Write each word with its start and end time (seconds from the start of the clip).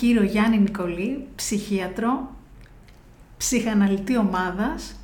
κύριο 0.00 0.22
Γιάννη 0.22 0.58
Νικολή, 0.58 1.26
ψυχίατρο, 1.36 2.36
ψυχαναλυτή 3.36 4.16
ομάδας 4.16 4.94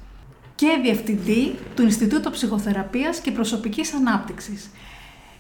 και 0.55 0.79
διευθυντή 0.83 1.55
του 1.75 1.83
Ινστιτούτου 1.83 2.31
Ψυχοθεραπείας 2.31 3.19
και 3.19 3.31
Προσωπικής 3.31 3.95
Ανάπτυξης. 3.95 4.71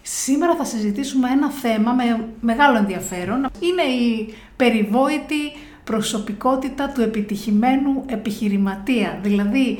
Σήμερα 0.02 0.56
θα 0.56 0.64
συζητήσουμε 0.64 1.30
ένα 1.30 1.50
θέμα 1.50 1.92
με 1.92 2.28
μεγάλο 2.40 2.78
ενδιαφέρον. 2.78 3.46
Είναι 3.60 3.82
η 3.82 4.34
περιβόητη 4.56 5.52
προσωπικότητα 5.84 6.88
του 6.88 7.00
επιτυχημένου 7.00 8.04
επιχειρηματία. 8.06 9.18
Δηλαδή, 9.22 9.78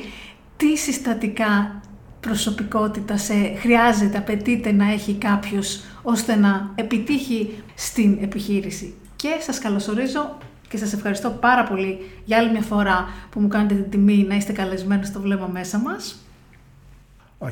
τι 0.57 0.77
συστατικά 0.77 1.81
προσωπικότητα 2.19 3.17
σε 3.17 3.33
χρειάζεται, 3.57 4.17
απαιτείται 4.17 4.71
να 4.71 4.91
έχει 4.91 5.13
κάποιος 5.13 5.83
ώστε 6.03 6.35
να 6.35 6.71
επιτύχει 6.75 7.63
στην 7.75 8.17
επιχείρηση. 8.21 8.93
Και 9.25 9.41
σας 9.41 9.59
καλωσορίζω 9.59 10.37
και 10.67 10.77
σας 10.77 10.93
ευχαριστώ 10.93 11.29
πάρα 11.29 11.63
πολύ 11.63 11.97
για 12.25 12.37
άλλη 12.37 12.51
μια 12.51 12.61
φορά 12.61 13.07
που 13.29 13.39
μου 13.39 13.47
κάνετε 13.47 13.73
την 13.73 13.89
τιμή 13.89 14.25
να 14.27 14.35
είστε 14.35 14.51
καλεσμένοι 14.53 15.05
στο 15.05 15.19
βλέμμα 15.21 15.47
μέσα 15.47 15.77
μας. 15.77 16.25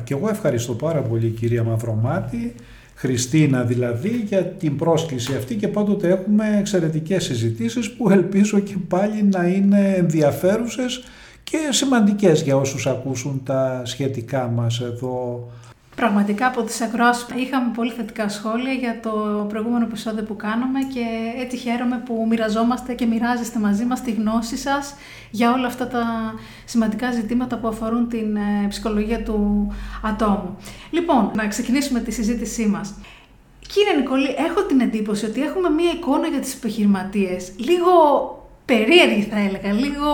Και 0.04 0.14
εγώ 0.14 0.28
ευχαριστώ 0.28 0.72
πάρα 0.72 1.00
πολύ 1.00 1.28
κυρία 1.28 1.64
Μαυρομάτη, 1.64 2.54
Χριστίνα 2.94 3.62
δηλαδή, 3.62 4.08
για 4.08 4.44
την 4.44 4.76
πρόσκληση 4.76 5.34
αυτή 5.34 5.54
και 5.54 5.68
πάντοτε 5.68 6.08
έχουμε 6.08 6.56
εξαιρετικές 6.58 7.24
συζητήσεις 7.24 7.92
που 7.92 8.10
ελπίζω 8.10 8.58
και 8.58 8.76
πάλι 8.88 9.22
να 9.22 9.46
είναι 9.46 9.94
ενδιαφέρουσες 9.96 11.04
και 11.44 11.58
σημαντικές 11.70 12.42
για 12.42 12.56
όσους 12.56 12.86
ακούσουν 12.86 13.42
τα 13.44 13.82
σχετικά 13.84 14.46
μας 14.46 14.80
εδώ 14.80 15.48
Πραγματικά 15.94 16.46
από 16.46 16.62
τις 16.62 16.80
ακροάσεις 16.80 17.26
είχαμε 17.34 17.70
πολύ 17.74 17.90
θετικά 17.90 18.28
σχόλια 18.28 18.72
για 18.72 19.00
το 19.02 19.46
προηγούμενο 19.48 19.84
επεισόδιο 19.84 20.22
που 20.22 20.36
κάναμε 20.36 20.78
και 20.94 21.04
έτσι 21.38 21.56
χαίρομαι 21.56 22.02
που 22.04 22.26
μοιραζόμαστε 22.28 22.94
και 22.94 23.06
μοιράζεστε 23.06 23.58
μαζί 23.58 23.84
μας 23.84 24.02
τη 24.02 24.10
γνώση 24.10 24.56
σας 24.56 24.94
για 25.30 25.52
όλα 25.52 25.66
αυτά 25.66 25.88
τα 25.88 26.34
σημαντικά 26.64 27.12
ζητήματα 27.12 27.56
που 27.56 27.68
αφορούν 27.68 28.08
την 28.08 28.36
ε, 28.36 28.66
ψυχολογία 28.68 29.22
του 29.22 29.72
ατόμου. 30.02 30.56
Λοιπόν, 30.90 31.30
να 31.34 31.48
ξεκινήσουμε 31.48 32.00
τη 32.00 32.10
συζήτησή 32.10 32.66
μας. 32.66 32.94
Κύριε 33.68 33.94
Νικολή, 34.00 34.34
έχω 34.48 34.62
την 34.62 34.80
εντύπωση 34.80 35.24
ότι 35.24 35.42
έχουμε 35.42 35.68
μία 35.68 35.90
εικόνα 35.90 36.26
για 36.26 36.40
τις 36.40 36.54
επιχειρηματίες 36.54 37.52
λίγο 37.56 37.92
περίεργη 38.64 39.22
θα 39.22 39.38
έλεγα, 39.38 39.72
λίγο 39.72 40.08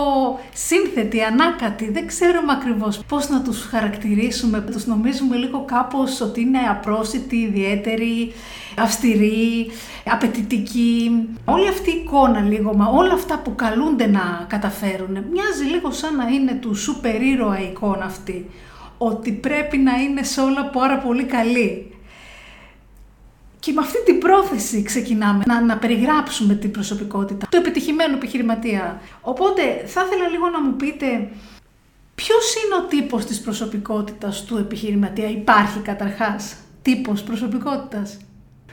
σύνθετη, 0.52 1.22
ανάκατη. 1.22 1.90
Δεν 1.90 2.06
ξέρουμε 2.06 2.52
ακριβώς 2.52 3.00
πώς 3.08 3.28
να 3.28 3.42
τους 3.42 3.64
χαρακτηρίσουμε. 3.64 4.60
Τους 4.60 4.86
νομίζουμε 4.86 5.36
λίγο 5.36 5.64
κάπως 5.64 6.20
ότι 6.20 6.40
είναι 6.40 6.58
απρόσιτοι, 6.58 7.36
ιδιαίτεροι, 7.36 8.32
αυστηροί, 8.78 9.70
απαιτητικοί. 10.04 11.10
Όλη 11.44 11.68
αυτή 11.68 11.90
η 11.90 12.02
εικόνα 12.04 12.40
λίγο, 12.40 12.74
μα 12.74 12.86
όλα 12.86 13.12
αυτά 13.12 13.38
που 13.38 13.54
καλούνται 13.54 14.06
να 14.06 14.46
καταφέρουν, 14.48 15.12
μοιάζει 15.12 15.64
λίγο 15.70 15.90
σαν 15.90 16.16
να 16.16 16.26
είναι 16.26 16.52
του 16.52 16.74
σούπερ 16.74 17.22
ήρωα 17.22 17.60
η 17.60 17.64
εικόνα 17.64 18.04
αυτή. 18.04 18.50
Ότι 18.98 19.32
πρέπει 19.32 19.76
να 19.76 19.92
είναι 19.92 20.22
σε 20.22 20.40
όλα 20.40 20.64
πάρα 20.64 20.98
πολύ 20.98 21.24
καλή. 21.24 21.89
Και 23.60 23.72
με 23.72 23.80
αυτή 23.80 24.04
την 24.04 24.18
πρόθεση 24.18 24.82
ξεκινάμε 24.82 25.42
να, 25.46 25.60
να 25.64 25.78
περιγράψουμε 25.78 26.54
την 26.54 26.70
προσωπικότητα 26.70 27.46
του 27.50 27.56
επιτυχημένου 27.56 28.14
επιχειρηματία. 28.14 29.00
Οπότε 29.20 29.62
θα 29.86 30.02
ήθελα 30.06 30.28
λίγο 30.28 30.48
να 30.48 30.60
μου 30.60 30.76
πείτε 30.76 31.06
ποιος 32.14 32.54
είναι 32.54 32.74
ο 32.84 32.86
τύπος 32.88 33.24
της 33.24 33.40
προσωπικότητας 33.40 34.44
του 34.44 34.56
επιχειρηματία; 34.56 35.28
Υπάρχει 35.28 35.78
καταρχάς 35.78 36.56
τύπος 36.82 37.22
προσωπικότητας; 37.22 38.18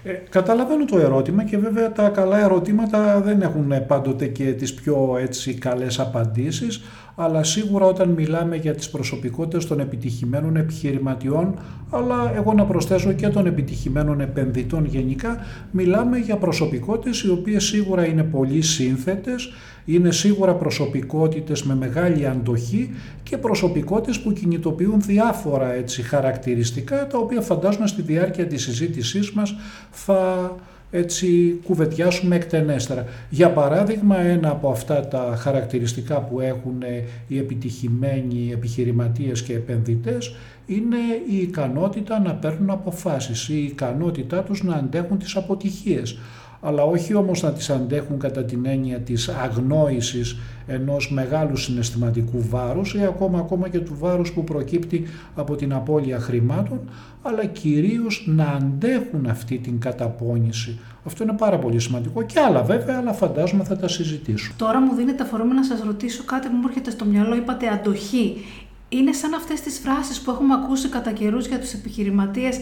Ε, 0.04 0.12
καταλαβαίνω 0.30 0.86
το 0.86 0.98
ερώτημα 0.98 1.44
και 1.44 1.58
βέβαια 1.58 1.92
τα 1.92 2.10
καλά 2.10 2.40
ερωτήματα 2.40 3.22
δεν 3.22 3.42
έχουν 3.42 3.86
πάντοτε 3.88 4.26
και 4.26 4.54
τις 4.54 4.74
πιο 4.74 5.18
έτσι 5.20 5.54
καλές 5.54 6.00
απαντήσεις 6.00 6.82
αλλά 7.20 7.44
σίγουρα 7.44 7.86
όταν 7.86 8.10
μιλάμε 8.10 8.56
για 8.56 8.76
τις 8.76 8.90
προσωπικότητες 8.90 9.66
των 9.66 9.80
επιτυχημένων 9.80 10.56
επιχειρηματιών, 10.56 11.60
αλλά 11.90 12.32
εγώ 12.36 12.54
να 12.54 12.66
προσθέσω 12.66 13.14
και 13.14 13.28
των 13.28 13.46
επιτυχημένων 13.46 14.22
επενδυτών 14.22 14.86
γενικά, 14.86 15.38
μιλάμε 15.72 16.18
για 16.18 16.38
προσωπικότητες 16.38 17.22
οι 17.22 17.30
οποίες 17.30 17.64
σίγουρα 17.64 18.06
είναι 18.06 18.24
πολύ 18.24 18.62
σύνθετες, 18.62 19.50
είναι 19.86 20.12
σίγουρα 20.12 20.56
προσωπικότητες 20.56 21.64
με 21.64 21.76
μεγάλη 21.76 22.28
αντοχή 22.28 22.90
και 23.24 23.38
προσωπικότητες 23.38 24.20
που 24.20 24.34
κινητοποιούν 24.34 25.02
διάφορα 25.02 25.74
έτσι 25.74 26.02
χαρακτηριστικά, 26.02 27.08
τα 27.08 27.18
οποία 27.18 27.42
φαντάζομαι 27.42 27.88
στη 27.88 28.02
διάρκεια 28.02 28.48
της 28.48 28.64
συζήτησής 28.64 29.32
μας 29.32 29.56
θα 29.92 30.56
έτσι 30.92 31.60
κουβεντιάσουμε 31.64 32.36
εκτενέστερα. 32.36 33.06
Για 33.30 33.52
παράδειγμα, 33.52 34.20
ένα 34.20 34.50
από 34.50 34.70
αυτά 34.70 35.08
τα 35.08 35.36
χαρακτηριστικά 35.38 36.22
που 36.22 36.40
έχουν 36.40 36.84
οι 37.28 37.38
επιτυχημένοι 37.38 38.50
επιχειρηματίες 38.54 39.42
και 39.42 39.54
επενδυτές 39.54 40.36
είναι 40.66 40.98
η 41.30 41.38
ικανότητα 41.38 42.20
να 42.20 42.34
παίρνουν 42.34 42.70
αποφάσεις, 42.70 43.50
η 43.50 43.64
ικανότητά 43.64 44.44
τους 44.44 44.64
να 44.64 44.76
αντέχουν 44.76 45.18
τις 45.18 45.36
αποτυχίες 45.36 46.18
αλλά 46.62 46.84
όχι 46.84 47.14
όμως 47.14 47.42
να 47.42 47.52
τις 47.52 47.70
αντέχουν 47.70 48.20
κατά 48.20 48.44
την 48.44 48.66
έννοια 48.66 49.00
της 49.00 49.30
αγνόησης 49.30 50.38
ενός 50.68 51.12
μεγάλου 51.12 51.58
συναισθηματικού 51.58 52.46
βάρους 52.50 52.94
ή 52.94 53.04
ακόμα, 53.04 53.40
ακόμα 53.40 53.70
και 53.70 53.80
του 53.80 53.96
βάρους 54.00 54.32
που 54.32 54.44
προκύπτει 54.44 55.08
από 55.36 55.56
την 55.56 55.74
απώλεια 55.74 56.20
χρημάτων, 56.20 56.80
αλλά 57.22 57.46
κυρίως 57.46 58.24
να 58.28 58.46
αντέχουν 58.46 59.26
αυτή 59.30 59.58
την 59.58 59.80
καταπώνηση. 59.80 60.80
Αυτό 61.06 61.24
είναι 61.24 61.34
πάρα 61.38 61.58
πολύ 61.58 61.80
σημαντικό 61.80 62.24
και 62.24 62.40
άλλα 62.40 62.64
βέβαια, 62.64 62.98
αλλά 62.98 63.14
φαντάζομαι 63.14 63.64
θα 63.64 63.78
τα 63.78 63.88
συζητήσω. 63.88 64.54
Τώρα 64.58 64.82
μου 64.82 64.96
δίνετε 64.96 65.24
αφορμή 65.24 65.54
να 65.54 65.64
σας 65.64 65.82
ρωτήσω 65.86 66.24
κάτι 66.24 66.48
που 66.48 66.56
μου 66.56 66.68
έρχεται 66.68 66.90
στο 66.90 67.06
μυαλό, 67.06 67.36
είπατε 67.36 67.68
αντοχή. 67.68 68.46
Είναι 68.90 69.12
σαν 69.12 69.34
αυτές 69.34 69.62
τις 69.62 69.80
φράσεις 69.80 70.22
που 70.22 70.32
έχουμε 70.32 70.54
ακούσει 70.54 70.90
κατά 70.90 71.12
καιρούς 71.12 71.48
για 71.48 71.60
τους 71.60 71.74
επιχειρηματίες 71.74 72.60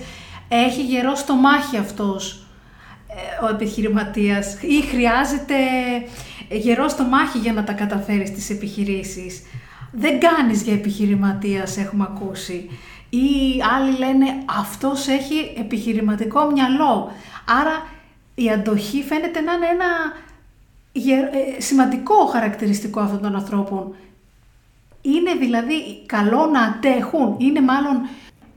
«έχει 0.47 0.83
γερό 0.83 1.15
στο 1.15 1.35
μάχη 1.35 1.77
αυτός», 1.77 2.31
ε, 2.31 2.44
ο 3.43 3.47
επιχειρηματίας 3.49 4.57
ή 4.61 4.81
χρειάζεται 4.81 5.55
γερό 6.49 6.87
στο 6.87 7.03
μάχη 7.03 7.37
για 7.37 7.53
να 7.53 7.63
τα 7.63 7.73
καταφέρεις 7.73 8.29
στις 8.29 8.49
επιχειρήσεις. 8.49 9.41
Δεν 9.91 10.19
κάνεις 10.19 10.61
για 10.61 10.73
επιχειρηματίας, 10.73 11.77
έχουμε 11.77 12.07
ακούσει. 12.09 12.69
Ή 13.09 13.61
άλλοι 13.75 13.97
λένε 13.97 14.25
αυτός 14.59 15.07
έχει 15.07 15.53
επιχειρηματικό 15.57 16.51
μυαλό. 16.51 17.11
Άρα 17.61 17.87
η 18.35 18.49
αντοχή 18.49 19.03
φαίνεται 19.03 19.39
να 19.39 19.53
είναι 19.53 19.65
ένα 19.65 19.85
ε, 21.57 21.61
σημαντικό 21.61 22.25
χαρακτηριστικό 22.25 22.99
αυτών 22.99 23.21
των 23.21 23.35
ανθρώπων. 23.35 23.95
Είναι 25.01 25.33
δηλαδή 25.39 26.05
καλό 26.05 26.45
να 26.45 26.61
αντέχουν, 26.61 27.35
είναι 27.37 27.61
μάλλον 27.61 28.01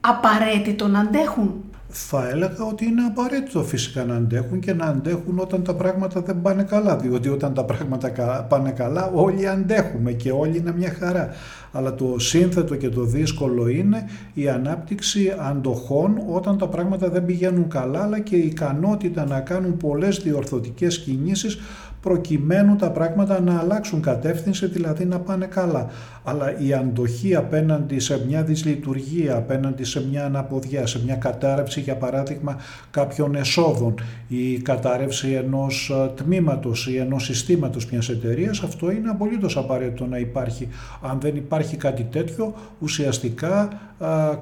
απαραίτητο 0.00 0.88
να 0.88 1.00
αντέχουν 1.00 1.64
θα 1.90 2.28
έλεγα 2.28 2.64
ότι 2.64 2.84
είναι 2.84 3.02
απαραίτητο 3.02 3.62
φυσικά 3.62 4.04
να 4.04 4.14
αντέχουν 4.14 4.60
και 4.60 4.74
να 4.74 4.84
αντέχουν 4.84 5.38
όταν 5.38 5.62
τα 5.62 5.74
πράγματα 5.74 6.20
δεν 6.20 6.42
πάνε 6.42 6.62
καλά. 6.62 6.96
Διότι 6.96 7.28
όταν 7.28 7.54
τα 7.54 7.64
πράγματα 7.64 8.10
πάνε 8.48 8.70
καλά 8.70 9.10
όλοι 9.14 9.48
αντέχουμε 9.48 10.12
και 10.12 10.30
όλοι 10.30 10.56
είναι 10.56 10.72
μια 10.76 10.94
χαρά. 10.98 11.28
Αλλά 11.72 11.94
το 11.94 12.18
σύνθετο 12.18 12.74
και 12.74 12.88
το 12.88 13.02
δύσκολο 13.02 13.68
είναι 13.68 14.08
η 14.34 14.48
ανάπτυξη 14.48 15.34
αντοχών 15.38 16.22
όταν 16.28 16.58
τα 16.58 16.68
πράγματα 16.68 17.08
δεν 17.08 17.24
πηγαίνουν 17.24 17.68
καλά 17.68 18.02
αλλά 18.02 18.18
και 18.18 18.36
η 18.36 18.46
ικανότητα 18.46 19.26
να 19.26 19.40
κάνουν 19.40 19.76
πολλές 19.76 20.18
διορθωτικές 20.18 20.98
κινήσεις 20.98 21.58
προκειμένου 22.00 22.76
τα 22.76 22.90
πράγματα 22.90 23.40
να 23.40 23.58
αλλάξουν 23.58 24.00
κατεύθυνση, 24.00 24.66
δηλαδή 24.66 25.04
να 25.04 25.18
πάνε 25.18 25.46
καλά. 25.46 25.86
Αλλά 26.24 26.58
η 26.58 26.72
αντοχή 26.72 27.34
απέναντι 27.34 27.98
σε 27.98 28.24
μια 28.26 28.42
δυσλειτουργία, 28.42 29.36
απέναντι 29.36 29.84
σε 29.84 30.06
μια 30.06 30.24
αναποδιά, 30.24 30.86
σε 30.86 31.02
μια 31.04 31.14
κατάρρευση 31.14 31.80
για 31.80 31.96
παράδειγμα 31.96 32.56
κάποιων 32.90 33.34
εσόδων, 33.34 33.94
η 34.28 34.58
κατάρρευση 34.58 35.32
ενός 35.32 35.90
ε, 35.90 36.10
τμήματος 36.14 36.86
ή 36.86 36.96
ενός 36.96 37.24
συστήματος 37.24 37.90
μιας 37.90 38.08
εταιρείας, 38.08 38.62
αυτό 38.62 38.90
είναι 38.90 39.08
απολύτως 39.08 39.56
απαραίτητο 39.56 40.06
να 40.06 40.18
υπάρχει. 40.18 40.68
Αν 41.02 41.20
δεν 41.20 41.36
υπάρχει 41.36 41.76
κάτι 41.76 42.02
τέτοιο, 42.02 42.54
ουσιαστικά 42.78 43.68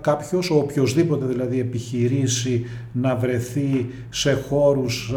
κάποιος, 0.00 0.50
ο 0.50 0.58
οποιοδήποτε 0.58 1.26
δηλαδή 1.26 1.61
επιχειρήσει 1.61 2.67
να 2.93 3.17
βρεθεί 3.17 3.87
σε 4.11 4.32
χώρους 4.32 5.14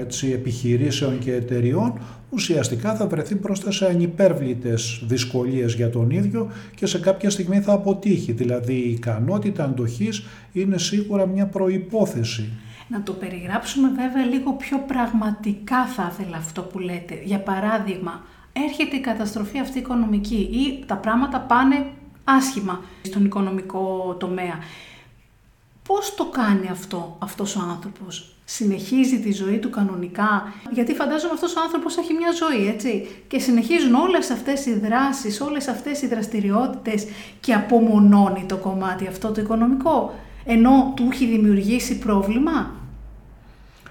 έτσι, 0.00 0.30
επιχειρήσεων 0.32 1.18
και 1.18 1.34
εταιριών, 1.34 1.98
ουσιαστικά 2.30 2.94
θα 2.94 3.06
βρεθεί 3.06 3.34
μπροστά 3.34 3.70
σε 3.70 3.86
ανυπέρβλητες 3.86 5.02
δυσκολίες 5.06 5.74
για 5.74 5.90
τον 5.90 6.10
ίδιο 6.10 6.50
και 6.74 6.86
σε 6.86 6.98
κάποια 6.98 7.30
στιγμή 7.30 7.60
θα 7.60 7.72
αποτύχει. 7.72 8.32
Δηλαδή 8.32 8.74
η 8.74 8.90
ικανότητα 8.90 9.64
αντοχής 9.64 10.24
είναι 10.52 10.78
σίγουρα 10.78 11.26
μια 11.26 11.46
προϋπόθεση. 11.46 12.48
Να 12.88 13.02
το 13.02 13.12
περιγράψουμε 13.12 13.88
βέβαια 13.88 14.24
λίγο 14.24 14.52
πιο 14.52 14.78
πραγματικά 14.86 15.86
θα 15.86 16.12
ήθελα 16.12 16.36
αυτό 16.36 16.62
που 16.62 16.78
λέτε. 16.78 17.20
Για 17.24 17.38
παράδειγμα, 17.38 18.24
έρχεται 18.52 18.96
η 18.96 19.00
καταστροφή 19.00 19.58
αυτή 19.58 19.78
οικονομική 19.78 20.48
ή 20.52 20.84
τα 20.86 20.96
πράγματα 20.96 21.40
πάνε 21.40 21.86
άσχημα 22.24 22.80
στον 23.02 23.24
οικονομικό 23.24 24.16
τομέα. 24.18 24.58
Πώς 25.82 26.14
το 26.14 26.24
κάνει 26.24 26.68
αυτό 26.70 27.16
αυτός 27.18 27.56
ο 27.56 27.60
άνθρωπος; 27.70 28.34
Συνεχίζει 28.46 29.20
τη 29.20 29.32
ζωή 29.32 29.58
του 29.58 29.70
κανονικά, 29.70 30.52
γιατί 30.70 30.94
φαντάζομαι 30.94 31.32
αυτός 31.32 31.56
ο 31.56 31.60
άνθρωπος 31.60 31.96
έχει 31.96 32.12
μια 32.12 32.32
ζωή, 32.32 32.68
έτσι. 32.68 33.08
Και 33.28 33.38
συνεχίζουν 33.38 33.94
όλες 33.94 34.30
αυτές 34.30 34.66
οι 34.66 34.78
δράσεις, 34.78 35.40
όλες 35.40 35.68
αυτές 35.68 36.02
οι 36.02 36.06
δραστηριότητες 36.06 37.06
και 37.40 37.54
απομονώνει 37.54 38.44
το 38.48 38.56
κομμάτι 38.56 39.06
αυτό 39.06 39.32
το 39.32 39.40
οικονομικό, 39.40 40.14
ενώ 40.44 40.92
του 40.96 41.08
έχει 41.12 41.26
δημιουργήσει 41.26 41.98
πρόβλημα; 41.98 42.70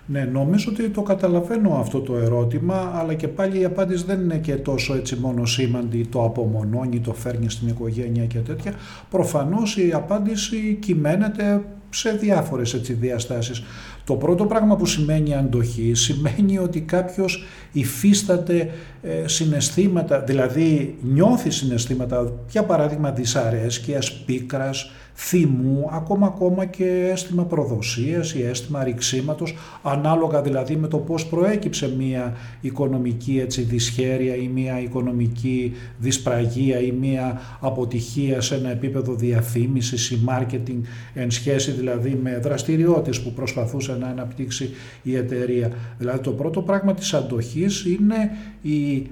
Ναι, 0.05 0.23
νομίζω 0.23 0.71
ότι 0.71 0.89
το 0.89 1.01
καταλαβαίνω 1.01 1.75
αυτό 1.79 1.99
το 2.01 2.15
ερώτημα, 2.15 2.91
αλλά 2.95 3.13
και 3.13 3.27
πάλι 3.27 3.59
η 3.59 3.65
απάντηση 3.65 4.05
δεν 4.05 4.19
είναι 4.19 4.37
και 4.37 4.55
τόσο 4.55 4.95
έτσι 4.95 5.15
μόνο 5.15 5.45
σήμαντη, 5.45 6.05
το 6.05 6.23
απομονώνει, 6.23 6.99
το 6.99 7.13
φέρνει 7.13 7.49
στην 7.49 7.67
οικογένεια 7.67 8.25
και 8.25 8.39
τέτοια. 8.39 8.73
Προφανώς 9.09 9.77
η 9.77 9.91
απάντηση 9.93 10.77
κυμαίνεται 10.81 11.61
σε 11.93 12.11
διάφορες 12.11 12.73
έτσι 12.73 12.93
διαστάσεις. 12.93 13.63
Το 14.03 14.15
πρώτο 14.15 14.45
πράγμα 14.45 14.75
που 14.75 14.85
σημαίνει 14.85 15.35
αντοχή 15.35 15.93
σημαίνει 15.93 16.57
ότι 16.57 16.81
κάποιος 16.81 17.43
υφίσταται 17.71 18.69
ε, 19.01 19.27
συναισθήματα, 19.27 20.19
δηλαδή 20.19 20.97
νιώθει 21.01 21.49
συναισθήματα, 21.49 22.33
για 22.49 22.63
παράδειγμα 22.63 23.11
δυσαρέσκειας, 23.11 24.13
πίκρας, 24.13 24.91
θυμού, 25.15 25.89
ακόμα 25.91 26.27
ακόμα 26.27 26.65
και 26.65 27.09
αίσθημα 27.11 27.43
προδοσίας 27.43 28.33
ή 28.33 28.43
αίσθημα 28.43 28.83
ρηξίματος, 28.83 29.55
ανάλογα 29.81 30.41
δηλαδή 30.41 30.75
με 30.75 30.87
το 30.87 30.97
πώς 30.97 31.25
προέκυψε 31.25 31.95
μία 31.97 32.37
οικονομική 32.61 33.39
έτσι, 33.39 33.61
δυσχέρεια 33.61 34.35
ή 34.35 34.47
μία 34.47 34.79
οικονομική 34.79 35.73
δυσπραγία 35.97 36.79
ή 36.79 36.91
μία 36.91 37.41
αποτυχία 37.59 38.41
σε 38.41 38.55
ένα 38.55 38.69
επίπεδο 38.69 39.15
διαφήμισης 39.15 40.11
ή 40.11 40.19
marketing 40.27 40.81
εν 41.13 41.31
σχέση 41.31 41.71
δηλαδή 41.83 42.19
με 42.23 42.37
δραστηριότητες 42.37 43.21
που 43.21 43.33
προσπαθούσε 43.33 43.97
να 43.99 44.07
αναπτύξει 44.07 44.69
η 45.03 45.15
εταιρεία. 45.15 45.71
Δηλαδή 45.97 46.19
το 46.19 46.31
πρώτο 46.31 46.61
πράγμα 46.61 46.93
της 46.93 47.13
αντοχής 47.13 47.85
είναι 47.85 48.15
η 48.61 49.07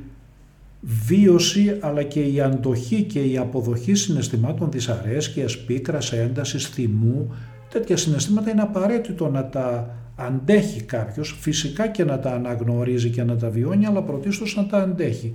βίωση 0.81 1.77
αλλά 1.79 2.03
και 2.03 2.19
η 2.19 2.41
αντοχή 2.41 3.03
και 3.03 3.19
η 3.19 3.37
αποδοχή 3.37 3.93
συναισθημάτων 3.93 4.71
δυσαρέσκειας, 4.71 5.57
πίκρας, 5.57 6.11
έντασης, 6.11 6.67
θυμού. 6.67 7.33
Τέτοια 7.69 7.97
συναισθήματα 7.97 8.51
είναι 8.51 8.61
απαραίτητο 8.61 9.29
να 9.29 9.45
τα 9.45 9.95
αντέχει 10.15 10.81
κάποιος, 10.81 11.37
φυσικά 11.39 11.87
και 11.87 12.03
να 12.03 12.19
τα 12.19 12.31
αναγνωρίζει 12.31 13.09
και 13.09 13.23
να 13.23 13.35
τα 13.35 13.49
βιώνει, 13.49 13.85
αλλά 13.85 14.01
πρωτίστως 14.01 14.55
να 14.55 14.65
τα 14.65 14.77
αντέχει. 14.77 15.33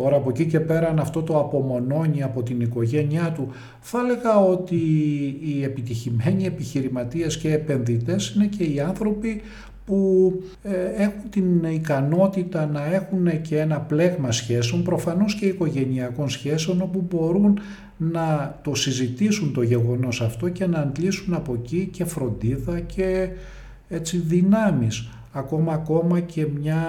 Τώρα 0.00 0.16
από 0.16 0.30
εκεί 0.30 0.46
και 0.46 0.60
πέρα 0.60 0.88
αν 0.88 0.98
αυτό 0.98 1.22
το 1.22 1.38
απομονώνει 1.38 2.22
από 2.22 2.42
την 2.42 2.60
οικογένειά 2.60 3.32
του, 3.32 3.48
θα 3.80 3.98
έλεγα 3.98 4.38
ότι 4.38 4.76
οι 5.44 5.64
επιτυχημένοι 5.64 6.44
επιχειρηματίες 6.44 7.38
και 7.38 7.52
επενδυτές 7.52 8.34
είναι 8.34 8.46
και 8.46 8.64
οι 8.64 8.80
άνθρωποι 8.80 9.40
που 9.84 10.32
ε, 10.62 11.02
έχουν 11.02 11.30
την 11.30 11.64
ικανότητα 11.64 12.66
να 12.66 12.94
έχουν 12.94 13.40
και 13.40 13.58
ένα 13.58 13.80
πλέγμα 13.80 14.32
σχέσεων, 14.32 14.82
προφανώς 14.82 15.34
και 15.34 15.46
οικογενειακών 15.46 16.28
σχέσεων, 16.28 16.80
όπου 16.80 17.06
μπορούν 17.10 17.58
να 17.96 18.58
το 18.62 18.74
συζητήσουν 18.74 19.52
το 19.52 19.62
γεγονός 19.62 20.20
αυτό 20.20 20.48
και 20.48 20.66
να 20.66 20.78
αντλήσουν 20.78 21.34
από 21.34 21.54
εκεί 21.54 21.88
και 21.92 22.04
φροντίδα 22.04 22.80
και 22.80 23.28
έτσι 23.88 24.16
δυνάμεις. 24.16 25.08
Ακόμα 25.32 25.72
ακόμα 25.72 26.20
και 26.20 26.46
μια 26.60 26.84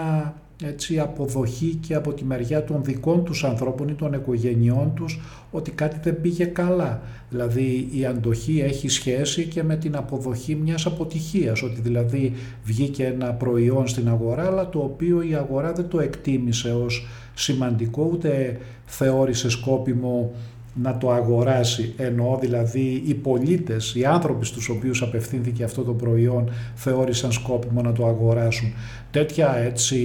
έτσι, 0.67 0.99
αποδοχή 0.99 1.77
και 1.87 1.95
από 1.95 2.13
τη 2.13 2.23
μεριά 2.23 2.63
των 2.63 2.83
δικών 2.83 3.23
τους 3.23 3.43
ανθρώπων 3.43 3.87
ή 3.87 3.93
των 3.93 4.13
οικογενειών 4.13 4.93
τους 4.95 5.19
ότι 5.51 5.71
κάτι 5.71 5.99
δεν 6.03 6.21
πήγε 6.21 6.45
καλά. 6.45 7.01
Δηλαδή 7.29 7.89
η 7.91 8.05
αντοχή 8.05 8.59
έχει 8.59 8.89
σχέση 8.89 9.45
και 9.45 9.63
με 9.63 9.75
την 9.75 9.95
αποδοχή 9.95 10.55
μιας 10.55 10.85
αποτυχίας, 10.85 11.63
ότι 11.63 11.81
δηλαδή 11.81 12.33
βγήκε 12.63 13.05
ένα 13.05 13.33
προϊόν 13.33 13.87
στην 13.87 14.09
αγορά 14.09 14.45
αλλά 14.45 14.69
το 14.69 14.79
οποίο 14.79 15.21
η 15.21 15.35
αγορά 15.35 15.73
δεν 15.73 15.87
το 15.87 15.99
εκτίμησε 15.99 16.73
ως 16.73 17.07
σημαντικό 17.33 18.09
ούτε 18.11 18.59
θεώρησε 18.85 19.49
σκόπιμο 19.49 20.31
να 20.73 20.97
το 20.97 21.11
αγοράσει, 21.11 21.93
εννοώ 21.97 22.37
δηλαδή 22.37 23.03
οι 23.05 23.13
πολίτες, 23.13 23.95
οι 23.95 24.05
άνθρωποι 24.05 24.45
στους 24.45 24.69
οποίους 24.69 25.01
απευθύνθηκε 25.01 25.63
αυτό 25.63 25.83
το 25.83 25.93
προϊόν 25.93 26.49
θεώρησαν 26.75 27.31
σκόπιμο 27.31 27.81
να 27.81 27.91
το 27.91 28.05
αγοράσουν. 28.05 28.73
Τέτοια 29.11 29.55
έτσι 29.55 29.97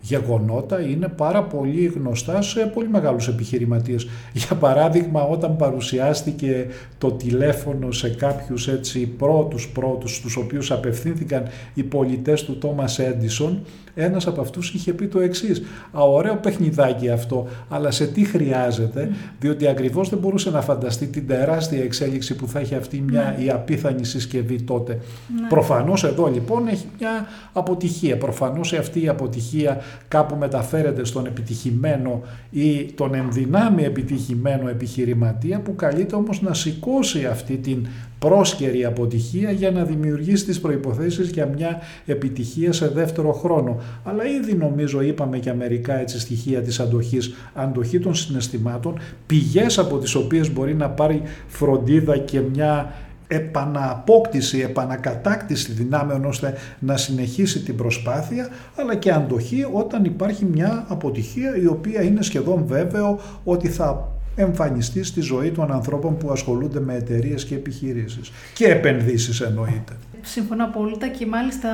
γεγονότα 0.00 0.80
είναι 0.80 1.08
πάρα 1.08 1.42
πολύ 1.42 1.84
γνωστά 1.84 2.42
σε 2.42 2.60
πολύ 2.74 2.88
μεγάλους 2.88 3.28
επιχειρηματίες. 3.28 4.06
Για 4.32 4.56
παράδειγμα 4.56 5.22
όταν 5.22 5.56
παρουσιάστηκε 5.56 6.66
το 6.98 7.10
τηλέφωνο 7.10 7.92
σε 7.92 8.08
κάποιους 8.08 8.68
έτσι 8.68 9.06
πρώτους 9.06 9.68
πρώτους 9.68 10.16
στους 10.16 10.36
οποίους 10.36 10.70
απευθύνθηκαν 10.70 11.42
οι 11.74 11.82
πολιτές 11.82 12.44
του 12.44 12.58
Τόμας 12.58 12.98
Έντισον 12.98 13.60
ένας 13.94 14.26
από 14.26 14.40
αυτούς 14.40 14.74
είχε 14.74 14.92
πει 14.92 15.06
το 15.06 15.20
εξής 15.20 15.62
«Α, 15.92 16.02
ωραίο 16.02 16.36
παιχνιδάκι 16.36 17.10
αυτό, 17.10 17.46
αλλά 17.68 17.90
σε 17.90 18.06
τι 18.06 18.24
χρειάζεται» 18.24 19.10
διότι 19.40 19.66
ακριβώς 19.66 20.08
δεν 20.08 20.18
μπορούσε 20.18 20.50
να 20.50 20.60
φανταστεί 20.60 21.06
την 21.06 21.26
τεράστια 21.26 21.82
εξέλιξη 21.82 22.36
που 22.36 22.48
θα 22.48 22.58
έχει 22.58 22.74
αυτή 22.74 23.00
μια 23.00 23.34
ναι. 23.38 23.44
η 23.44 23.50
απίθανη 23.50 24.04
συσκευή 24.04 24.62
τότε. 24.62 24.92
Ναι. 24.92 25.48
Προφανώς 25.48 26.04
εδώ 26.04 26.26
λοιπόν 26.26 26.68
έχει 26.68 26.86
μια 26.98 27.26
αποτυχία. 27.52 28.13
Προφανώς 28.16 28.72
αυτή 28.72 29.02
η 29.02 29.08
αποτυχία 29.08 29.80
κάπου 30.08 30.36
μεταφέρεται 30.36 31.04
στον 31.04 31.26
επιτυχημένο 31.26 32.22
ή 32.50 32.84
τον 32.84 33.14
ενδυνάμει 33.14 33.82
επιτυχημένο 33.82 34.68
επιχειρηματία 34.68 35.60
που 35.60 35.74
καλείται 35.74 36.14
όμως 36.14 36.42
να 36.42 36.54
σηκώσει 36.54 37.24
αυτή 37.24 37.56
την 37.56 37.86
πρόσκαιρη 38.18 38.84
αποτυχία 38.84 39.50
για 39.50 39.70
να 39.70 39.84
δημιουργήσει 39.84 40.44
τις 40.44 40.60
προϋποθέσεις 40.60 41.30
για 41.30 41.46
μια 41.46 41.80
επιτυχία 42.06 42.72
σε 42.72 42.88
δεύτερο 42.88 43.32
χρόνο. 43.32 43.80
Αλλά 44.04 44.24
ήδη 44.26 44.54
νομίζω 44.54 45.00
είπαμε 45.00 45.38
και 45.38 45.52
μερικά 45.52 46.00
έτσι 46.00 46.20
στοιχεία 46.20 46.62
της 46.62 46.80
αντοχής, 46.80 47.34
αντοχή 47.54 47.98
των 47.98 48.14
συναισθημάτων, 48.14 48.98
πηγές 49.26 49.78
από 49.78 49.98
τις 49.98 50.14
οποίες 50.14 50.52
μπορεί 50.52 50.74
να 50.74 50.90
πάρει 50.90 51.22
φροντίδα 51.46 52.18
και 52.18 52.40
μια 52.40 52.94
επαναπόκτηση, 53.34 54.60
επανακατάκτηση 54.60 55.72
δυνάμεων 55.72 56.24
ώστε 56.24 56.54
να 56.78 56.96
συνεχίσει 56.96 57.62
την 57.62 57.76
προσπάθεια 57.76 58.48
αλλά 58.76 58.94
και 58.94 59.12
αντοχή 59.12 59.66
όταν 59.72 60.04
υπάρχει 60.04 60.44
μια 60.44 60.84
αποτυχία 60.88 61.56
η 61.56 61.66
οποία 61.66 62.02
είναι 62.02 62.22
σχεδόν 62.22 62.64
βέβαιο 62.66 63.20
ότι 63.44 63.68
θα 63.68 64.08
εμφανιστεί 64.36 65.04
στη 65.04 65.20
ζωή 65.20 65.50
των 65.50 65.72
ανθρώπων 65.72 66.16
που 66.16 66.30
ασχολούνται 66.30 66.80
με 66.80 66.94
εταιρείες 66.94 67.44
και 67.44 67.54
επιχειρήσεις 67.54 68.32
και 68.54 68.66
επενδύσεις 68.66 69.40
εννοείται. 69.40 69.92
Συμφωνώ 70.22 70.64
απόλυτα 70.64 71.08
και 71.08 71.26
μάλιστα 71.26 71.68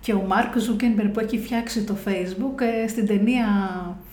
και 0.00 0.12
ο 0.12 0.24
Μαρκ 0.28 0.58
Ζούκερμπεργκ 0.58 1.08
που 1.08 1.20
έχει 1.20 1.38
φτιάξει 1.38 1.82
το 1.84 1.96
Facebook 2.04 2.60
ε, 2.84 2.88
στην 2.88 3.06
ταινία 3.06 3.46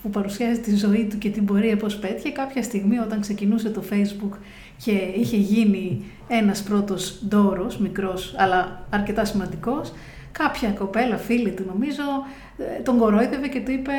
που 0.02 0.10
παρουσιάζει 0.10 0.60
τη 0.60 0.76
ζωή 0.76 1.06
του 1.10 1.18
και 1.18 1.30
την 1.30 1.44
πορεία 1.44 1.76
πώς 1.76 1.96
πέτυχε 1.96 2.30
κάποια 2.30 2.62
στιγμή 2.62 2.98
όταν 2.98 3.20
ξεκινούσε 3.20 3.70
το 3.70 3.82
Facebook 3.90 4.36
και 4.76 4.90
είχε 4.92 5.36
γίνει 5.36 6.04
ένας 6.28 6.62
πρώτος 6.62 7.22
ντόρος, 7.28 7.78
μικρός 7.78 8.34
αλλά 8.36 8.86
αρκετά 8.90 9.24
σημαντικός, 9.24 9.92
κάποια 10.32 10.70
κοπέλα, 10.70 11.16
φίλη 11.16 11.50
του 11.50 11.64
νομίζω, 11.66 12.02
ε, 12.02 12.43
τον 12.82 12.98
κορόιδευε 12.98 13.48
και 13.48 13.60
του 13.60 13.70
είπε 13.70 13.92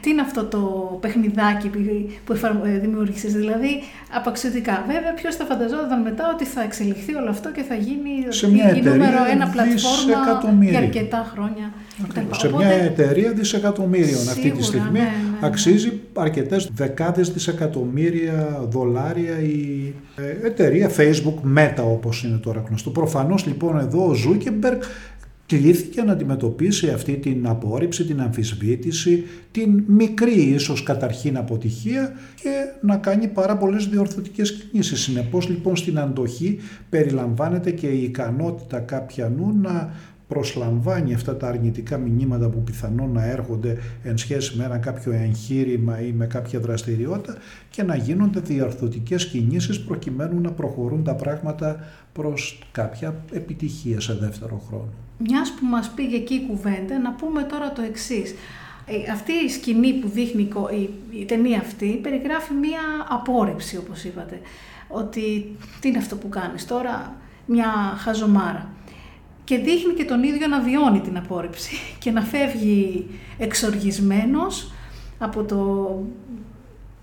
τι 0.00 0.10
είναι 0.10 0.20
αυτό 0.20 0.44
το 0.44 0.58
παιχνιδάκι 1.00 1.68
που 2.24 2.32
ε, 2.64 2.78
δημιούργησες, 2.78 3.32
δηλαδή 3.32 3.82
απαξιωτικά. 4.12 4.84
Βέβαια 4.86 5.14
ποιος 5.14 5.36
θα 5.36 5.44
φανταζόταν 5.44 6.02
μετά 6.02 6.24
ότι 6.34 6.44
θα 6.44 6.62
εξελιχθεί 6.62 7.14
όλο 7.14 7.30
αυτό 7.30 7.52
και 7.52 7.62
θα 7.62 7.74
γίνει 7.74 8.26
σε 8.28 8.50
μια 8.50 8.76
η 8.76 8.82
νούμερο 8.82 9.18
ένα 9.30 9.46
πλατφόρμα 9.48 10.64
για 10.64 10.78
αρκετά 10.78 11.30
χρόνια. 11.32 11.72
Σε 12.30 12.52
μια 12.56 12.68
εταιρεία 12.68 13.32
δισεκατομμύριων 13.32 14.28
αυτή 14.28 14.50
τη 14.50 14.62
στιγμή 14.62 14.90
ναι, 14.90 14.98
ναι, 14.98 15.04
ναι. 15.40 15.46
αξίζει 15.46 16.00
αρκετές 16.14 16.70
δεκάδες 16.74 17.32
δισεκατομμύρια 17.32 18.64
δολάρια 18.68 19.40
η 19.40 19.92
ε, 20.16 20.46
εταιρεία 20.46 20.90
Facebook 20.96 21.58
Meta 21.58 21.84
όπως 21.84 22.24
είναι 22.24 22.36
τώρα 22.36 22.64
γνωστό. 22.68 22.90
Προφανώς 22.90 23.46
λοιπόν 23.46 23.78
εδώ 23.78 24.04
ο 24.04 24.12
Zuckerberg 24.12 24.78
κλήθηκε 25.48 26.02
να 26.02 26.12
αντιμετωπίσει 26.12 26.90
αυτή 26.90 27.16
την 27.16 27.46
απόρριψη, 27.46 28.04
την 28.04 28.20
αμφισβήτηση, 28.20 29.24
την 29.50 29.84
μικρή 29.86 30.40
ίσως 30.40 30.82
καταρχήν 30.82 31.36
αποτυχία 31.36 32.12
και 32.34 32.50
να 32.80 32.96
κάνει 32.96 33.28
πάρα 33.28 33.56
πολλές 33.56 33.88
διορθωτικές 33.88 34.52
κινήσεις. 34.52 35.00
Συνεπώς 35.00 35.48
λοιπόν 35.48 35.76
στην 35.76 35.98
αντοχή 35.98 36.58
περιλαμβάνεται 36.90 37.70
και 37.70 37.86
η 37.86 38.02
ικανότητα 38.02 38.78
κάποιανού 38.78 39.58
να 39.62 39.94
προσλαμβάνει 40.28 41.14
αυτά 41.14 41.36
τα 41.36 41.48
αρνητικά 41.48 41.98
μηνύματα 41.98 42.48
που 42.48 42.62
πιθανόν 42.62 43.12
να 43.12 43.24
έρχονται 43.24 43.76
εν 44.02 44.18
σχέση 44.18 44.56
με 44.56 44.64
ένα 44.64 44.78
κάποιο 44.78 45.12
εγχείρημα 45.12 46.00
ή 46.00 46.12
με 46.12 46.26
κάποια 46.26 46.60
δραστηριότητα 46.60 47.36
και 47.70 47.82
να 47.82 47.96
γίνονται 47.96 48.40
διαρθωτικές 48.40 49.26
κινήσεις 49.26 49.80
προκειμένου 49.80 50.40
να 50.40 50.52
προχωρούν 50.52 51.04
τα 51.04 51.14
πράγματα 51.14 51.76
προς 52.12 52.62
κάποια 52.72 53.24
επιτυχία 53.32 54.00
σε 54.00 54.14
δεύτερο 54.14 54.62
χρόνο. 54.68 55.07
Μιας 55.18 55.50
που 55.50 55.66
μας 55.66 55.90
πήγε 55.90 56.16
εκεί 56.16 56.34
η 56.34 56.46
κουβέντα, 56.46 56.98
να 56.98 57.10
πούμε 57.12 57.42
τώρα 57.42 57.72
το 57.72 57.82
εξής. 57.82 58.34
Ε, 58.86 59.12
αυτή 59.12 59.32
η 59.32 59.48
σκηνή 59.48 59.92
που 59.92 60.08
δείχνει 60.08 60.48
η, 61.10 61.24
ταινία 61.24 61.58
αυτή 61.58 61.98
περιγράφει 62.02 62.54
μία 62.54 62.80
απόρριψη 63.08 63.76
όπως 63.76 64.04
είπατε. 64.04 64.40
Ότι 64.88 65.56
τι 65.80 65.88
είναι 65.88 65.98
αυτό 65.98 66.16
που 66.16 66.28
κάνεις 66.28 66.66
τώρα, 66.66 67.16
μια 67.46 67.72
χαζομάρα. 67.98 68.70
Και 69.44 69.58
δείχνει 69.58 69.92
και 69.94 70.04
τον 70.04 70.22
ίδιο 70.22 70.46
να 70.46 70.60
βιώνει 70.60 71.00
την 71.00 71.16
απόρριψη 71.16 71.76
και 72.02 72.10
να 72.10 72.20
φεύγει 72.20 73.06
εξοργισμένος 73.38 74.72
από 75.18 75.42
το 75.42 75.58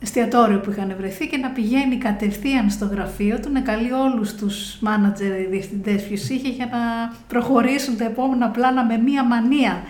εστιατόριο 0.06 0.60
που 0.60 0.72
είχαν 0.72 0.96
βρεθεί 0.98 1.28
και 1.28 1.38
να 1.38 1.50
πηγαίνει 1.50 1.98
κατευθείαν 1.98 2.70
στο 2.70 2.86
γραφείο 2.86 3.40
του, 3.40 3.52
να 3.52 3.60
καλεί 3.60 3.92
όλους 3.92 4.36
τους 4.36 4.78
μάνατζερ, 4.82 5.48
διευθυντές 5.50 6.04
ποιους 6.04 6.30
είχε 6.30 6.50
για 6.50 6.70
να 6.72 7.14
προχωρήσουν 7.28 7.98
τα 7.98 8.06
επόμενα 8.06 8.50
πλάνα 8.50 8.86
με 8.86 8.98
μία 8.98 9.24
μανία 9.24 9.84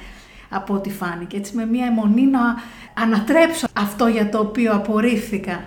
από 0.50 0.74
ό,τι 0.74 0.90
φάνηκε, 0.90 1.38
έτσι 1.38 1.56
με 1.56 1.66
μία 1.66 1.86
αιμονή 1.86 2.26
να 2.26 2.56
ανατρέψω 2.94 3.68
αυτό 3.74 4.08
για 4.08 4.30
το 4.30 4.40
οποίο 4.40 4.74
απορρίφθηκα. 4.74 5.64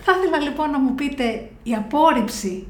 Θα 0.00 0.12
ήθελα 0.18 0.42
λοιπόν 0.42 0.70
να 0.70 0.78
μου 0.78 0.94
πείτε 0.94 1.48
η 1.62 1.74
απόρριψη 1.74 2.66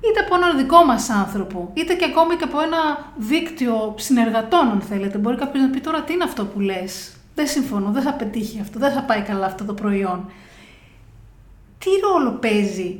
είτε 0.00 0.20
από 0.20 0.34
έναν 0.34 0.56
δικό 0.56 0.84
μας 0.84 1.10
άνθρωπο, 1.10 1.70
είτε 1.74 1.94
και 1.94 2.04
ακόμη 2.04 2.36
και 2.36 2.44
από 2.44 2.60
ένα 2.60 3.12
δίκτυο 3.16 3.94
συνεργατών 3.98 4.68
αν 4.68 4.80
θέλετε. 4.80 5.18
Μπορεί 5.18 5.36
κάποιος 5.36 5.62
να 5.62 5.70
πει 5.70 5.80
τώρα 5.80 6.02
τι 6.02 6.12
είναι 6.12 6.24
αυτό 6.24 6.44
που 6.44 6.60
λες, 6.60 7.15
δεν 7.36 7.46
συμφωνώ, 7.46 7.90
δεν 7.90 8.02
θα 8.02 8.12
πετύχει 8.14 8.60
αυτό, 8.60 8.78
δεν 8.78 8.92
θα 8.92 9.02
πάει 9.02 9.20
καλά 9.20 9.46
αυτό 9.46 9.64
το 9.64 9.74
προϊόν. 9.74 10.24
Τι 11.78 11.90
ρόλο 12.02 12.30
παίζει 12.30 12.98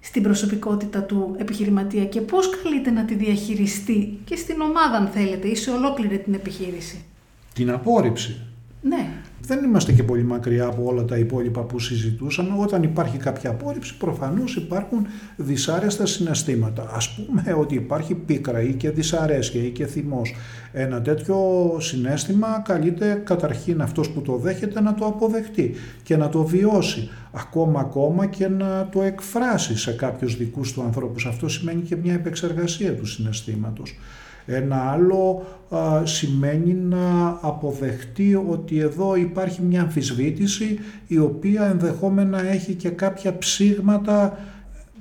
στην 0.00 0.22
προσωπικότητα 0.22 1.02
του 1.02 1.34
επιχειρηματία 1.38 2.04
και 2.04 2.20
πώς 2.20 2.62
καλείται 2.62 2.90
να 2.90 3.04
τη 3.04 3.14
διαχειριστεί 3.14 4.18
και 4.24 4.36
στην 4.36 4.60
ομάδα 4.60 4.96
αν 4.96 5.08
θέλετε 5.08 5.48
ή 5.48 5.54
σε 5.54 5.70
ολόκληρη 5.70 6.18
την 6.18 6.34
επιχείρηση; 6.34 7.04
Την 7.54 7.70
απόρριψη. 7.70 8.36
Ναι 8.80 9.21
δεν 9.46 9.64
είμαστε 9.64 9.92
και 9.92 10.02
πολύ 10.02 10.22
μακριά 10.22 10.64
από 10.66 10.84
όλα 10.84 11.04
τα 11.04 11.16
υπόλοιπα 11.16 11.60
που 11.60 11.78
συζητούσαμε. 11.78 12.50
Όταν 12.58 12.82
υπάρχει 12.82 13.16
κάποια 13.16 13.50
απόρριψη, 13.50 13.96
προφανώς 13.96 14.56
υπάρχουν 14.56 15.06
δυσάρεστα 15.36 16.06
συναισθήματα. 16.06 16.82
Α 16.82 16.98
πούμε 17.16 17.56
ότι 17.58 17.74
υπάρχει 17.74 18.14
πίκρα 18.14 18.62
ή 18.62 18.74
και 18.74 18.90
δυσαρέσκεια 18.90 19.62
ή 19.62 19.70
και 19.70 19.86
θυμός. 19.86 20.34
Ένα 20.72 21.02
τέτοιο 21.02 21.36
συνέστημα 21.78 22.62
καλείται 22.64 23.22
καταρχήν 23.24 23.80
αυτός 23.80 24.10
που 24.10 24.22
το 24.22 24.36
δέχεται 24.36 24.80
να 24.80 24.94
το 24.94 25.06
αποδεχτεί 25.06 25.74
και 26.02 26.16
να 26.16 26.28
το 26.28 26.44
βιώσει. 26.44 27.08
Ακόμα 27.32 27.80
ακόμα 27.80 28.26
και 28.26 28.48
να 28.48 28.88
το 28.92 29.02
εκφράσει 29.02 29.76
σε 29.76 29.92
κάποιους 29.92 30.36
δικούς 30.36 30.72
του 30.72 30.82
ανθρώπους. 30.82 31.26
Αυτό 31.26 31.48
σημαίνει 31.48 31.80
και 31.80 31.96
μια 31.96 32.14
επεξεργασία 32.14 32.94
του 32.94 33.06
συναισθήματος. 33.06 33.96
Ένα 34.46 34.90
άλλο 34.90 35.46
σημαίνει 36.04 36.72
να 36.72 37.38
αποδεχτεί 37.40 38.34
ότι 38.48 38.78
εδώ 38.78 39.16
υπάρχει 39.16 39.62
μια 39.62 39.82
αμφισβήτηση 39.82 40.78
η 41.06 41.18
οποία 41.18 41.64
ενδεχόμενα 41.64 42.44
έχει 42.44 42.74
και 42.74 42.88
κάποια 42.88 43.38
ψήγματα 43.38 44.38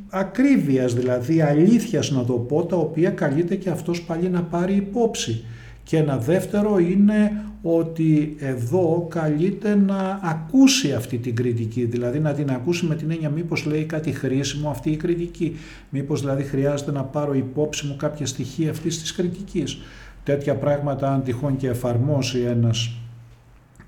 ακρίβειας, 0.10 0.93
δηλαδή 0.93 1.41
αλήθειας 1.41 2.12
να 2.12 2.24
το 2.24 2.33
πω, 2.33 2.63
τα 2.63 2.75
οποία 2.75 3.10
καλείται 3.10 3.55
και 3.55 3.69
αυτός 3.69 4.01
πάλι 4.01 4.29
να 4.29 4.43
πάρει 4.43 4.75
υπόψη. 4.75 5.43
Και 5.83 5.97
ένα 5.97 6.17
δεύτερο 6.17 6.77
είναι 6.79 7.45
ότι 7.61 8.35
εδώ 8.39 9.07
καλείται 9.09 9.75
να 9.75 10.19
ακούσει 10.23 10.93
αυτή 10.93 11.17
την 11.17 11.35
κριτική, 11.35 11.85
δηλαδή 11.85 12.19
να 12.19 12.33
την 12.33 12.51
ακούσει 12.51 12.85
με 12.85 12.95
την 12.95 13.11
έννοια 13.11 13.29
μήπως 13.29 13.65
λέει 13.65 13.83
κάτι 13.83 14.11
χρήσιμο 14.11 14.69
αυτή 14.69 14.91
η 14.91 14.95
κριτική, 14.95 15.55
μήπως 15.89 16.19
δηλαδή 16.19 16.43
χρειάζεται 16.43 16.91
να 16.91 17.03
πάρω 17.03 17.33
υπόψη 17.33 17.88
μου 17.88 17.95
κάποια 17.95 18.25
στοιχεία 18.25 18.69
αυτής 18.69 19.01
της 19.01 19.13
κριτικής. 19.13 19.77
Τέτοια 20.23 20.55
πράγματα 20.55 21.13
αν 21.13 21.23
τυχόν 21.23 21.57
και 21.57 21.67
εφαρμόσει 21.67 22.39
ένας 22.39 22.91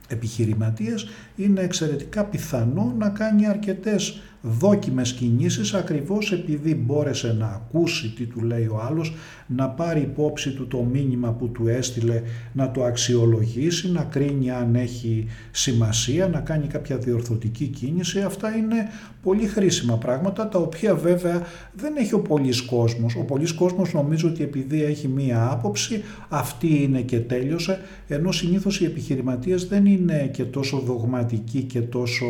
επιχειρηματίας 0.07 1.05
είναι 1.36 1.62
εξαιρετικά 1.62 2.24
πιθανό 2.24 2.96
να 2.98 3.10
κάνει 3.10 3.48
αρκετές 3.48 4.22
δόκιμες 4.46 5.13
κινήσεις 5.13 5.74
ακριβώς 5.74 6.32
επειδή 6.32 6.75
μπόρεσε 6.75 7.36
να 7.40 7.46
ακούσει 7.46 8.13
τι 8.13 8.25
του 8.25 8.42
λέει 8.42 8.66
ο 8.66 8.82
άλλος, 8.88 9.13
να 9.48 9.70
πάρει 9.70 10.00
υπόψη 10.00 10.52
του 10.52 10.68
το 10.68 10.82
μήνυμα 10.82 11.32
που 11.32 11.50
του 11.50 11.68
έστειλε, 11.68 12.22
να 12.54 12.72
το 12.72 12.84
αξιολογήσει, 12.84 13.92
να 13.92 14.04
κρίνει 14.04 14.52
αν 14.52 14.75
έχει 14.75 15.28
σημασία, 15.52 16.28
να 16.28 16.40
κάνει 16.40 16.68
κάποια 16.68 16.98
διορθωτική 16.98 17.66
κίνηση. 17.66 18.20
Αυτά 18.20 18.56
είναι 18.56 18.90
πολύ 19.22 19.46
χρήσιμα 19.46 19.98
πράγματα 19.98 20.48
τα 20.48 20.60
οποία 20.60 20.96
βέβαια 20.96 21.42
δεν 21.74 21.96
έχει 21.98 22.13
ο 22.13 22.20
πολλής 22.20 22.62
κόσμος. 22.62 23.16
Ο 23.16 23.24
πολλής 23.24 23.54
κόσμος 23.54 23.94
νομίζω 23.94 24.30
ότι 24.30 24.44
επειδή 24.44 24.84
έχει 24.84 25.08
μία 25.08 25.52
άποψη 25.52 26.04
αυτή 26.30 26.84
είναι 26.84 27.02
και 27.02 27.20
τέλειωσε 27.20 27.80
ενώ 28.08 28.32
συνήθως 28.32 28.82
οι 28.82 28.86
επιχειρηματίες 28.86 29.68
δεν 29.68 29.86
είναι 29.86 30.30
και 30.34 30.44
τόσο 30.44 30.78
δογματικοί 30.78 31.23
και 31.68 31.82
τόσο 31.82 32.25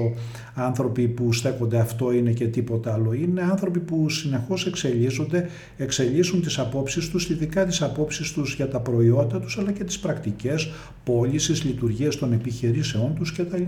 άνθρωποι 0.56 1.08
που 1.08 1.34
στέκονται 1.34 1.80
αυτό 1.80 2.12
είναι 2.12 2.32
και 2.32 2.48
τίποτα 2.48 2.94
άλλο. 2.94 3.14
Είναι 3.14 3.42
άνθρωποι 3.42 3.80
που 3.80 4.10
συνεχώς 4.10 4.66
εξελίσσονται, 4.66 5.50
εξελίσσουν 5.78 6.42
τις 6.42 6.60
απόψεις 6.60 7.10
τους, 7.10 7.30
ειδικά 7.30 7.66
τις 7.66 7.82
απόψεις 7.82 8.32
τους 8.32 8.56
για 8.56 8.68
τα 8.68 8.80
προϊόντα 8.80 9.40
τους, 9.40 9.58
αλλά 9.58 9.72
και 9.72 9.84
τις 9.84 10.00
πρακτικές 10.00 10.72
πώλησης, 11.04 11.64
λειτουργίες 11.64 12.18
των 12.18 12.34
επιχειρήσεών 12.34 13.16
τους 13.16 13.32
κτλ. 13.32 13.64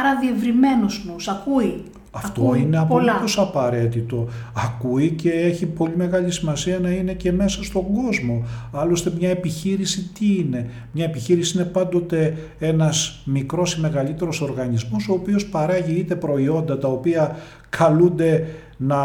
Άρα 0.00 0.20
διευρυμένος 0.20 1.04
νους, 1.06 1.28
ακούει 1.28 1.82
αυτό 2.14 2.54
είναι 2.54 2.78
απολύτως 2.78 3.38
απαραίτητο. 3.38 4.28
Ακούει 4.52 5.10
και 5.10 5.30
έχει 5.30 5.66
πολύ 5.66 5.96
μεγάλη 5.96 6.30
σημασία 6.30 6.78
να 6.78 6.90
είναι 6.90 7.12
και 7.12 7.32
μέσα 7.32 7.62
στον 7.62 7.84
κόσμο. 8.04 8.44
Άλλωστε 8.72 9.12
μια 9.18 9.30
επιχείρηση 9.30 10.10
τι 10.18 10.36
είναι; 10.36 10.66
Μια 10.92 11.04
επιχείρηση 11.04 11.58
είναι 11.58 11.66
πάντοτε 11.66 12.36
ένας 12.58 13.22
μικρός 13.24 13.74
ή 13.74 13.80
μεγαλύτερος 13.80 14.40
οργανισμός 14.40 15.08
ο 15.08 15.12
οποίος 15.12 15.46
παράγει 15.46 15.98
είτε 15.98 16.14
προϊόντα 16.16 16.78
τα 16.78 16.88
οποία 16.88 17.36
καλούνται 17.68 18.46
να 18.76 18.98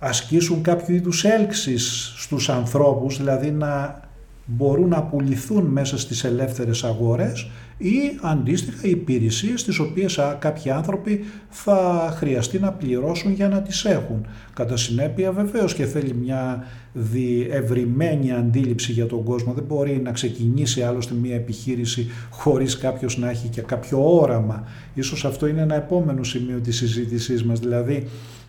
ασκήσουν 0.00 0.62
κάποιο 0.62 0.94
είδους 0.94 1.24
έλξης 1.24 2.12
στους 2.16 2.48
ανθρώπους, 2.48 3.16
δηλαδή 3.16 3.50
να 3.50 4.00
μπορούν 4.44 4.88
να 4.88 5.02
πουληθούν 5.02 5.64
μέσα 5.64 5.98
στις 5.98 6.24
ελεύθερες 6.24 6.84
αγορές 6.84 7.50
ή 7.82 8.18
αντίστοιχα 8.20 8.88
υπηρεσίες 8.88 9.64
τις 9.64 9.78
οποίες 9.78 10.18
κάποιοι 10.38 10.70
άνθρωποι 10.70 11.24
θα 11.48 12.12
χρειαστεί 12.16 12.58
να 12.58 12.72
πληρώσουν 12.72 13.32
για 13.32 13.48
να 13.48 13.62
τις 13.62 13.84
έχουν. 13.84 14.26
Κατά 14.54 14.76
συνέπεια 14.76 15.32
βεβαίως 15.32 15.74
και 15.74 15.84
θέλει 15.84 16.14
μια 16.14 16.64
διευρυμένη 16.92 18.32
αντίληψη 18.32 18.92
για 18.92 19.06
τον 19.06 19.24
κόσμο. 19.24 19.52
Δεν 19.52 19.64
μπορεί 19.64 20.00
να 20.04 20.12
ξεκινήσει 20.12 20.82
άλλωστε 20.82 21.14
μια 21.14 21.34
επιχείρηση 21.34 22.06
χωρίς 22.30 22.78
κάποιος 22.78 23.18
να 23.18 23.30
έχει 23.30 23.48
και 23.48 23.60
κάποιο 23.60 24.18
όραμα. 24.20 24.64
Ίσως 24.94 25.24
αυτό 25.24 25.46
είναι 25.46 25.60
ένα 25.60 25.74
επόμενο 25.74 26.22
σημείο 26.22 26.58
της 26.60 26.76
συζήτησής 26.76 27.44
μας. 27.44 27.60
Δηλαδή 27.60 28.06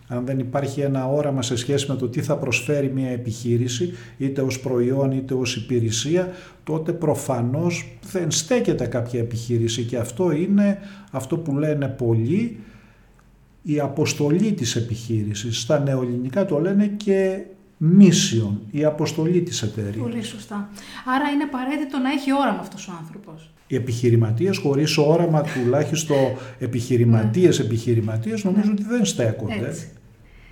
αν 0.08 0.26
δεν 0.26 0.38
υπάρχει 0.38 0.80
ένα 0.80 1.06
όραμα 1.08 1.42
σε 1.42 1.56
σχέση 1.56 1.90
με 1.90 1.96
το 1.96 2.08
τι 2.08 2.22
θα 2.22 2.36
προσφέρει 2.36 2.92
μια 2.94 3.08
επιχείρηση, 3.08 3.92
είτε 4.18 4.40
ως 4.40 4.60
προϊόν 4.60 5.10
είτε 5.10 5.34
ως 5.34 5.56
υπηρεσία, 5.56 6.28
τότε 6.64 6.92
προφανώς 6.92 7.98
δεν 8.12 8.30
στέκεται 8.30 8.86
κάποια 8.86 9.20
επιχείρηση 9.20 9.82
και 9.82 9.96
αυτό 9.96 10.32
είναι 10.32 10.78
αυτό 11.10 11.38
που 11.38 11.56
λένε 11.56 11.88
πολλοί 11.88 12.58
η 13.62 13.80
αποστολή 13.80 14.52
της 14.52 14.76
επιχείρησης. 14.76 15.60
Στα 15.60 15.78
νεοελληνικά 15.78 16.44
το 16.44 16.58
λένε 16.58 16.86
και 16.86 17.40
mission, 17.98 18.52
η 18.70 18.84
αποστολή 18.84 19.42
της 19.42 19.62
εταιρείας. 19.62 19.96
Πολύ 19.96 20.22
σωστά. 20.22 20.68
Άρα 21.04 21.28
είναι 21.28 21.42
απαραίτητο 21.42 21.98
να 21.98 22.10
έχει 22.10 22.32
όραμα 22.32 22.60
αυτός 22.60 22.88
ο 22.88 22.92
άνθρωπος. 23.00 23.50
Οι 23.66 23.74
επιχειρηματίες 23.74 24.58
χωρίς 24.58 24.96
όραμα 24.98 25.42
τουλάχιστον 25.42 26.36
επιχειρηματίες 26.58 27.58
επιχειρηματίες 27.58 28.44
νομίζω 28.44 28.70
ότι 28.70 28.82
δεν 28.82 29.04
στέκονται. 29.04 29.66
Έτσι. 29.66 29.86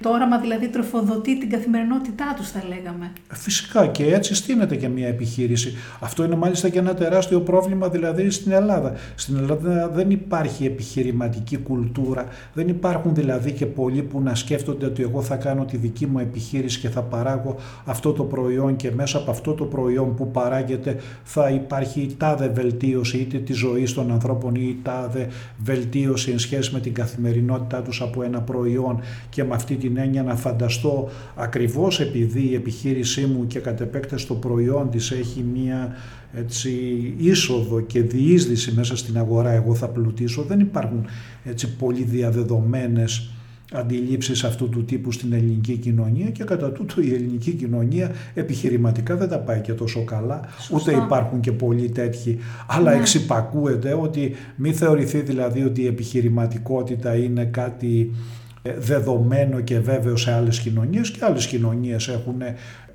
Το 0.02 0.10
όραμα 0.10 0.38
δηλαδή 0.38 0.68
τροφοδοτεί 0.68 1.38
την 1.38 1.50
καθημερινότητά 1.50 2.34
τους 2.36 2.50
θα 2.50 2.62
λέγαμε. 2.68 3.12
Φυσικά 3.28 3.86
και 3.86 4.14
έτσι 4.14 4.34
στείνεται 4.34 4.76
και 4.76 4.88
μια 4.88 5.08
επιχείρηση. 5.08 5.76
Αυτό 6.00 6.24
είναι 6.24 6.36
μάλιστα 6.36 6.68
και 6.68 6.78
ένα 6.78 6.94
τεράστιο 6.94 7.40
πρόβλημα 7.40 7.88
δηλαδή 7.88 8.30
στην 8.30 8.52
Ελλάδα. 8.52 8.92
Στην 9.14 9.36
Ελλάδα 9.36 9.88
δεν 9.88 10.10
υπάρχει 10.10 10.64
επιχειρηματική 10.64 11.56
κουλτούρα. 11.56 12.26
Δεν 12.54 12.68
υπάρχουν 12.68 13.14
δηλαδή 13.14 13.52
και 13.52 13.66
πολλοί 13.66 14.02
που 14.02 14.20
να 14.20 14.34
σκέφτονται 14.34 14.86
ότι 14.86 15.02
εγώ 15.02 15.22
θα 15.22 15.36
κάνω 15.36 15.64
τη 15.64 15.76
δική 15.76 16.06
μου 16.06 16.18
επιχείρηση 16.18 16.78
και 16.78 16.88
θα 16.88 17.02
παράγω 17.02 17.56
αυτό 17.84 18.12
το 18.12 18.24
προϊόν 18.24 18.76
και 18.76 18.90
μέσα 18.90 19.18
από 19.18 19.30
αυτό 19.30 19.54
το 19.54 19.64
προϊόν 19.64 20.14
που 20.14 20.30
παράγεται 20.30 20.96
θα 21.22 21.50
υπάρχει 21.50 22.00
η 22.00 22.14
τάδε 22.16 22.48
βελτίωση 22.48 23.18
είτε 23.18 23.38
τη 23.38 23.52
ζωή 23.52 23.84
των 23.84 24.12
ανθρώπων 24.12 24.54
ή 24.54 24.66
η 24.68 24.78
τάδε 24.82 25.28
βελτίωση 25.58 26.30
εν 26.30 26.38
σχέση 26.38 26.72
με 26.72 26.80
την 26.80 26.94
καθημερινότητά 26.94 27.82
τους 27.82 28.02
από 28.02 28.22
ένα 28.22 28.40
προϊόν 28.40 29.00
και 29.28 29.44
με 29.44 29.54
αυτή 29.54 29.74
την 29.74 29.89
έννοια 29.96 30.22
να 30.22 30.36
φανταστώ 30.36 31.08
ακριβώς 31.34 32.00
επειδή 32.00 32.48
η 32.50 32.54
επιχείρησή 32.54 33.26
μου 33.26 33.46
και 33.46 33.58
κατ' 33.58 33.80
επέκταση 33.80 34.26
το 34.26 34.34
προϊόν 34.34 34.90
της 34.90 35.10
έχει 35.10 35.44
μία 35.54 35.96
έτσι, 36.34 36.70
είσοδο 37.16 37.80
και 37.80 38.02
διείσδυση 38.02 38.72
μέσα 38.72 38.96
στην 38.96 39.18
αγορά 39.18 39.50
εγώ 39.50 39.74
θα 39.74 39.88
πλουτίσω 39.88 40.42
δεν 40.42 40.60
υπάρχουν 40.60 41.06
έτσι 41.44 41.76
πολύ 41.76 42.02
διαδεδομένες 42.02 43.30
αντιλήψεις 43.72 44.44
αυτού 44.44 44.68
του 44.68 44.84
τύπου 44.84 45.12
στην 45.12 45.32
ελληνική 45.32 45.76
κοινωνία 45.76 46.30
και 46.30 46.44
κατά 46.44 46.72
τούτο 46.72 47.00
η 47.00 47.14
ελληνική 47.14 47.50
κοινωνία 47.50 48.10
επιχειρηματικά 48.34 49.16
δεν 49.16 49.28
τα 49.28 49.38
πάει 49.38 49.60
και 49.60 49.72
τόσο 49.72 50.04
καλά, 50.04 50.40
ούτε 50.70 50.92
υπάρχουν 50.92 51.40
και 51.40 51.52
πολλοί 51.52 51.90
τέτοιοι, 51.90 52.38
αλλά 52.66 52.90
ναι. 52.90 52.96
εξυπακούεται 52.96 53.94
ότι 54.00 54.32
μη 54.56 54.72
θεωρηθεί 54.72 55.20
δηλαδή 55.20 55.62
ότι 55.62 55.82
η 55.82 55.86
επιχειρηματικότητα 55.86 57.14
είναι 57.14 57.44
κάτι 57.44 58.10
ε, 58.10 58.39
δεδομένο 58.78 59.60
και 59.60 59.78
βέβαιο 59.78 60.16
σε 60.16 60.32
άλλες 60.32 60.60
κοινωνίες 60.60 61.10
και 61.10 61.24
άλλες 61.24 61.46
κοινωνίες 61.46 62.08
έχουν 62.08 62.42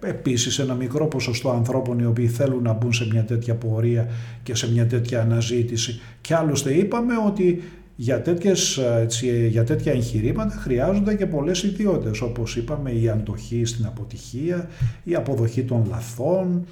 επίσης 0.01 0.59
ένα 0.59 0.73
μικρό 0.73 1.07
ποσοστό 1.07 1.49
ανθρώπων 1.49 1.99
οι 1.99 2.05
οποίοι 2.05 2.27
θέλουν 2.27 2.63
να 2.63 2.73
μπουν 2.73 2.93
σε 2.93 3.07
μια 3.11 3.23
τέτοια 3.23 3.55
πορεία 3.55 4.07
και 4.43 4.55
σε 4.55 4.71
μια 4.71 4.87
τέτοια 4.87 5.21
αναζήτηση 5.21 5.99
και 6.21 6.35
άλλωστε 6.35 6.73
είπαμε 6.73 7.13
ότι 7.27 7.61
για, 7.95 8.21
τέτοιες, 8.21 8.77
έτσι, 8.77 9.47
για 9.47 9.63
τέτοια 9.63 9.91
εγχειρήματα 9.91 10.55
χρειάζονται 10.55 11.15
και 11.15 11.25
πολλές 11.25 11.63
ιδιότητες 11.63 12.21
όπως 12.21 12.55
είπαμε 12.55 12.91
η 12.91 13.09
αντοχή 13.09 13.65
στην 13.65 13.85
αποτυχία, 13.85 14.69
η 15.03 15.15
αποδοχή 15.15 15.63
των 15.63 15.85
λαθών, 15.89 16.65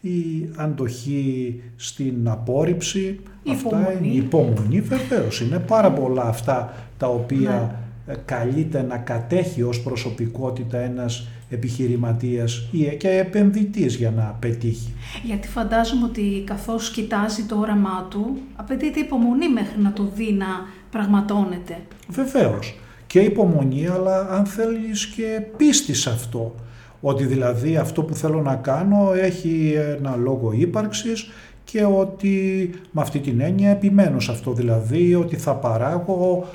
η 0.00 0.48
αντοχή 0.56 1.60
στην 1.76 2.28
απόρριψη, 2.28 3.20
η 3.42 3.50
αυτά 3.50 3.68
υπομονή. 3.68 4.08
η 4.08 4.16
υπομονή 4.16 4.80
βεβαίως. 4.80 5.40
Είναι 5.40 5.58
πάρα 5.58 5.92
πολλά 5.92 6.22
αυτά 6.22 6.74
τα 6.98 7.06
οποία 7.06 7.50
ναι. 7.50 7.79
Καλείται 8.24 8.82
να 8.82 8.96
κατέχει 8.96 9.62
ως 9.62 9.82
προσωπικότητα 9.82 10.78
ένας 10.78 11.28
επιχειρηματίας 11.50 12.68
ή 12.70 12.96
και 12.96 13.08
επενδυτής 13.08 13.94
για 13.94 14.10
να 14.10 14.36
πετύχει. 14.38 14.94
Γιατί 15.22 15.48
φαντάζομαι 15.48 16.04
ότι 16.04 16.42
καθώς 16.46 16.90
κοιτάζει 16.90 17.42
το 17.42 17.56
όραμά 17.56 18.06
του, 18.10 18.36
απαιτείται 18.56 19.00
υπομονή 19.00 19.48
μέχρι 19.48 19.80
να 19.80 19.92
το 19.92 20.10
δει 20.14 20.32
να 20.32 20.46
πραγματώνεται. 20.90 21.78
Βεβαίως. 22.08 22.78
Και 23.06 23.20
υπομονή, 23.20 23.86
αλλά 23.86 24.28
αν 24.28 24.46
θέλεις 24.46 25.06
και 25.06 25.42
πίστη 25.56 25.94
σε 25.94 26.10
αυτό. 26.10 26.54
Ότι 27.00 27.24
δηλαδή 27.24 27.76
αυτό 27.76 28.02
που 28.02 28.14
θέλω 28.14 28.42
να 28.42 28.54
κάνω 28.54 29.12
έχει 29.14 29.74
ένα 29.98 30.16
λόγο 30.16 30.52
ύπαρξης 30.52 31.30
και 31.64 31.84
ότι 31.84 32.70
με 32.90 33.00
αυτή 33.00 33.18
την 33.18 33.40
έννοια 33.40 33.70
επιμένω 33.70 34.20
σε 34.20 34.30
αυτό. 34.30 34.52
Δηλαδή 34.52 35.14
ότι 35.14 35.36
θα 35.36 35.54
παράγω 35.54 36.46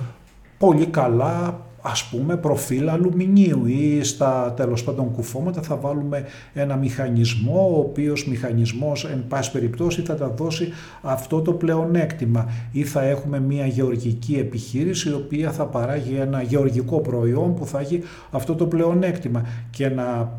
πολύ 0.66 0.86
καλά 0.86 1.60
ας 1.82 2.04
πούμε 2.04 2.38
προφίλ 2.38 2.90
αλουμινίου 2.90 3.66
ή 3.66 4.04
στα 4.04 4.54
τέλος 4.56 4.84
πάντων 4.84 5.12
κουφώματα. 5.12 5.62
Θα 5.62 5.76
βάλουμε 5.76 6.24
ένα 6.54 6.76
μηχανισμό 6.76 7.70
ο 7.76 7.80
οποίος 7.80 8.28
μηχανισμός 8.28 9.06
εν 9.06 9.26
πάση 9.28 9.52
περιπτώσει 9.52 10.02
θα 10.02 10.16
τα 10.16 10.28
δώσει 10.28 10.70
αυτό 11.02 11.42
το 11.42 11.54
πλεονέκτημα. 11.54 12.50
Ή 12.72 12.84
θα 12.84 13.02
έχουμε 13.02 13.40
μια 13.40 13.66
γεωργική 13.66 14.36
επιχείρηση 14.36 15.10
η 15.10 15.14
οποία 15.14 15.52
θα 15.52 15.66
παράγει 15.66 16.16
ένα 16.16 16.42
γεωργικό 16.42 17.00
προϊόν 17.00 17.56
που 17.56 17.66
θα 17.66 17.80
έχει 17.80 18.02
αυτό 18.32 18.56
το 18.56 18.66
πλεονέκτημα. 18.66 19.46
Και 19.70 19.90
να 19.90 20.32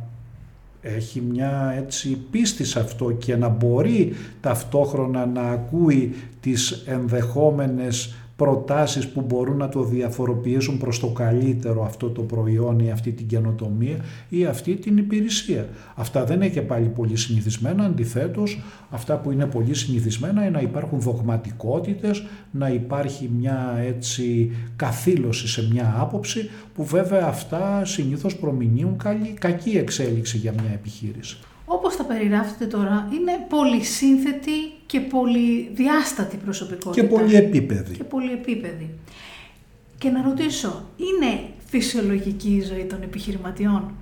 έχει 0.81 1.21
μια 1.21 1.75
έτσι 1.77 2.17
πίστη 2.31 2.65
σε 2.65 2.81
αυτό 2.81 3.13
και 3.13 3.37
να 3.37 3.49
μπορεί 3.49 4.13
ταυτόχρονα 4.41 5.27
να 5.27 5.43
ακούει 5.43 6.15
τις 6.41 6.71
ενδεχόμενες 6.87 8.15
προτάσεις 8.37 9.09
που 9.09 9.21
μπορούν 9.21 9.57
να 9.57 9.69
το 9.69 9.83
διαφοροποιήσουν 9.83 10.79
προς 10.79 11.01
το 11.01 11.07
καλύτερο 11.07 11.85
αυτό 11.85 12.11
το 12.11 12.23
προϊόν 12.23 12.79
ή 12.79 12.91
αυτή 12.91 13.13
την 13.13 13.27
καινοτομία 13.27 13.97
ή 14.29 14.45
αυτή 14.45 14.75
την 14.75 14.97
υπηρεσία. 14.97 15.69
Αυτά 15.95 16.25
δεν 16.25 16.37
είναι 16.37 16.49
και 16.49 16.63
πάλι 16.63 16.89
πολύ 16.89 17.17
συνηθισμένα, 17.17 17.85
αντιθέτως 17.85 18.61
αυτά 18.91 19.17
που 19.17 19.31
είναι 19.31 19.47
πολύ 19.47 19.75
συνηθισμένα 19.75 20.41
είναι 20.41 20.51
να 20.51 20.61
υπάρχουν 20.61 21.01
δογματικότητες, 21.01 22.25
να 22.51 22.69
υπάρχει 22.69 23.31
μια 23.39 23.75
έτσι 23.87 24.51
καθήλωση 24.77 25.49
σε 25.49 25.69
μια 25.73 25.97
άποψη 25.99 26.51
που 26.75 26.85
βέβαια 26.85 27.27
αυτά 27.27 27.85
συνήθως 27.85 28.37
προμηνύουν 28.37 28.97
καλή, 28.97 29.35
κακή 29.41 29.71
εξέλιξη 29.71 30.37
για 30.37 30.53
μια 30.53 30.73
επιχείρηση 30.73 31.37
όπως 31.67 31.97
τα 31.97 32.05
περιγράφετε 32.05 32.67
τώρα, 32.67 33.09
είναι 33.13 33.47
πολυσύνθετη 33.49 34.73
και 34.87 35.01
πολυδιάστατη 35.01 36.37
προσωπικότητα. 36.37 37.03
Και 37.07 37.09
πολυεπίπεδη. 37.15 37.97
Και 37.97 38.05
πολυεπίπεδη. 38.05 38.91
Και 39.99 40.09
να 40.11 40.23
ρωτήσω, 40.23 40.85
είναι 40.97 41.41
φυσιολογική 41.67 42.51
η 42.51 42.63
ζωή 42.63 42.85
των 42.85 43.03
επιχειρηματιών; 43.03 43.95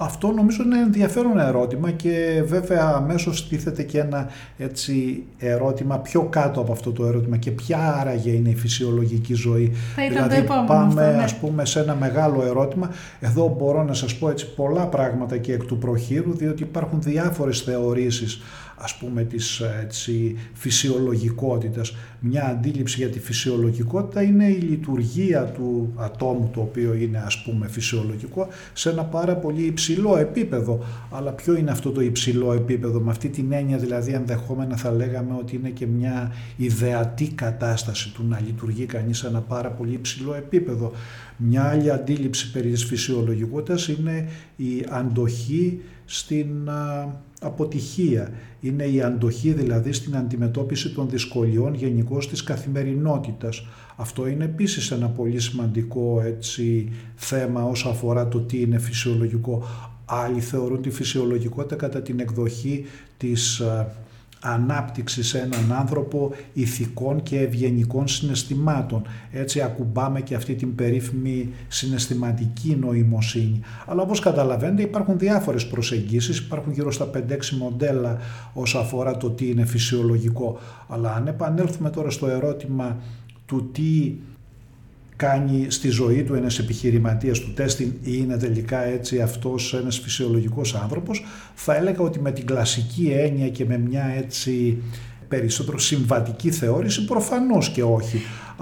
Αυτό 0.00 0.32
νομίζω 0.32 0.62
είναι 0.62 0.78
ενδιαφέρον 0.78 1.38
ερώτημα 1.38 1.90
και 1.90 2.42
βέβαια 2.46 2.92
αμέσως 2.96 3.48
τίθεται 3.48 3.82
και 3.82 3.98
ένα 3.98 4.28
έτσι 4.58 5.24
ερώτημα 5.38 5.98
πιο 5.98 6.22
κάτω 6.22 6.60
από 6.60 6.72
αυτό 6.72 6.92
το 6.92 7.06
ερώτημα 7.06 7.36
και 7.36 7.50
ποια 7.50 7.94
άραγε 8.00 8.30
είναι 8.30 8.48
η 8.48 8.54
φυσιολογική 8.56 9.34
ζωή. 9.34 9.72
Θα 9.94 10.04
ήταν 10.04 10.28
δηλαδή 10.28 10.46
το 10.46 10.64
πάμε 10.66 11.04
αυτό, 11.04 11.16
ναι. 11.16 11.22
ας 11.22 11.34
πούμε 11.34 11.64
σε 11.64 11.80
ένα 11.80 11.94
μεγάλο 11.94 12.42
ερώτημα. 12.44 12.90
Εδώ 13.20 13.56
μπορώ 13.58 13.82
να 13.82 13.94
σας 13.94 14.18
πω 14.18 14.30
έτσι 14.30 14.54
πολλά 14.54 14.86
πράγματα 14.86 15.36
και 15.36 15.52
εκ 15.52 15.64
του 15.64 15.78
προχείρου 15.78 16.36
διότι 16.36 16.62
υπάρχουν 16.62 17.02
διάφορες 17.02 17.60
θεωρήσεις 17.60 18.40
ας 18.80 18.96
πούμε 18.96 19.24
της 19.24 19.60
έτσι, 19.82 20.36
φυσιολογικότητας. 20.52 21.96
Μια 22.20 22.46
αντίληψη 22.46 22.96
για 22.96 23.08
τη 23.08 23.20
φυσιολογικότητα 23.20 24.22
είναι 24.22 24.44
η 24.44 24.60
λειτουργία 24.60 25.44
του 25.44 25.92
ατόμου 25.96 26.50
το 26.54 26.60
οποίο 26.60 26.94
είναι 26.94 27.18
ας 27.18 27.42
πούμε 27.42 27.68
φυσιολογικό 27.68 28.48
σε 28.72 28.90
ένα 28.90 29.04
πάρα 29.04 29.36
πολύ 29.36 29.62
υψηλό 29.62 30.16
επίπεδο. 30.16 30.84
Αλλά 31.10 31.30
ποιο 31.30 31.56
είναι 31.56 31.70
αυτό 31.70 31.90
το 31.90 32.00
υψηλό 32.00 32.52
επίπεδο; 32.52 33.00
Με 33.00 33.10
αυτή 33.10 33.28
την 33.28 33.52
έννοια 33.52 33.78
δηλαδή 33.78 34.12
ενδεχόμενα 34.12 34.76
θα 34.76 34.92
λέγαμε 34.92 35.34
ότι 35.38 35.56
είναι 35.56 35.68
και 35.68 35.86
μια 35.86 36.32
ιδεατή 36.56 37.28
κατάσταση 37.28 38.12
του 38.12 38.24
να 38.28 38.40
λειτουργεί 38.46 38.84
κανείς 38.84 39.18
σε 39.18 39.26
ένα 39.26 39.40
πάρα 39.40 39.70
πολύ 39.70 39.92
υψηλό 39.92 40.34
επίπεδο. 40.34 40.92
Μια 41.36 41.64
άλλη 41.64 41.90
αντίληψη 41.90 42.50
περί 42.50 42.70
της 42.70 42.84
φυσιολογικότητας 42.84 43.88
είναι 43.88 44.28
η 44.56 44.84
αντοχή 44.88 45.80
στην 46.04 46.70
αποτυχία. 47.40 48.32
Είναι 48.60 48.84
η 48.84 49.02
αντοχή 49.02 49.52
δηλαδή 49.52 49.92
στην 49.92 50.16
αντιμετώπιση 50.16 50.94
των 50.94 51.08
δυσκολιών 51.08 51.74
γενικώς 51.74 52.28
της 52.28 52.42
καθημερινότητας. 52.42 53.66
Αυτό 53.96 54.26
είναι 54.26 54.44
επίσης 54.44 54.90
ένα 54.90 55.08
πολύ 55.08 55.40
σημαντικό 55.40 56.22
έτσι, 56.24 56.92
θέμα 57.14 57.62
όσο 57.64 57.88
αφορά 57.88 58.28
το 58.28 58.40
τι 58.40 58.60
είναι 58.60 58.78
φυσιολογικό. 58.78 59.64
Άλλοι 60.04 60.40
θεωρούν 60.40 60.82
τη 60.82 60.90
φυσιολογικότητα 60.90 61.76
κατά 61.76 62.02
την 62.02 62.20
εκδοχή 62.20 62.84
της 63.16 63.62
ανάπτυξη 64.40 65.22
σε 65.22 65.38
έναν 65.38 65.72
άνθρωπο 65.78 66.30
ηθικών 66.52 67.22
και 67.22 67.38
ευγενικών 67.40 68.08
συναισθημάτων. 68.08 69.02
Έτσι 69.32 69.60
ακουμπάμε 69.60 70.20
και 70.20 70.34
αυτή 70.34 70.54
την 70.54 70.74
περίφημη 70.74 71.48
συναισθηματική 71.68 72.76
νοημοσύνη. 72.80 73.60
Αλλά 73.86 74.02
όπως 74.02 74.20
καταλαβαίνετε 74.20 74.82
υπάρχουν 74.82 75.18
διάφορες 75.18 75.66
προσεγγίσεις, 75.66 76.38
υπάρχουν 76.38 76.72
γύρω 76.72 76.90
στα 76.92 77.10
5-6 77.14 77.48
μοντέλα 77.58 78.18
όσο 78.52 78.78
αφορά 78.78 79.16
το 79.16 79.30
τι 79.30 79.50
είναι 79.50 79.64
φυσιολογικό. 79.64 80.58
Αλλά 80.88 81.14
αν 81.14 81.26
επανέλθουμε 81.26 81.90
τώρα 81.90 82.10
στο 82.10 82.26
ερώτημα 82.26 82.96
του 83.46 83.70
τι 83.72 84.14
κάνει 85.18 85.66
στη 85.68 85.88
ζωή 85.88 86.22
του 86.22 86.34
ένας 86.34 86.58
επιχειρηματίας 86.58 87.40
του 87.40 87.52
τέστην 87.52 87.86
ή 87.86 88.10
είναι 88.12 88.36
τελικά 88.36 88.84
έτσι 88.84 89.20
αυτός 89.20 89.74
ένας 89.74 89.98
φυσιολογικός 89.98 90.74
άνθρωπος, 90.74 91.24
θα 91.54 91.76
έλεγα 91.76 92.00
ότι 92.00 92.20
με 92.20 92.32
την 92.32 92.46
κλασική 92.46 93.06
έννοια 93.06 93.48
και 93.48 93.64
με 93.64 93.78
μια 93.78 94.04
έτσι 94.04 94.82
περισσότερο 95.28 95.78
συμβατική 95.78 96.50
θεώρηση 96.50 97.04
προφανώς 97.04 97.70
και 97.70 97.82
όχι. 97.82 98.20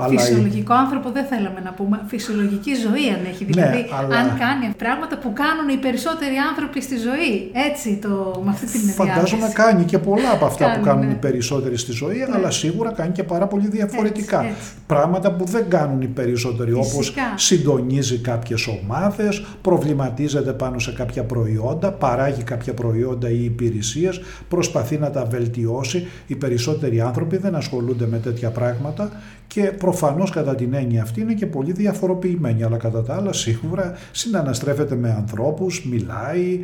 Φυσιολογικό 0.08 0.74
άνθρωπο 0.74 1.10
δεν 1.10 1.24
θέλαμε 1.24 1.60
να 1.60 1.72
πούμε. 1.72 2.00
Φυσιολογική 2.06 2.74
ζωή 2.74 3.08
αν 3.16 3.24
έχει. 3.30 3.44
Ναι, 3.44 3.50
δηλαδή, 3.50 3.86
αν 4.20 4.38
κάνει 4.38 4.74
πράγματα 4.76 5.18
που 5.18 5.32
κάνουν 5.32 5.68
οι 5.68 5.76
περισσότεροι 5.76 6.36
άνθρωποι 6.50 6.82
στη 6.82 6.96
ζωή. 6.96 7.50
Έτσι, 7.70 7.98
το, 8.02 8.42
με 8.44 8.50
αυτή 8.50 8.66
την 8.66 8.80
Φαντάζομαι 8.80 9.50
κάνει 9.54 9.84
και 9.84 9.98
πολλά 9.98 10.30
από 10.32 10.44
αυτά 10.46 10.72
που 10.72 10.80
κάνουν 10.80 11.06
ναι. 11.06 11.12
οι 11.12 11.16
περισσότεροι 11.16 11.76
στη 11.76 11.92
ζωή, 11.92 12.16
ναι. 12.16 12.34
αλλά 12.34 12.50
σίγουρα 12.50 12.92
κάνει 12.92 13.12
και 13.12 13.22
πάρα 13.22 13.46
πολύ 13.46 13.68
διαφορετικά. 13.68 14.44
Έτσι, 14.44 14.70
Πράγματα 14.86 15.32
που 15.32 15.44
δεν 15.44 15.68
κάνουν 15.68 16.00
οι 16.00 16.06
περισσότεροι, 16.06 16.72
όπως 16.72 17.14
συντονίζει 17.34 18.18
κάποιες 18.18 18.66
ομάδες, 18.66 19.44
προβληματίζεται 19.62 20.52
πάνω 20.52 20.78
σε 20.78 20.92
κάποια 20.92 21.22
προϊόντα, 21.24 21.92
παράγει 21.92 22.42
κάποια 22.42 22.74
προϊόντα 22.74 23.30
ή 23.30 23.44
υπηρεσίες, 23.44 24.20
προσπαθεί 24.48 24.98
να 24.98 25.10
τα 25.10 25.24
βελτιώσει. 25.24 26.06
Οι 26.26 26.34
περισσότεροι 26.34 27.00
άνθρωποι 27.00 27.36
δεν 27.36 27.54
ασχολούνται 27.54 28.06
με 28.06 28.18
τέτοια 28.18 28.50
πράγματα 28.50 29.10
και 29.46 29.62
προφανώς 29.62 30.30
κατά 30.30 30.54
την 30.54 30.74
έννοια 30.74 31.02
αυτή 31.02 31.20
είναι 31.20 31.34
και 31.34 31.46
πολύ 31.46 31.72
διαφοροποιημένη, 31.72 32.62
αλλά 32.62 32.76
κατά 32.76 33.02
τα 33.02 33.14
άλλα 33.14 33.32
σίγουρα 33.32 33.92
συναναστρέφεται 34.12 34.94
με 34.94 35.10
ανθρώπους, 35.10 35.84
μιλάει, 35.84 36.60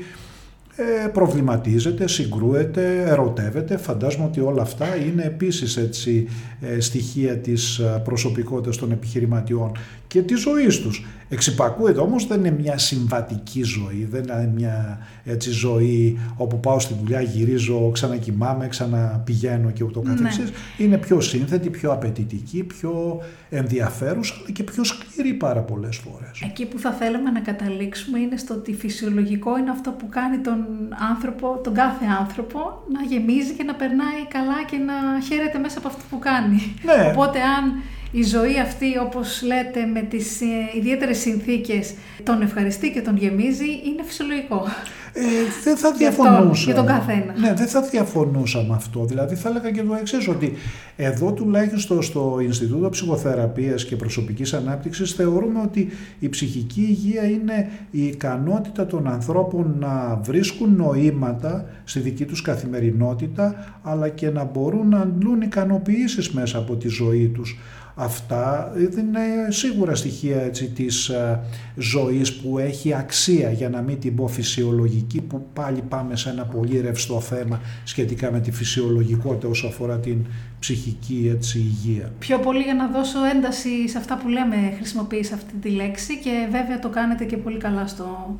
ε, 0.76 1.08
προβληματίζεται, 1.08 2.08
συγκρούεται, 2.08 3.02
ερωτεύεται. 3.06 3.76
Φαντάζομαι 3.76 4.24
ότι 4.24 4.40
όλα 4.40 4.62
αυτά 4.62 4.96
είναι 4.96 5.22
επίσης 5.22 5.76
έτσι 5.76 6.28
ε, 6.60 6.80
στοιχεία 6.80 7.38
της 7.38 7.78
ε, 7.78 8.00
προσωπικότητας 8.04 8.76
των 8.76 8.92
επιχειρηματιών 8.92 9.72
και 10.12 10.22
της 10.22 10.40
ζωής 10.40 10.81
τους. 10.81 11.05
Εξυπακούεται 11.29 12.01
όμως 12.01 12.27
δεν 12.27 12.38
είναι 12.38 12.57
μια 12.61 12.79
συμβατική 12.79 13.62
ζωή, 13.62 14.09
δεν 14.11 14.22
είναι 14.22 14.53
μια 14.55 14.98
έτσι, 15.25 15.51
ζωή 15.51 16.18
όπου 16.37 16.61
πάω 16.61 16.79
στη 16.79 16.94
δουλειά, 17.01 17.20
γυρίζω, 17.20 17.90
ξανακοιμάμαι, 17.92 18.68
ξαναπηγαίνω 18.68 19.70
και 19.70 19.85
ούτω 19.85 20.03
ναι. 20.03 20.14
καθεξής. 20.14 20.51
Είναι 20.79 20.98
πιο 20.98 21.20
σύνθετη, 21.20 21.70
πιο 21.70 21.92
απαιτητική, 21.92 22.62
πιο 22.62 23.22
ενδιαφέρουσα 23.51 24.35
αλλά 24.38 24.51
και 24.51 24.62
πιο 24.62 24.85
σκληρή 24.85 25.35
πάρα 25.35 25.61
πολλές 25.61 25.96
φορές. 25.96 26.40
Εκεί 26.44 26.66
που 26.66 26.79
θα 26.79 26.90
θέλαμε 26.90 27.31
να 27.31 27.40
καταλήξουμε 27.40 28.18
είναι 28.18 28.37
στο 28.37 28.55
ότι 28.55 28.75
φυσιολογικό 28.75 29.59
είναι 29.59 29.70
αυτό 29.70 29.90
που 29.90 30.09
κάνει 30.09 30.38
τον 30.38 30.64
άνθρωπο, 31.12 31.61
τον 31.64 31.75
κάθε 31.75 32.05
άνθρωπο 32.20 32.59
να 32.92 33.03
γεμίζει 33.03 33.53
και 33.53 33.62
να 33.62 33.75
περνάει 33.75 34.27
καλά 34.29 34.64
και 34.70 34.77
να 34.77 35.20
χαίρεται 35.20 35.59
μέσα 35.59 35.79
από 35.79 35.88
αυτό 35.88 36.03
που 36.11 36.18
κάνει. 36.18 36.61
Ναι. 36.83 37.11
Οπότε 37.11 37.38
αν 37.40 37.64
η 38.12 38.22
ζωή 38.22 38.61
αυτή 38.61 38.98
όπως 38.98 39.42
λέτε 39.42 39.87
με 39.87 40.01
τις 40.01 40.40
ε, 40.40 40.79
ιδιαίτερες 40.79 41.18
συνθήκες 41.18 41.94
τον 42.22 42.42
ευχαριστεί 42.42 42.90
και 42.90 43.01
τον 43.01 43.16
γεμίζει 43.16 43.64
είναι 43.64 44.03
φυσιολογικό. 44.05 44.64
Ε, 45.12 45.20
δεν 45.64 45.77
θα 45.77 45.92
διαφωνούσα. 45.98 46.64
Για 46.64 46.75
τον 46.75 46.87
καθένα. 46.87 47.35
Ναι, 47.38 47.55
δεν 47.55 47.66
θα 47.66 47.83
διαφωνούσα 47.83 48.64
με 48.68 48.75
αυτό. 48.75 49.05
Δηλαδή 49.05 49.35
θα 49.35 49.48
έλεγα 49.48 49.70
και 49.70 49.83
το 49.83 49.94
εξής 49.94 50.29
ότι 50.29 50.53
εδώ 50.96 51.33
τουλάχιστον 51.33 52.03
στο 52.03 52.38
Ινστιτούτο 52.42 52.88
Ψυχοθεραπείας 52.88 53.85
και 53.85 53.96
Προσωπικής 53.96 54.55
Ανάπτυξης 54.55 55.12
θεωρούμε 55.12 55.61
ότι 55.61 55.88
η 56.18 56.29
ψυχική 56.29 56.81
υγεία 56.81 57.25
είναι 57.25 57.70
η 57.90 58.07
ικανότητα 58.07 58.87
των 58.87 59.09
ανθρώπων 59.09 59.77
να 59.79 60.20
βρίσκουν 60.22 60.77
νοήματα 60.77 61.66
στη 61.85 62.01
δική 62.01 62.25
τους 62.25 62.42
καθημερινότητα 62.42 63.79
αλλά 63.83 64.09
και 64.09 64.31
να 64.31 64.44
μπορούν 64.44 64.88
να 64.88 64.98
αντλούν 64.98 65.40
ικανοποιήσεις 65.40 66.31
μέσα 66.31 66.59
από 66.59 66.77
τη 66.77 66.88
ζωή 66.88 67.29
τους. 67.29 67.59
Αυτά 67.94 68.72
είναι 68.98 69.20
σίγουρα 69.48 69.94
στοιχεία 69.94 70.42
έτσι, 70.42 70.68
της 70.68 71.09
ε, 71.09 71.40
ζωής 71.76 72.35
που 72.35 72.59
έχει 72.59 72.94
αξία 72.94 73.50
για 73.50 73.68
να 73.68 73.81
μην 73.81 74.00
την 74.00 74.16
πω 74.16 74.28
φυσιολογική 74.28 75.20
που 75.20 75.46
πάλι 75.52 75.83
πάμε 75.88 76.16
σε 76.16 76.31
ένα 76.31 76.44
πολύ 76.44 76.81
ρευστό 76.81 77.20
θέμα 77.20 77.61
σχετικά 77.85 78.33
με 78.33 78.40
τη 78.40 78.50
φυσιολογικότητα 78.52 79.48
όσο 79.48 79.66
αφορά 79.66 79.98
την 79.98 80.26
ψυχική 80.59 81.31
έτσι, 81.35 81.59
υγεία. 81.59 82.12
Πιο 82.18 82.38
πολύ 82.38 82.62
για 82.62 82.74
να 82.74 82.88
δώσω 82.88 83.24
ένταση 83.24 83.88
σε 83.88 83.98
αυτά 83.98 84.16
που 84.16 84.28
λέμε 84.28 84.57
χρησιμοποιείς 84.76 85.33
αυτή 85.33 85.55
τη 85.55 85.68
λέξη 85.68 86.18
και 86.18 86.48
βέβαια 86.50 86.78
το 86.78 86.88
κάνετε 86.88 87.24
και 87.24 87.37
πολύ 87.37 87.59
καλά 87.59 87.87
στο 87.87 88.37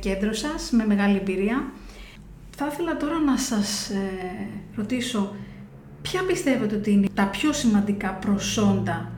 κέντρο 0.00 0.32
σας 0.32 0.70
με 0.70 0.86
μεγάλη 0.86 1.16
εμπειρία. 1.16 1.72
Θα 2.56 2.68
ήθελα 2.72 2.96
τώρα 2.96 3.18
να 3.18 3.36
σας 3.36 3.88
ε, 3.88 3.96
ρωτήσω 4.76 5.34
Ποια 6.02 6.24
πιστεύετε 6.26 6.74
ότι 6.74 6.92
είναι 6.92 7.06
τα 7.14 7.26
πιο 7.26 7.52
σημαντικά 7.52 8.12
προσόντα 8.12 9.12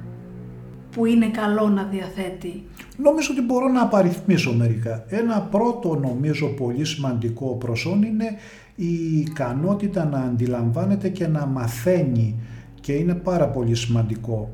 που 0.91 1.07
είναι 1.07 1.29
καλό 1.29 1.69
να 1.69 1.83
διαθέτει; 1.83 2.65
Νομίζω 2.97 3.29
ότι 3.33 3.43
μπορώ 3.43 3.69
να 3.69 3.83
απαριθμίσω 3.83 4.53
μερικά. 4.53 5.05
Ένα 5.09 5.41
πρώτο 5.41 5.95
νομίζω 5.95 6.47
πολύ 6.47 6.85
σημαντικό 6.85 7.47
προσόν 7.47 8.03
είναι 8.03 8.37
η 8.77 9.19
ικανότητα 9.19 10.05
να 10.05 10.19
αντιλαμβάνεται 10.19 11.09
και 11.09 11.27
να 11.27 11.47
μαθαίνει 11.47 12.37
και 12.81 12.93
είναι 12.93 13.15
πάρα 13.15 13.49
πολύ 13.49 13.75
σημαντικό. 13.75 14.51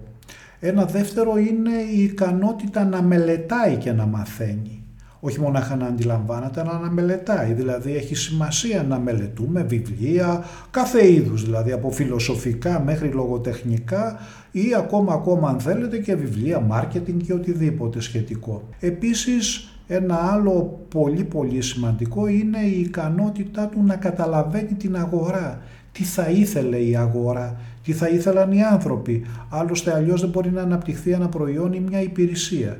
Ένα 0.60 0.84
δεύτερο 0.84 1.36
είναι 1.38 1.72
η 1.94 2.02
ικανότητα 2.02 2.84
να 2.84 3.02
μελετάει 3.02 3.76
και 3.76 3.92
να 3.92 4.06
μαθαίνει 4.06 4.85
όχι 5.26 5.40
μονάχα 5.40 5.76
να 5.76 5.86
αντιλαμβάνεται, 5.86 6.60
αλλά 6.60 6.78
να 6.78 6.90
μελετάει. 6.90 7.52
Δηλαδή 7.52 7.96
έχει 7.96 8.14
σημασία 8.14 8.82
να 8.82 8.98
μελετούμε 8.98 9.62
βιβλία 9.62 10.44
κάθε 10.70 11.12
είδους, 11.12 11.44
δηλαδή 11.44 11.72
από 11.72 11.90
φιλοσοφικά 11.90 12.80
μέχρι 12.80 13.08
λογοτεχνικά 13.08 14.18
ή 14.50 14.74
ακόμα 14.76 15.12
ακόμα 15.12 15.48
αν 15.48 15.60
θέλετε 15.60 15.98
και 15.98 16.14
βιβλία 16.14 16.66
marketing 16.70 17.16
και 17.26 17.32
οτιδήποτε 17.32 18.00
σχετικό. 18.00 18.68
Επίσης 18.80 19.70
ένα 19.86 20.14
άλλο 20.32 20.86
πολύ 20.88 21.24
πολύ 21.24 21.62
σημαντικό 21.62 22.26
είναι 22.26 22.58
η 22.58 22.80
ικανότητά 22.80 23.66
του 23.66 23.82
να 23.82 23.96
καταλαβαίνει 23.96 24.74
την 24.74 24.96
αγορά. 24.96 25.62
Τι 25.92 26.04
θα 26.04 26.28
ήθελε 26.30 26.76
η 26.76 26.96
αγορά, 26.96 27.56
τι 27.82 27.92
θα 27.92 28.08
ήθελαν 28.08 28.52
οι 28.52 28.62
άνθρωποι. 28.62 29.24
Άλλωστε 29.48 29.94
αλλιώς 29.94 30.20
δεν 30.20 30.30
μπορεί 30.30 30.50
να 30.50 30.62
αναπτυχθεί 30.62 31.10
ένα 31.10 31.28
προϊόν 31.28 31.72
ή 31.72 31.80
μια 31.80 32.02
υπηρεσία. 32.02 32.78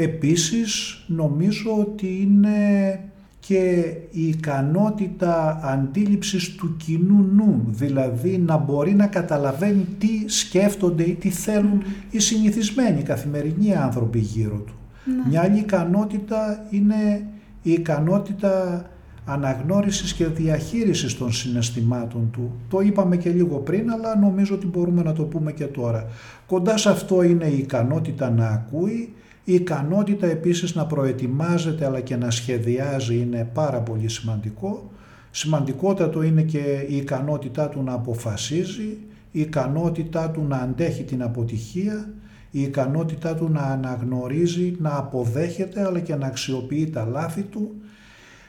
Επίσης 0.00 1.04
νομίζω 1.06 1.76
ότι 1.78 2.20
είναι 2.20 3.00
και 3.40 3.84
η 4.10 4.28
ικανότητα 4.28 5.60
αντίληψης 5.62 6.54
του 6.54 6.76
κοινού 6.76 7.28
νου, 7.34 7.64
δηλαδή 7.68 8.38
να 8.38 8.56
μπορεί 8.56 8.94
να 8.94 9.06
καταλαβαίνει 9.06 9.86
τι 9.98 10.08
σκέφτονται 10.26 11.02
ή 11.02 11.14
τι 11.14 11.30
θέλουν 11.30 11.82
οι 12.10 12.18
συνηθισμένοι 12.18 13.02
καθημερινοί 13.02 13.74
άνθρωποι 13.74 14.18
γύρω 14.18 14.56
του. 14.56 14.72
Ναι. 15.04 15.28
Μια 15.28 15.42
άλλη 15.42 15.58
ικανότητα 15.58 16.66
είναι 16.70 17.26
η 17.62 17.72
ικανότητα 17.72 18.84
αναγνώρισης 19.24 20.12
και 20.12 20.26
διαχείρισης 20.26 21.16
των 21.16 21.32
συναισθημάτων 21.32 22.30
του. 22.32 22.52
Το 22.68 22.80
είπαμε 22.80 23.16
και 23.16 23.30
λίγο 23.30 23.56
πριν, 23.56 23.90
αλλά 23.90 24.16
νομίζω 24.16 24.54
ότι 24.54 24.66
μπορούμε 24.66 25.02
να 25.02 25.12
το 25.12 25.22
πούμε 25.22 25.52
και 25.52 25.64
τώρα. 25.64 26.06
Κοντά 26.46 26.76
σε 26.76 26.90
αυτό 26.90 27.22
είναι 27.22 27.46
η 27.46 27.58
ικανότητα 27.58 28.30
να 28.30 28.48
ακούει, 28.48 29.12
η 29.48 29.54
ικανότητα 29.54 30.26
επίσης 30.26 30.74
να 30.74 30.86
προετοιμάζεται 30.86 31.84
αλλά 31.86 32.00
και 32.00 32.16
να 32.16 32.30
σχεδιάζει 32.30 33.16
είναι 33.16 33.50
πάρα 33.54 33.80
πολύ 33.80 34.08
σημαντικό. 34.08 34.90
Σημαντικότατο 35.30 36.22
είναι 36.22 36.42
και 36.42 36.84
η 36.88 36.96
ικανότητά 36.96 37.68
του 37.68 37.82
να 37.82 37.92
αποφασίζει, 37.92 38.96
η 39.32 39.40
ικανότητά 39.40 40.30
του 40.30 40.44
να 40.48 40.56
αντέχει 40.56 41.02
την 41.02 41.22
αποτυχία, 41.22 42.08
η 42.50 42.62
ικανότητά 42.62 43.34
του 43.34 43.48
να 43.48 43.60
αναγνωρίζει, 43.60 44.76
να 44.78 44.96
αποδέχεται 44.96 45.84
αλλά 45.84 46.00
και 46.00 46.14
να 46.14 46.26
αξιοποιεί 46.26 46.86
τα 46.86 47.04
λάθη 47.04 47.42
του, 47.42 47.74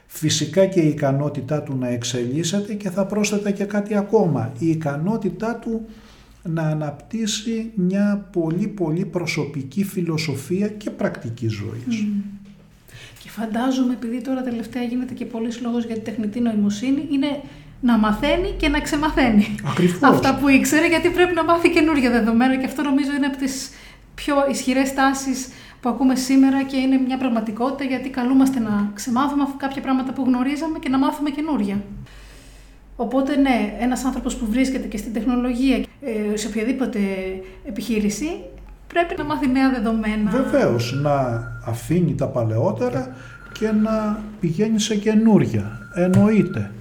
φυσικά 0.06 0.66
και 0.66 0.80
η 0.80 0.88
ικανότητά 0.88 1.62
του 1.62 1.78
να 1.78 1.88
εξελίσσεται 1.88 2.74
και 2.74 2.90
θα 2.90 3.06
πρόσθετα 3.06 3.52
και 3.52 3.64
κάτι 3.64 3.96
ακόμα, 3.96 4.52
η 4.60 4.70
ικανότητά 4.70 5.56
του 5.56 5.86
να 6.44 6.62
αναπτύσσει 6.62 7.72
μια 7.76 8.28
πολύ 8.32 8.68
πολύ 8.68 9.06
προσωπική 9.06 9.84
φιλοσοφία 9.84 10.68
και 10.68 10.90
πρακτική 10.90 11.48
ζωής. 11.48 12.08
Και 13.24 13.30
φαντάζομαι, 13.30 13.94
επειδή 13.94 14.22
τώρα 14.22 14.42
τελευταία 14.42 14.84
γίνεται 14.84 15.14
και 15.14 15.26
πολλής 15.26 15.62
λόγος 15.62 15.86
για 15.86 15.96
τη 15.96 16.02
τεχνητή 16.02 16.40
νοημοσύνη, 16.40 17.08
είναι 17.12 17.42
να 17.82 17.98
μαθαίνει 17.98 18.54
και 18.58 18.68
να 18.68 18.80
ξεμαθαίνει. 18.80 19.56
Ακριβώς. 19.64 20.02
Αυτά 20.02 20.36
που 20.36 20.48
ήξερε, 20.48 20.88
γιατί 20.88 21.10
πρέπει 21.10 21.34
να 21.34 21.44
μάθει 21.44 21.70
καινούργια 21.70 22.10
δεδομένα 22.10 22.56
και 22.56 22.66
αυτό 22.66 22.82
νομίζω 22.82 23.14
είναι 23.16 23.26
από 23.26 23.38
τις 23.38 23.70
πιο 24.16 24.36
ισχυρές 24.50 24.94
τάσεις 24.94 25.48
που 25.82 25.90
ακούμε 25.90 26.16
σήμερα 26.16 26.64
και 26.64 26.78
είναι 26.78 26.98
μια 26.98 27.18
πραγματικότητα 27.18 27.84
γιατί 27.84 28.10
καλούμαστε 28.10 28.60
να 28.60 28.92
ξεμάθουμε 28.94 29.48
κάποια 29.58 29.82
πράγματα 29.82 30.14
που 30.14 30.24
γνωρίζαμε 30.24 30.80
και 30.80 30.90
να 30.90 30.98
μάθουμε 30.98 31.30
καινούργια. 31.30 31.82
Οπότε 33.02 33.36
ναι, 33.36 33.76
ένας 33.80 34.04
άνθρωπος 34.04 34.36
που 34.36 34.46
βρίσκεται 34.50 34.88
και 34.88 34.98
στην 34.98 35.14
τεχνολογία, 35.14 35.76
ε, 36.02 36.36
σε 36.38 36.48
οποιαδήποτε 36.48 37.00
επιχείρηση, 37.66 38.44
πρέπει 38.88 39.16
να 39.18 39.24
μάθει 39.24 39.48
νέα 39.48 39.70
δεδομένα. 39.70 40.32
Βεβαίως, 40.32 40.94
να 41.02 41.42
αφήνει 41.66 42.16
τα 42.16 42.28
παλαιότερα 42.28 43.16
και 43.52 43.72
να 43.72 44.24
πηγαίνει 44.40 44.80
σε 44.80 44.96
καινούρια. 44.96 45.90
Εννοείται. 45.94 46.72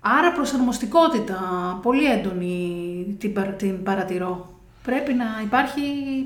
Άρα 0.00 0.32
προσαρμοστικότητα, 0.32 1.38
πολύ 1.82 2.04
έντονη 2.04 3.16
την 3.18 3.82
παρατηρώ. 3.82 4.55
Πρέπει 4.86 5.12
να 5.14 5.24
υπάρχει 5.44 5.80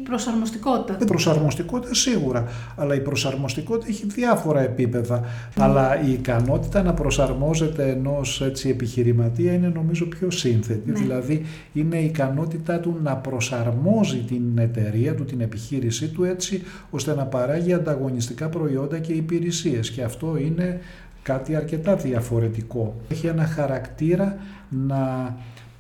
προσαρμοστικότητα. 0.05 0.99
Η 1.03 1.05
προσαρμοστικότητα 1.05 1.95
σίγουρα, 1.95 2.45
αλλά 2.77 2.95
η 2.95 3.01
προσαρμοστικότητα 3.01 3.87
έχει 3.91 4.07
διάφορα 4.07 4.61
επίπεδα. 4.61 5.25
Αλλά 5.57 6.01
η 6.01 6.13
ικανότητα 6.13 6.83
να 6.83 6.95
προσαρμόζεται 6.95 7.89
ενός 7.89 8.41
έτσι, 8.41 8.69
επιχειρηματία 8.69 9.53
είναι 9.53 9.69
νομίζω 9.75 10.07
πιο 10.07 10.31
σύνθετη. 10.31 10.91
Ναι. 10.91 10.99
Δηλαδή 10.99 11.47
είναι 11.73 11.97
η 11.97 12.05
ικανότητά 12.05 12.81
του 12.81 12.97
να 13.03 13.17
προσαρμόζει 13.17 14.19
την 14.19 14.59
εταιρεία 14.59 15.15
του, 15.15 15.25
την 15.25 15.41
επιχείρησή 15.41 16.09
του 16.09 16.25
έτσι 16.25 16.63
ώστε 16.91 17.15
να 17.15 17.25
παράγει 17.25 17.73
ανταγωνιστικά 17.73 18.49
προϊόντα 18.49 18.99
και 18.99 19.13
υπηρεσίες. 19.13 19.91
Και 19.91 20.03
αυτό 20.03 20.37
είναι 20.37 20.81
κάτι 21.23 21.57
αρκετά 21.57 21.97
διαφορετικό. 21.97 22.97
Έχει 23.09 23.27
ένα 23.27 23.47
χαρακτήρα 23.47 24.37
να 24.69 25.35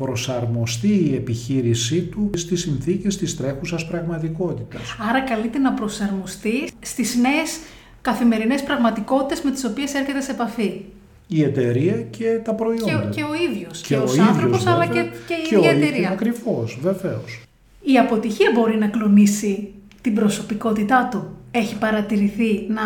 προσαρμοστεί 0.04 1.08
η 1.10 1.14
επιχείρησή 1.14 2.00
του 2.02 2.30
στις 2.34 2.60
συνθήκες 2.60 3.16
της 3.16 3.36
τρέχουσας 3.36 3.86
πραγματικότητας. 3.86 4.96
Άρα 5.08 5.20
καλείται 5.20 5.58
να 5.58 5.72
προσαρμοστεί 5.72 6.68
στις 6.80 7.16
νέες 7.16 7.58
καθημερινές 8.00 8.62
πραγματικότητες 8.62 9.42
με 9.42 9.50
τις 9.50 9.64
οποίες 9.64 9.94
έρχεται 9.94 10.20
σε 10.20 10.30
επαφή. 10.30 10.84
Η 11.26 11.42
εταιρεία 11.42 12.00
και 12.00 12.40
τα 12.44 12.54
προϊόντα. 12.54 12.84
Και, 12.84 13.14
και 13.14 13.22
ο 13.22 13.34
ίδιος. 13.50 13.80
Και, 13.80 13.94
και 13.94 14.00
ο 14.00 14.22
άνθρωπος 14.28 14.66
αλλά 14.66 14.86
και, 14.86 15.02
και 15.26 15.34
η 15.34 15.56
ίδια 15.56 15.70
εταιρεία. 15.70 16.10
Ακριβώς, 16.10 16.78
βεβαίως. 16.82 17.42
Η 17.82 17.98
αποτυχία 17.98 18.50
μπορεί 18.54 18.76
να 18.78 18.86
κλονίσει 18.88 19.72
την 20.00 20.14
προσωπικότητά 20.14 21.08
του. 21.10 21.36
Έχει 21.50 21.78
παρατηρηθεί 21.78 22.66
να 22.68 22.82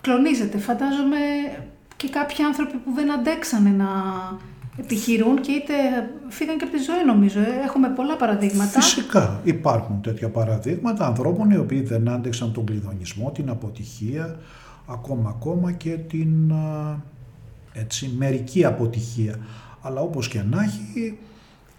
κλονίζεται. 0.00 0.58
Φαντάζομαι 0.58 1.16
και 1.96 2.08
κάποιοι 2.08 2.44
άνθρωποι 2.44 2.76
που 2.76 2.92
δεν 2.94 3.12
αντέξανε 3.12 3.70
να 3.70 3.88
επιχειρούν 4.76 5.40
και 5.40 5.52
είτε 5.52 5.72
φύγαν 6.28 6.58
και 6.58 6.64
από 6.64 6.76
τη 6.76 6.82
ζωή 6.82 7.04
νομίζω. 7.06 7.40
Ε, 7.40 7.64
έχουμε 7.64 7.88
πολλά 7.88 8.16
παραδείγματα. 8.16 8.80
Φυσικά 8.80 9.40
υπάρχουν 9.44 10.00
τέτοια 10.00 10.28
παραδείγματα 10.28 11.06
ανθρώπων 11.06 11.50
οι 11.50 11.56
οποίοι 11.56 11.82
δεν 11.82 12.08
άντεξαν 12.08 12.52
τον 12.52 12.66
κλειδονισμό, 12.66 13.30
την 13.30 13.48
αποτυχία, 13.48 14.36
ακόμα 14.86 15.28
ακόμα 15.28 15.72
και 15.72 15.90
την 15.90 16.52
έτσι, 17.72 18.14
μερική 18.16 18.64
αποτυχία. 18.64 19.38
Αλλά 19.80 20.00
όπως 20.00 20.28
και 20.28 20.42
να 20.42 20.62
έχει, 20.62 21.18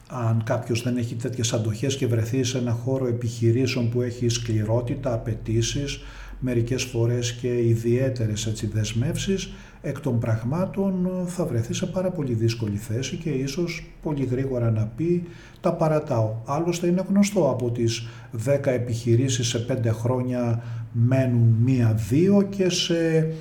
αν 0.09 0.41
κάποιος 0.45 0.83
δεν 0.83 0.97
έχει 0.97 1.15
τέτοιες 1.15 1.53
αντοχές 1.53 1.97
και 1.97 2.07
βρεθεί 2.07 2.43
σε 2.43 2.57
ένα 2.57 2.71
χώρο 2.71 3.07
επιχειρήσεων 3.07 3.89
που 3.89 4.01
έχει 4.01 4.29
σκληρότητα, 4.29 5.13
απαιτήσεις, 5.13 5.99
μερικές 6.39 6.83
φορές 6.83 7.33
και 7.33 7.47
ιδιαίτερες 7.47 8.45
έτσι, 8.45 8.67
δεσμεύσεις, 8.67 9.53
εκ 9.81 9.99
των 9.99 10.19
πραγμάτων 10.19 11.09
θα 11.25 11.45
βρεθεί 11.45 11.73
σε 11.73 11.85
πάρα 11.85 12.11
πολύ 12.11 12.33
δύσκολη 12.33 12.77
θέση 12.77 13.15
και 13.15 13.29
ίσως 13.29 13.85
πολύ 14.01 14.25
γρήγορα 14.25 14.71
να 14.71 14.85
πει 14.95 15.23
τα 15.61 15.73
παρατάω. 15.73 16.33
Άλλωστε 16.45 16.87
είναι 16.87 17.05
γνωστό 17.09 17.49
από 17.49 17.71
τις 17.71 18.07
10 18.45 18.65
επιχειρήσεις 18.65 19.47
σε 19.47 19.65
5 19.83 19.89
χρόνια 19.91 20.63
μένουν 20.91 21.55
μία-δύο 21.63 22.41
και 22.41 22.69
σε 22.69 23.31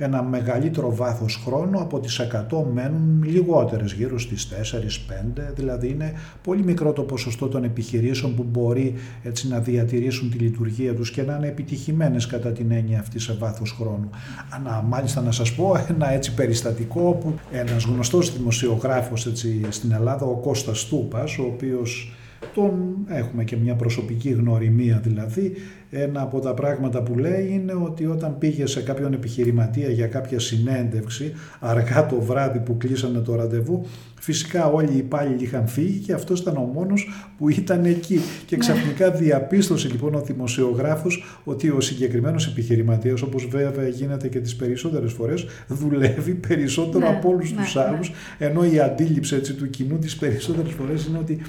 ένα 0.00 0.22
μεγαλύτερο 0.22 0.94
βάθος 0.94 1.42
χρόνου 1.44 1.80
από 1.80 2.00
τις 2.00 2.20
100 2.20 2.64
μένουν 2.72 3.22
λιγότερες, 3.22 3.92
γύρω 3.92 4.18
στις 4.18 4.48
4-5, 4.48 5.52
δηλαδή 5.54 5.88
είναι 5.88 6.12
πολύ 6.42 6.62
μικρό 6.62 6.92
το 6.92 7.02
ποσοστό 7.02 7.48
των 7.48 7.64
επιχειρήσεων 7.64 8.34
που 8.34 8.42
μπορεί 8.42 8.94
έτσι 9.22 9.48
να 9.48 9.58
διατηρήσουν 9.58 10.30
τη 10.30 10.38
λειτουργία 10.38 10.94
τους 10.94 11.10
και 11.10 11.22
να 11.22 11.36
είναι 11.36 11.46
επιτυχημένες 11.46 12.26
κατά 12.26 12.52
την 12.52 12.70
έννοια 12.70 12.98
αυτή 12.98 13.18
σε 13.18 13.32
βάθος 13.32 13.72
χρόνου. 13.72 14.10
Ανα, 14.50 14.84
μάλιστα 14.88 15.20
να 15.20 15.32
σας 15.32 15.54
πω 15.54 15.84
ένα 15.88 16.12
έτσι 16.12 16.34
περιστατικό 16.34 17.18
που 17.20 17.34
ένας 17.52 17.84
γνωστός 17.84 18.36
δημοσιογράφος 18.36 19.26
έτσι, 19.26 19.60
στην 19.68 19.92
Ελλάδα, 19.92 20.26
ο 20.26 20.34
Κώστας 20.34 20.86
Τούπας, 20.86 21.38
ο 21.38 21.42
οποίος 21.42 22.12
τον 22.54 22.72
έχουμε 23.08 23.44
και 23.44 23.56
μια 23.56 23.74
προσωπική 23.74 24.30
γνωριμία 24.30 25.00
δηλαδή. 25.02 25.52
Ένα 25.90 26.22
από 26.22 26.40
τα 26.40 26.54
πράγματα 26.54 27.02
που 27.02 27.18
λέει 27.18 27.48
είναι 27.52 27.72
ότι 27.74 28.06
όταν 28.06 28.38
πήγε 28.38 28.66
σε 28.66 28.82
κάποιον 28.82 29.12
επιχειρηματία 29.12 29.90
για 29.90 30.06
κάποια 30.06 30.40
συνέντευξη 30.40 31.32
αργά 31.60 32.06
το 32.06 32.20
βράδυ 32.20 32.58
που 32.58 32.76
κλείσανε 32.76 33.18
το 33.18 33.34
ραντεβού 33.34 33.86
φυσικά 34.20 34.66
όλοι 34.66 34.92
οι 34.92 34.96
υπάλληλοι 34.96 35.42
είχαν 35.42 35.66
φύγει 35.68 35.98
και 35.98 36.12
αυτός 36.12 36.40
ήταν 36.40 36.56
ο 36.56 36.70
μόνος 36.74 37.08
που 37.38 37.48
ήταν 37.48 37.84
εκεί 37.84 38.20
και 38.46 38.56
ναι. 38.56 38.60
ξαφνικά 38.60 39.10
διαπίστωσε 39.10 39.88
λοιπόν 39.88 40.14
ο 40.14 40.20
δημοσιογράφος 40.20 41.24
ότι 41.44 41.68
ο 41.68 41.80
συγκεκριμένος 41.80 42.46
επιχειρηματίας 42.46 43.22
όπως 43.22 43.46
βέβαια 43.46 43.88
γίνεται 43.88 44.28
και 44.28 44.40
τις 44.40 44.56
περισσότερες 44.56 45.12
φορές 45.12 45.46
δουλεύει 45.68 46.34
περισσότερο 46.48 47.10
ναι, 47.10 47.16
από 47.16 47.28
όλους 47.28 47.52
ναι, 47.52 47.62
τους 47.62 47.76
άλλους 47.76 48.10
ενώ 48.38 48.64
η 48.64 48.80
αντίληψη 48.80 49.34
έτσι, 49.34 49.54
του 49.54 49.70
κοινού 49.70 49.98
τις 49.98 50.16
περισσότερες 50.16 50.72
φορές 50.72 51.06
είναι 51.06 51.18
ότι 51.18 51.40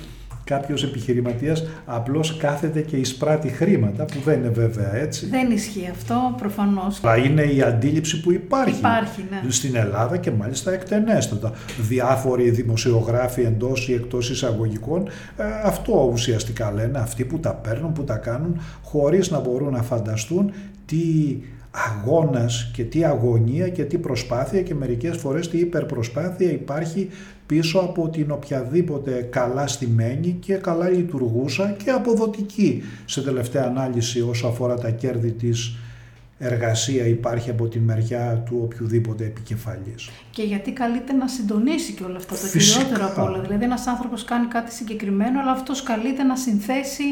κάποιος 0.50 0.84
επιχειρηματίας 0.84 1.68
απλώς 1.86 2.38
κάθεται 2.38 2.82
και 2.82 2.98
εισπράττει 2.98 3.48
χρήματα, 3.48 4.06
που 4.06 4.20
δεν 4.26 4.40
είναι 4.40 4.50
βέβαια 4.50 4.96
έτσι. 4.96 5.26
Δεν 5.26 5.52
ισχύει 5.52 5.90
αυτό, 5.92 6.36
προφανώς. 6.38 7.00
Αλλά 7.04 7.18
είναι 7.18 7.42
η 7.42 7.62
αντίληψη 7.62 8.22
που 8.22 8.32
υπάρχει, 8.32 8.80
υπάρχει 8.80 9.26
ναι. 9.30 9.52
στην 9.52 9.76
Ελλάδα 9.76 10.18
και 10.18 10.32
μάλιστα 10.32 10.74
εκτενέστατα. 10.74 11.52
Διάφοροι 11.82 12.50
δημοσιογράφοι 12.50 13.42
εντός 13.42 13.90
ή 13.90 13.94
εκτός 13.94 14.30
εισαγωγικών 14.30 15.08
ε, 15.38 15.44
αυτό 15.64 16.10
ουσιαστικά 16.14 16.72
λένε. 16.72 17.00
Αυτοί 17.00 17.26
που 17.26 17.40
τα 17.40 17.54
παίρνουν, 17.54 17.94
που 17.94 18.04
τα 18.04 18.18
κάνουν, 18.18 18.62
χωρίς 18.84 19.32
να 19.32 19.40
μπορούν 19.40 19.72
να 19.72 19.82
φανταστούν 19.82 20.52
τι 20.86 21.38
αγώνας 21.72 22.72
και 22.74 22.84
τι 22.84 23.04
αγωνία 23.04 23.70
και 23.70 23.84
τι 23.84 23.98
προσπάθεια 23.98 24.62
και 24.62 24.76
μερικές 24.76 25.18
φορές 25.18 25.50
τι 25.50 25.58
υπερπροσπάθεια 25.58 26.52
υπάρχει 26.52 27.10
πίσω 27.50 27.80
από 27.80 28.10
την 28.10 28.32
οποιαδήποτε 28.32 29.28
καλά 29.32 29.68
στημένη 29.68 30.38
και 30.40 30.54
καλά 30.54 30.90
λειτουργούσα 30.90 31.76
και 31.84 31.90
αποδοτική 31.90 32.84
σε 33.06 33.22
τελευταία 33.22 33.64
ανάλυση 33.64 34.22
όσο 34.22 34.48
αφορά 34.48 34.76
τα 34.76 34.90
κέρδη 34.90 35.32
της 35.32 35.76
εργασία 36.40 37.06
υπάρχει 37.06 37.50
από 37.50 37.68
τη 37.68 37.80
μεριά 37.80 38.44
του 38.46 38.60
οποιοδήποτε 38.64 39.24
επικεφαλής. 39.24 40.10
Και 40.32 40.44
γιατί 40.44 40.72
καλείται 40.72 41.14
να 41.14 41.28
συντονίσει 41.28 41.94
και 41.94 42.04
όλα 42.04 42.18
αυτά 42.18 42.36
το 42.36 42.58
κυριότερο 42.58 43.06
από 43.06 43.24
όλα. 43.24 43.40
Δηλαδή 43.40 43.64
ένας 43.64 43.88
άνθρωπος 43.88 44.24
κάνει 44.24 44.48
κάτι 44.48 44.74
συγκεκριμένο 44.74 45.40
αλλά 45.40 45.52
αυτός 45.52 45.84
καλείται 45.84 46.24
να 46.24 46.36
συνθέσει 46.36 47.04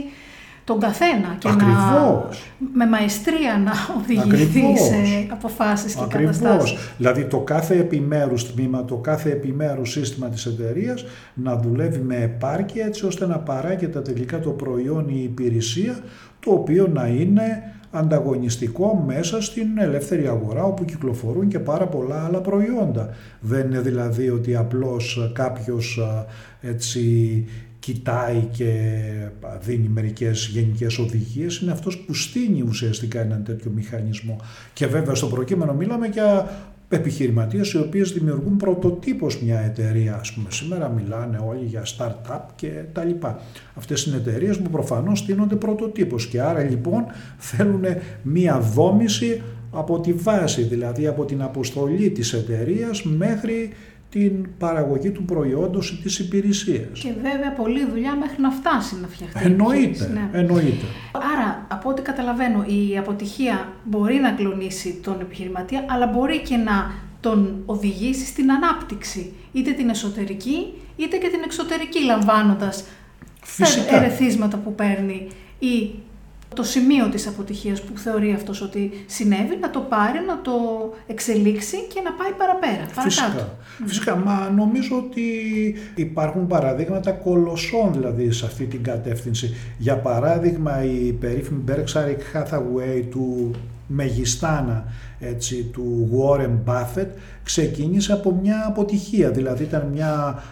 τον 0.68 0.80
καθένα 0.80 1.36
και 1.38 1.48
να, 1.50 2.30
με 2.74 2.86
μαεστρία 2.86 3.62
να 3.64 3.72
οδηγηθεί 4.00 4.78
σε 4.78 5.28
αποφάσεις 5.32 5.96
και 5.96 6.04
Ακριβώς. 6.04 6.38
καταστάσεις. 6.38 6.78
Δηλαδή 6.98 7.26
το 7.26 7.40
κάθε 7.40 7.78
επιμέρους 7.78 8.54
τμήμα, 8.54 8.86
το 8.86 8.96
κάθε 8.96 9.32
επιμέρους 9.32 9.92
σύστημα 9.92 10.28
της 10.28 10.46
εταιρείας 10.46 11.06
να 11.34 11.56
δουλεύει 11.58 12.00
με 12.00 12.16
επάρκεια 12.16 12.86
έτσι 12.86 13.06
ώστε 13.06 13.28
να 13.28 13.38
παράγεται 13.40 14.00
τελικά 14.02 14.40
το 14.40 14.50
προϊόν 14.50 15.08
ή 15.10 15.16
η 15.16 15.24
υπηρεσία 15.24 16.00
το 16.40 16.52
οποίο 16.52 16.88
να 16.94 17.08
είναι 17.08 17.72
ανταγωνιστικό 17.92 19.04
μέσα 19.08 19.42
στην 19.42 19.68
ελεύθερη 19.78 20.28
αγορά 20.28 20.64
όπου 20.64 20.86
κυκλοφορούν 20.86 21.48
και 21.48 21.60
πάρα 21.60 21.86
πολλά 21.88 22.26
άλλα 22.26 22.40
προϊόντα. 22.42 23.10
Δεν 23.40 23.66
είναι 23.66 23.80
δηλαδή 23.82 24.30
ότι 24.30 24.56
απλώς 24.56 25.32
κάποιος 25.34 26.00
έτσι 26.62 27.46
κοιτάει 27.88 28.48
και 28.52 28.92
δίνει 29.62 29.88
μερικές 29.88 30.50
γενικές 30.54 30.98
οδηγίες 30.98 31.58
είναι 31.58 31.72
αυτός 31.72 31.98
που 31.98 32.14
στείνει 32.14 32.62
ουσιαστικά 32.62 33.20
έναν 33.20 33.44
τέτοιο 33.44 33.72
μηχανισμό. 33.76 34.38
Και 34.74 34.88
βέβαια 34.88 35.16
στο 35.16 35.28
προκείμενο 35.28 35.74
μιλάμε 35.74 36.08
για 36.08 36.50
επιχειρηματίες 36.90 37.72
οι 37.72 37.78
οποίες 37.78 38.12
δημιουργούν 38.12 38.58
πρωτοτύπως 38.58 39.42
μια 39.42 39.60
εταιρεία. 39.60 40.18
Ας 40.20 40.34
πούμε 40.34 40.48
σήμερα 40.52 40.90
μιλάνε 40.90 41.42
όλοι 41.48 41.66
για 41.66 41.84
start-up 41.86 42.42
και 42.56 42.72
τα 42.94 43.04
λοιπά. 43.04 43.42
Αυτές 43.76 44.06
είναι 44.06 44.16
εταιρείες 44.16 44.58
που 44.58 44.70
προφανώς 44.70 45.20
στείνονται 45.20 45.56
πρωτοτύπως 45.56 46.28
και 46.28 46.42
άρα 46.42 46.62
λοιπόν 46.62 47.06
θέλουν 47.38 47.84
μια 48.22 48.60
δόμηση 48.60 49.42
από 49.72 50.00
τη 50.00 50.14
βάση, 50.14 50.62
δηλαδή 50.62 51.08
από 51.08 51.26
την 51.26 51.42
αποστολή 51.42 52.10
της 52.10 52.34
εταιρείας 52.34 53.04
μέχρι 53.04 53.70
την 54.10 54.48
παραγωγή 54.58 55.10
του 55.10 55.24
προϊόντος 55.24 55.90
ή 55.92 56.02
της 56.04 56.20
υπηρεσίας. 56.20 57.00
Και 57.00 57.14
βέβαια 57.22 57.52
πολλή 57.52 57.86
δουλειά 57.86 58.16
μέχρι 58.16 58.42
να 58.42 58.52
φτάσει 58.52 58.96
να 59.02 59.08
φτιαχτεί. 59.08 59.46
Εννοείται, 59.46 60.08
ναι. 60.14 60.40
εννοείται. 60.40 60.86
Άρα, 61.12 61.66
από 61.68 61.90
ό,τι 61.90 62.02
καταλαβαίνω, 62.02 62.66
η 62.68 62.98
αποτυχία 62.98 63.74
μπορεί 63.84 64.16
να 64.16 64.32
κλονίσει 64.32 65.00
τον 65.04 65.20
επιχειρηματία, 65.22 65.86
αλλά 65.90 66.08
μπορεί 66.08 66.42
και 66.42 66.56
να 66.56 66.92
τον 67.20 67.64
οδηγήσει 67.66 68.26
στην 68.26 68.52
ανάπτυξη, 68.52 69.34
είτε 69.52 69.72
την 69.72 69.90
εσωτερική, 69.90 70.74
είτε 70.96 71.18
και 71.18 71.28
την 71.28 71.42
εξωτερική, 71.44 72.04
λαμβάνοντας 72.04 72.84
Φυσικά. 73.44 73.96
ερεθίσματα 73.96 74.58
που 74.58 74.76
παίρνει 74.76 75.28
ή 75.60 75.90
το 76.56 76.64
σημείο 76.64 77.10
της 77.10 77.28
αποτυχίας 77.28 77.82
που 77.82 77.98
θεωρεί 77.98 78.34
αυτός 78.34 78.62
ότι 78.62 78.92
συνέβη, 79.06 79.58
να 79.62 79.70
το 79.70 79.80
πάρει, 79.80 80.20
να 80.28 80.42
το 80.42 80.52
εξελίξει 81.08 81.78
και 81.94 82.02
να 82.02 82.12
πάει 82.12 82.32
παραπέρα, 82.38 82.88
Φυσικά. 83.04 83.58
Φυσικά, 83.86 84.16
μα 84.16 84.50
νομίζω 84.56 84.98
ότι 84.98 85.22
υπάρχουν 85.96 86.48
παραδείγματα 86.48 87.12
κολοσσών 87.12 87.94
δηλαδή 87.94 88.32
σε 88.32 88.46
αυτή 88.46 88.66
την 88.66 88.84
κατεύθυνση. 88.84 89.56
Για 89.78 89.98
παράδειγμα 89.98 90.84
η 90.84 91.12
περίφημη 91.20 91.64
Berkshire 91.68 92.38
Hathaway 92.38 93.04
του 93.12 93.52
μεγιστάνα 93.88 94.86
έτσι, 95.20 95.70
του 95.74 96.10
Warren 96.14 96.72
Buffett 96.72 97.08
ξεκίνησε 97.44 98.14
από 98.14 98.40
μια 98.42 98.66
αποτυχία. 98.68 99.32
Δηλαδή 99.32 99.64
ήταν 99.64 99.90
μια 99.94 100.44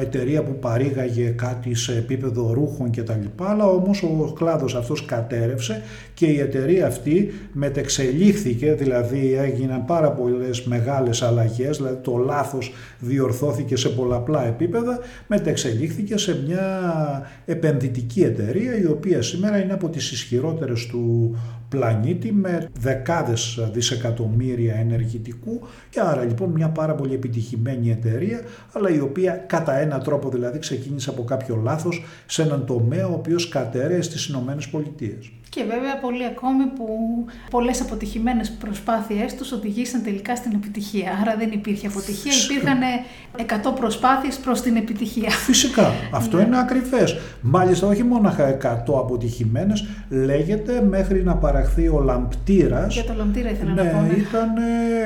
εταιρεία 0.00 0.42
που 0.42 0.58
παρήγαγε 0.58 1.28
κάτι 1.28 1.74
σε 1.74 1.96
επίπεδο 1.96 2.52
ρούχων 2.52 2.90
και 2.90 3.02
τα 3.02 3.18
λοιπά, 3.22 3.50
αλλά 3.50 3.66
όμως 3.66 4.02
ο 4.02 4.32
κλάδος 4.38 4.74
αυτός 4.74 5.04
κατέρευσε 5.04 5.82
και 6.14 6.26
η 6.26 6.40
εταιρεία 6.40 6.86
αυτή 6.86 7.32
μετεξελίχθηκε, 7.52 8.72
δηλαδή 8.72 9.34
έγιναν 9.34 9.84
πάρα 9.84 10.10
πολλές 10.10 10.62
μεγάλες 10.62 11.22
αλλαγές, 11.22 11.76
δηλαδή 11.76 11.98
το 12.02 12.16
λάθος 12.16 12.72
διορθώθηκε 12.98 13.76
σε 13.76 13.88
πολλαπλά 13.88 14.46
επίπεδα, 14.46 14.98
μετεξελίχθηκε 15.26 16.16
σε 16.16 16.42
μια 16.46 16.62
επενδυτική 17.46 18.22
εταιρεία 18.22 18.78
η 18.80 18.86
οποία 18.86 19.22
σήμερα 19.22 19.62
είναι 19.62 19.72
από 19.72 19.88
τις 19.88 20.12
ισχυρότερες 20.12 20.86
του 20.86 21.36
πλανήτη 21.68 22.32
με 22.32 22.68
δεκάδες 22.80 23.68
δισεκατομμύρια 23.72 24.12
ενεργητικού 24.78 25.60
και 25.90 26.00
άρα 26.00 26.24
λοιπόν 26.24 26.50
μια 26.50 26.68
πάρα 26.68 26.94
πολύ 26.94 27.14
επιτυχημένη 27.14 27.90
εταιρεία 27.90 28.40
αλλά 28.72 28.90
η 28.90 29.00
οποία 29.00 29.32
κατά 29.32 29.76
ένα 29.78 29.98
τρόπο 29.98 30.28
δηλαδή 30.28 30.58
ξεκίνησε 30.58 31.10
από 31.10 31.24
κάποιο 31.24 31.56
λάθος 31.56 32.04
σε 32.26 32.42
έναν 32.42 32.66
τομέα 32.66 33.06
ο 33.06 33.12
οποίος 33.12 33.48
κατέρεε 33.48 34.02
στις 34.02 34.26
Ηνωμένες 34.26 34.68
Πολιτείες. 34.68 35.30
Και 35.54 35.64
βέβαια 35.64 35.98
πολλοί 35.98 36.24
ακόμη 36.24 36.64
που 36.64 36.86
πολλές 37.50 37.80
αποτυχημένες 37.80 38.50
προσπάθειές 38.50 39.34
τους 39.34 39.52
οδηγήσαν 39.52 40.02
τελικά 40.02 40.36
στην 40.36 40.52
επιτυχία. 40.54 41.18
Άρα 41.20 41.36
δεν 41.36 41.50
υπήρχε 41.50 41.86
αποτυχία, 41.86 42.32
υπήρχαν 42.44 42.78
100 43.70 43.74
προσπάθειες 43.74 44.36
προς 44.36 44.60
την 44.60 44.76
επιτυχία. 44.76 45.30
Φυσικά, 45.30 45.92
αυτό 46.12 46.36
ναι. 46.36 46.42
είναι 46.42 46.58
ακριβές. 46.58 47.16
Μάλιστα 47.40 47.86
όχι 47.86 48.02
μόνο 48.02 48.34
100 48.38 48.98
αποτυχημένες, 48.98 49.86
λέγεται 50.08 50.82
μέχρι 50.88 51.22
να 51.22 51.36
παραχθεί 51.36 51.88
ο 51.88 52.00
λαμπτήρας. 52.00 52.94
Για 52.94 53.04
το 53.04 53.14
λαμπτήρα 53.16 53.50
ήθελα 53.50 53.72
ναι, 53.72 53.82
να 53.82 53.88
πω. 53.90 54.00
Ναι, 54.00 54.14
ήταν, 54.14 54.48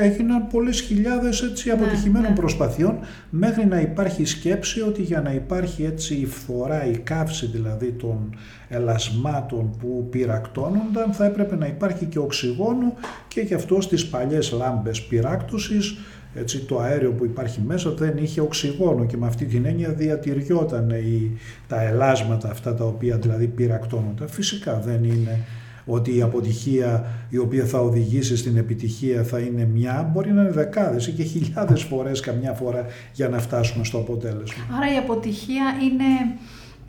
έγιναν 0.00 0.46
πολλές 0.46 0.80
χιλιάδες 0.80 1.42
έτσι, 1.42 1.68
ναι, 1.68 1.74
αποτυχημένων 1.74 2.30
ναι. 2.30 2.36
προσπαθειών 2.36 2.98
μέχρι 3.30 3.66
να 3.66 3.80
υπάρχει 3.80 4.24
σκέψη 4.24 4.80
ότι 4.80 5.02
για 5.02 5.20
να 5.20 5.32
υπάρχει 5.32 5.84
έτσι 5.84 6.14
η 6.14 6.26
φθορά, 6.26 6.86
η 6.86 6.98
καύση 6.98 7.46
δηλαδή 7.46 7.92
των 7.92 8.36
ελασμάτων 8.68 9.70
που 9.80 10.06
πυρακτώνονταν 10.10 11.12
θα 11.12 11.24
έπρεπε 11.24 11.56
να 11.56 11.66
υπάρχει 11.66 12.04
και 12.04 12.18
οξυγόνο 12.18 12.94
και 13.28 13.40
γι' 13.40 13.54
αυτό 13.54 13.80
στις 13.80 14.06
παλιές 14.06 14.52
λάμπες 14.52 15.02
πυράκτωσης 15.02 15.96
έτσι, 16.34 16.58
το 16.58 16.78
αέριο 16.78 17.12
που 17.12 17.24
υπάρχει 17.24 17.60
μέσα 17.66 17.90
δεν 17.90 18.16
είχε 18.16 18.40
οξυγόνο 18.40 19.06
και 19.06 19.16
με 19.16 19.26
αυτή 19.26 19.44
την 19.44 19.64
έννοια 19.64 19.92
διατηριόταν 19.92 20.90
η, 20.90 21.38
τα 21.68 21.82
ελάσματα 21.82 22.50
αυτά 22.50 22.74
τα 22.74 22.84
οποία 22.84 23.16
δηλαδή 23.16 23.46
πυρακτώνονταν. 23.46 24.28
Φυσικά 24.28 24.78
δεν 24.78 25.04
είναι 25.04 25.44
ότι 25.86 26.16
η 26.16 26.22
αποτυχία 26.22 27.04
η 27.28 27.38
οποία 27.38 27.64
θα 27.64 27.78
οδηγήσει 27.78 28.36
στην 28.36 28.56
επιτυχία 28.56 29.22
θα 29.22 29.38
είναι 29.38 29.64
μια, 29.64 30.10
μπορεί 30.12 30.32
να 30.32 30.40
είναι 30.40 30.50
δεκάδες 30.50 31.06
ή 31.06 31.12
και 31.12 31.22
χιλιάδες 31.22 31.82
φορές 31.82 32.20
καμιά 32.20 32.52
φορά 32.52 32.86
για 33.12 33.28
να 33.28 33.38
φτάσουμε 33.38 33.84
στο 33.84 33.98
αποτέλεσμα. 33.98 34.62
Άρα 34.76 34.94
η 34.94 34.96
αποτυχία 34.96 35.64
είναι 35.82 36.38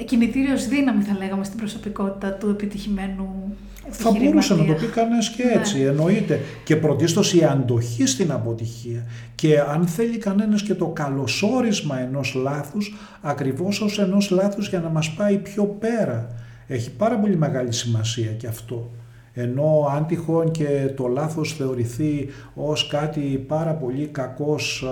κινητήριος 0.04 0.68
δύναμη 0.68 1.04
θα 1.04 1.18
λέγαμε 1.18 1.44
στην 1.44 1.58
προσωπικότητα 1.58 2.34
του 2.34 2.50
επιτυχημένου 2.50 3.58
θα 3.92 4.12
μπορούσε 4.12 4.56
να 4.56 4.66
το 4.66 4.74
πει 4.74 4.86
κανένας 4.86 5.30
και 5.30 5.44
έτσι, 5.56 5.78
ναι. 5.78 5.90
εννοείται. 5.90 6.40
Και 6.64 6.76
πρωτίστως 6.76 7.34
η 7.34 7.44
αντοχή 7.44 8.06
στην 8.06 8.32
αποτυχία. 8.32 9.06
Και 9.36 9.60
αν 9.60 9.88
θέλει 9.88 10.18
κανένας 10.18 10.64
και 10.64 10.74
το 10.74 10.88
καλωσόρισμα 10.88 12.00
ενός 12.00 12.34
λάθους, 12.34 12.96
ακριβώς 13.22 13.82
ως 13.82 14.00
ενός 14.00 14.30
λάθους 14.30 14.70
για 14.70 14.80
να 14.80 14.90
μας 14.90 15.14
πάει 15.14 15.38
πιο 15.38 15.64
πέρα. 15.64 16.28
Έχει 16.68 16.92
πάρα 16.92 17.20
πολύ 17.20 17.38
μεγάλη 17.38 17.74
σημασία 17.74 18.32
και 18.32 18.48
αυτό. 18.48 18.92
Ενώ 19.34 19.90
αν 19.96 20.06
τυχόν 20.06 20.52
και 20.52 20.92
το 20.96 21.08
λάθος 21.08 21.54
θεωρηθεί 21.54 22.28
ως 22.54 22.88
κάτι 22.88 23.46
πάρα 23.48 23.74
πολύ 23.74 24.06
κακός 24.06 24.86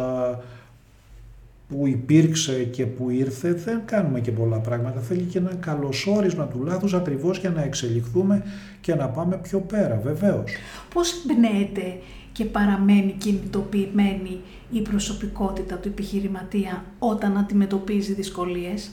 που 1.70 1.88
υπήρξε 1.88 2.64
και 2.64 2.86
που 2.86 3.10
ήρθε 3.10 3.54
δεν 3.54 3.82
κάνουμε 3.86 4.20
και 4.20 4.32
πολλά 4.32 4.58
πράγματα. 4.60 5.00
Θέλει 5.00 5.22
και 5.22 5.38
ένα 5.38 5.54
καλωσόρισμα 5.56 6.48
του 6.48 6.64
λάθους 6.64 6.94
ακριβώς 6.94 7.40
για 7.40 7.50
να 7.50 7.64
εξελιχθούμε 7.64 8.44
και 8.82 8.96
να 8.96 9.08
πάμε 9.08 9.38
πιο 9.38 9.60
πέρα 9.60 10.02
βεβαίως. 10.04 10.52
Πώς 10.94 11.26
μπνέεται 11.26 11.98
και 12.32 12.46
παραμένει 12.46 13.16
κινητοποιημένη 13.18 14.40
η 14.72 14.82
προσωπικότητα 14.82 15.76
του 15.76 15.88
επιχειρηματία 15.88 16.86
όταν 17.00 17.38
αντιμετωπίζει 17.38 18.14
δυσκολίες; 18.14 18.92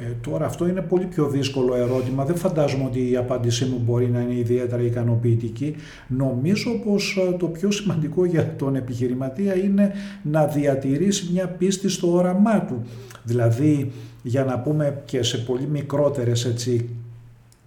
Ε, 0.00 0.04
τώρα 0.20 0.46
αυτό 0.46 0.68
είναι 0.68 0.80
πολύ 0.80 1.04
πιο 1.04 1.28
δύσκολο 1.28 1.74
ερώτημα. 1.74 2.24
Δεν 2.24 2.36
φαντάζομαι 2.36 2.84
ότι 2.84 3.10
η 3.10 3.16
απάντησή 3.16 3.64
μου 3.64 3.82
μπορεί 3.84 4.06
να 4.06 4.20
είναι 4.20 4.34
ιδιαίτερα 4.34 4.82
ικανοποιητική. 4.82 5.74
Νομίζω 6.08 6.70
πως 6.84 7.18
ε, 7.28 7.36
το 7.36 7.46
πιο 7.46 7.70
σημαντικό 7.70 8.24
για 8.24 8.54
τον 8.56 8.74
επιχειρηματία 8.74 9.56
είναι 9.56 9.92
να 10.22 10.46
διατηρήσει 10.46 11.28
μια 11.32 11.48
πίστη 11.48 11.88
στο 11.88 12.12
όραμά 12.12 12.64
του. 12.64 12.82
Δηλαδή, 13.22 13.92
για 14.22 14.44
να 14.44 14.58
πούμε 14.58 15.02
και 15.04 15.22
σε 15.22 15.38
πολύ 15.38 15.66
μικρότερες 15.66 16.44
έτσι, 16.44 16.88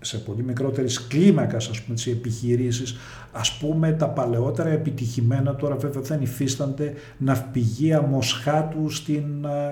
σε 0.01 0.17
πολύ 0.17 0.43
μικρότερης 0.43 1.07
κλίμακας 1.07 1.69
ας 1.69 1.81
πούμε, 1.81 1.95
τις 1.95 2.07
επιχειρήσεις, 2.07 2.95
ας 3.31 3.57
πούμε 3.57 3.91
τα 3.91 4.09
παλαιότερα 4.09 4.69
επιτυχημένα 4.69 5.55
τώρα 5.55 5.75
βέβαια 5.75 6.01
δεν 6.01 6.21
υφίστανται 6.21 6.93
ναυπηγεία 7.17 8.01
Μοσχάτου 8.01 8.89
στην 8.89 9.25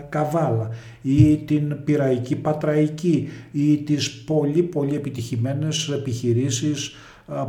Καβάλα 0.09 0.69
ή 1.01 1.37
την 1.37 1.83
Πυραϊκή 1.83 2.35
Πατραϊκή 2.35 3.29
ή 3.51 3.77
τις 3.77 4.11
πολύ 4.11 4.63
πολύ 4.63 4.95
επιτυχημένες 4.95 5.89
επιχειρήσεις 5.89 6.95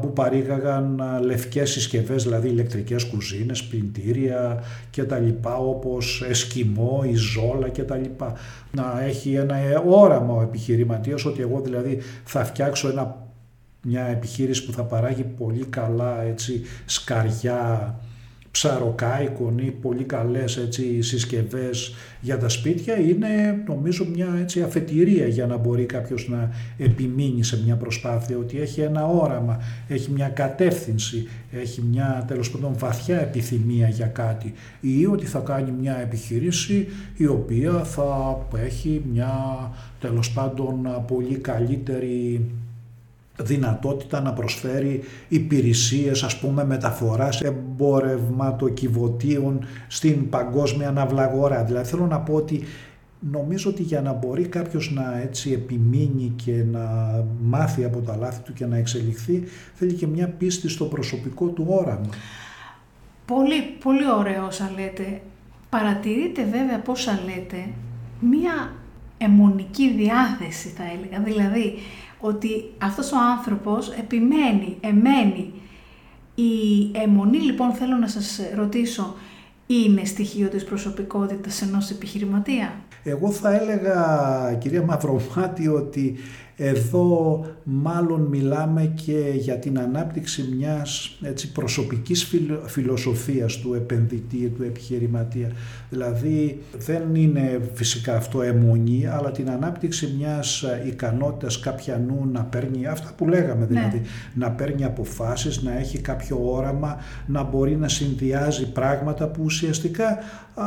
που 0.01 0.13
παρήγαγαν 0.13 1.03
λευκές 1.21 1.71
συσκευές, 1.71 2.23
δηλαδή 2.23 2.49
ηλεκτρικές 2.49 3.05
κουζίνες, 3.05 3.65
πλυντήρια 3.65 4.65
και 4.91 5.05
τα 5.05 5.19
λοιπά, 5.19 5.57
όπως 5.57 6.25
εσκιμό, 6.29 7.03
η 7.07 7.15
ζόλα 7.15 7.69
και 7.69 7.83
τα 7.83 7.97
λοιπά. 7.97 8.33
Να 8.73 9.03
έχει 9.03 9.35
ένα 9.35 9.57
όραμα 9.87 10.35
ο 10.35 10.43
επιχειρηματίας 10.43 11.25
ότι 11.25 11.41
εγώ 11.41 11.61
δηλαδή 11.61 11.99
θα 12.25 12.45
φτιάξω 12.45 12.89
ένα, 12.89 13.29
μια 13.83 14.05
επιχείρηση 14.05 14.65
που 14.65 14.73
θα 14.73 14.83
παράγει 14.83 15.23
πολύ 15.23 15.65
καλά 15.65 16.23
έτσι, 16.23 16.63
σκαριά, 16.87 17.95
ψαροκάικον 18.51 19.59
ή 19.59 19.71
πολύ 19.71 20.05
καλές 20.05 20.57
έτσι, 20.57 21.03
συσκευές 21.03 21.95
για 22.21 22.39
τα 22.39 22.49
σπίτια 22.49 22.99
είναι 22.99 23.63
νομίζω 23.67 24.07
μια 24.15 24.37
έτσι, 24.41 24.63
αφετηρία 24.63 25.27
για 25.27 25.47
να 25.47 25.57
μπορεί 25.57 25.85
κάποιος 25.85 26.29
να 26.29 26.51
επιμείνει 26.79 27.45
σε 27.45 27.63
μια 27.65 27.77
προσπάθεια 27.77 28.37
ότι 28.37 28.61
έχει 28.61 28.81
ένα 28.81 29.07
όραμα, 29.07 29.59
έχει 29.89 30.11
μια 30.11 30.29
κατεύθυνση, 30.29 31.29
έχει 31.53 31.83
μια 31.91 32.25
τέλος 32.29 32.51
πάντων 32.51 32.73
βαθιά 32.79 33.21
επιθυμία 33.21 33.89
για 33.89 34.07
κάτι 34.07 34.53
ή 34.81 35.07
ότι 35.07 35.27
θα 35.27 35.39
κάνει 35.39 35.71
μια 35.71 35.97
επιχειρήση 36.01 36.89
η 37.17 37.27
οποία 37.27 37.85
θα 37.85 38.39
έχει 38.65 39.03
μια 39.13 39.33
τέλος 40.01 40.33
πάντων 40.33 41.05
πολύ 41.07 41.37
καλύτερη 41.37 42.41
δυνατότητα 43.43 44.21
να 44.21 44.33
προσφέρει 44.33 45.03
υπηρεσίες 45.29 46.23
ας 46.23 46.39
πούμε 46.39 46.65
μεταφοράς 46.65 47.41
εμπορευματοκιβωτίων 47.41 49.65
στην 49.89 50.29
παγκόσμια 50.29 50.91
ναυλαγορά. 50.91 51.65
Δηλαδή 51.65 51.89
θέλω 51.89 52.07
να 52.07 52.21
πω 52.21 52.35
ότι 52.35 52.63
νομίζω 53.21 53.71
ότι 53.71 53.83
για 53.83 54.01
να 54.01 54.13
μπορεί 54.13 54.49
κάποιος 54.49 54.93
να 54.93 55.21
έτσι 55.21 55.53
επιμείνει 55.53 56.33
και 56.45 56.65
να 56.73 56.85
μάθει 57.43 57.85
από 57.85 58.01
τα 58.01 58.17
λάθη 58.17 58.43
του 58.43 58.53
και 58.53 58.67
να 58.67 58.77
εξελιχθεί 58.77 59.43
θέλει 59.75 59.93
και 59.93 60.07
μια 60.07 60.29
πίστη 60.29 60.69
στο 60.69 60.85
προσωπικό 60.85 61.47
του 61.47 61.67
όραμα. 61.69 62.09
Πολύ, 63.27 63.63
πολύ 63.83 64.11
ωραίο 64.19 64.47
όσα 64.47 64.71
λέτε. 64.77 65.21
Παρατηρείτε 65.69 66.45
βέβαια 66.45 66.79
πόσα 66.79 67.21
λέτε 67.25 67.69
μία 68.21 68.73
αιμονική 69.19 69.93
διάθεση 69.93 70.69
θα 70.69 70.83
έλεγα. 70.83 71.25
Δηλαδή 71.25 71.75
ότι 72.21 72.65
αυτός 72.79 73.13
ο 73.13 73.17
άνθρωπος 73.37 73.91
επιμένει, 73.91 74.77
εμένει. 74.81 75.53
Η 76.35 76.51
αιμονή 76.93 77.39
λοιπόν 77.39 77.73
θέλω 77.73 77.97
να 77.97 78.09
σας 78.09 78.41
ρωτήσω, 78.55 79.15
είναι 79.67 80.05
στοιχείο 80.05 80.49
της 80.49 80.65
προσωπικότητας 80.65 81.63
ενός 81.63 81.91
επιχειρηματία; 81.91 82.73
Εγώ 83.05 83.31
θα 83.31 83.55
έλεγα 83.55 84.59
κυρία 84.61 84.83
Μαυρομάτη 84.83 85.69
ότι 85.69 86.17
εδώ 86.63 87.45
μάλλον 87.65 88.21
μιλάμε 88.21 88.93
και 89.05 89.33
για 89.37 89.59
την 89.59 89.79
ανάπτυξη 89.79 90.55
μιας 90.57 91.19
έτσι, 91.23 91.53
προσωπικής 91.53 92.35
φιλοσοφίας 92.67 93.57
του 93.57 93.75
επενδυτή, 93.75 94.53
του 94.57 94.63
επιχειρηματία. 94.63 95.53
Δηλαδή 95.91 96.63
δεν 96.79 97.15
είναι 97.15 97.61
φυσικά 97.73 98.17
αυτό 98.17 98.43
αιμονή, 98.43 99.07
αλλά 99.07 99.31
την 99.31 99.51
ανάπτυξη 99.51 100.15
μιας 100.19 100.65
ικανότητας 100.87 101.61
κάποιανού 101.61 102.29
να 102.33 102.45
παίρνει, 102.45 102.87
αυτά 102.87 103.13
που 103.17 103.29
λέγαμε 103.29 103.61
ναι. 103.61 103.67
δηλαδή, 103.67 104.03
να 104.35 104.51
παίρνει 104.51 104.85
αποφάσεις, 104.85 105.63
να 105.63 105.79
έχει 105.79 105.99
κάποιο 105.99 106.39
όραμα, 106.43 106.97
να 107.27 107.43
μπορεί 107.43 107.77
να 107.77 107.89
συνδυάζει 107.89 108.73
πράγματα 108.73 109.29
που 109.29 109.43
ουσιαστικά 109.45 110.19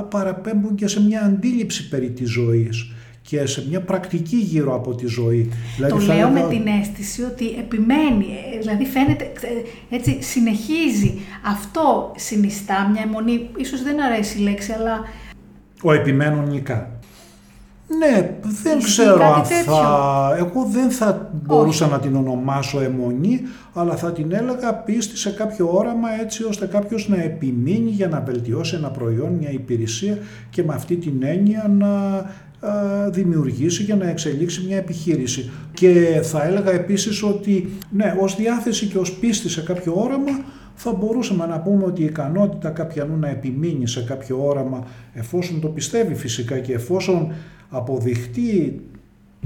παραπέμπουν 0.10 0.76
και 0.76 0.88
σε 0.88 1.02
μια 1.02 1.22
αντίληψη 1.22 1.90
περί 1.90 2.10
της 2.10 2.30
ζωής 2.30 2.92
και 3.28 3.46
σε 3.46 3.66
μια 3.68 3.82
πρακτική 3.82 4.36
γύρω 4.36 4.76
από 4.76 4.96
τη 4.96 5.06
ζωή. 5.08 5.50
Δηλαδή, 5.76 5.94
το 5.94 6.14
λέω 6.14 6.30
με 6.30 6.48
την 6.50 6.68
αίσθηση 6.68 7.24
ότι 7.24 7.46
επιμένει, 7.60 8.26
ε, 8.54 8.58
δηλαδή 8.60 8.86
φαίνεται, 8.86 9.24
ε, 9.24 9.96
έτσι 9.96 10.22
συνεχίζει. 10.22 11.20
Αυτό 11.46 12.12
συνιστά 12.16 12.90
μια 12.92 13.02
αιμονή, 13.06 13.50
ίσως 13.58 13.84
δεν 13.84 14.04
αρέσει 14.04 14.40
η 14.40 14.42
λέξη, 14.42 14.72
αλλά... 14.72 15.00
Ο 15.84 15.94
επιμένων 15.94 16.50
νικά. 16.50 16.92
Ναι, 17.98 18.38
δεν 18.64 18.82
ξέρω 18.82 19.34
αν 19.34 19.44
θα... 19.44 20.36
Εγώ 20.38 20.68
δεν 20.72 20.92
θα 20.92 21.32
μπορούσα 21.34 21.88
να 21.88 22.00
την 22.00 22.16
ονομάσω 22.16 22.80
αιμονή, 22.80 23.42
αλλά 23.74 23.96
θα 23.96 24.12
την 24.12 24.32
έλεγα 24.32 24.74
πίστη 24.74 25.18
σε 25.18 25.32
κάποιο 25.32 25.70
όραμα 25.72 26.10
έτσι 26.22 26.44
ώστε 26.44 26.66
κάποιος 26.66 27.10
να 27.10 27.22
επιμείνει 27.22 27.90
για 27.90 28.08
να 28.08 28.20
βελτιώσει 28.20 28.76
ένα 28.76 28.90
προϊόν, 28.90 29.32
μια 29.32 29.52
υπηρεσία 29.52 30.18
και 30.50 30.64
με 30.64 30.74
αυτή 30.74 30.96
την 30.96 31.24
έννοια 31.24 31.72
να 31.78 31.90
δημιουργήσει 33.10 33.84
και 33.84 33.96
να 33.96 34.10
εξελίξει 34.10 34.66
μια 34.68 34.78
επιχείρηση. 34.78 35.50
Και 35.74 36.20
θα 36.24 36.44
έλεγα 36.44 36.72
επίσης 36.72 37.24
ότι 37.24 37.70
ναι, 37.90 38.16
ως 38.20 38.36
διάθεση 38.36 38.86
και 38.86 38.98
ως 38.98 39.14
πίστη 39.14 39.50
σε 39.50 39.62
κάποιο 39.62 39.94
όραμα 39.96 40.32
θα 40.76 40.92
μπορούσαμε 40.92 41.46
να 41.46 41.60
πούμε 41.60 41.86
ότι 41.86 42.02
η 42.02 42.06
ικανότητα 42.06 42.70
κάποιανού 42.70 43.18
να 43.18 43.30
επιμείνει 43.30 43.88
σε 43.88 44.04
κάποιο 44.04 44.46
όραμα 44.46 44.88
εφόσον 45.14 45.62
το 45.62 45.68
πιστεύει 45.68 46.16
φυσικά 46.16 46.60
και 46.60 46.74
εφόσον 46.74 47.32
αποδειχτεί 47.70 48.82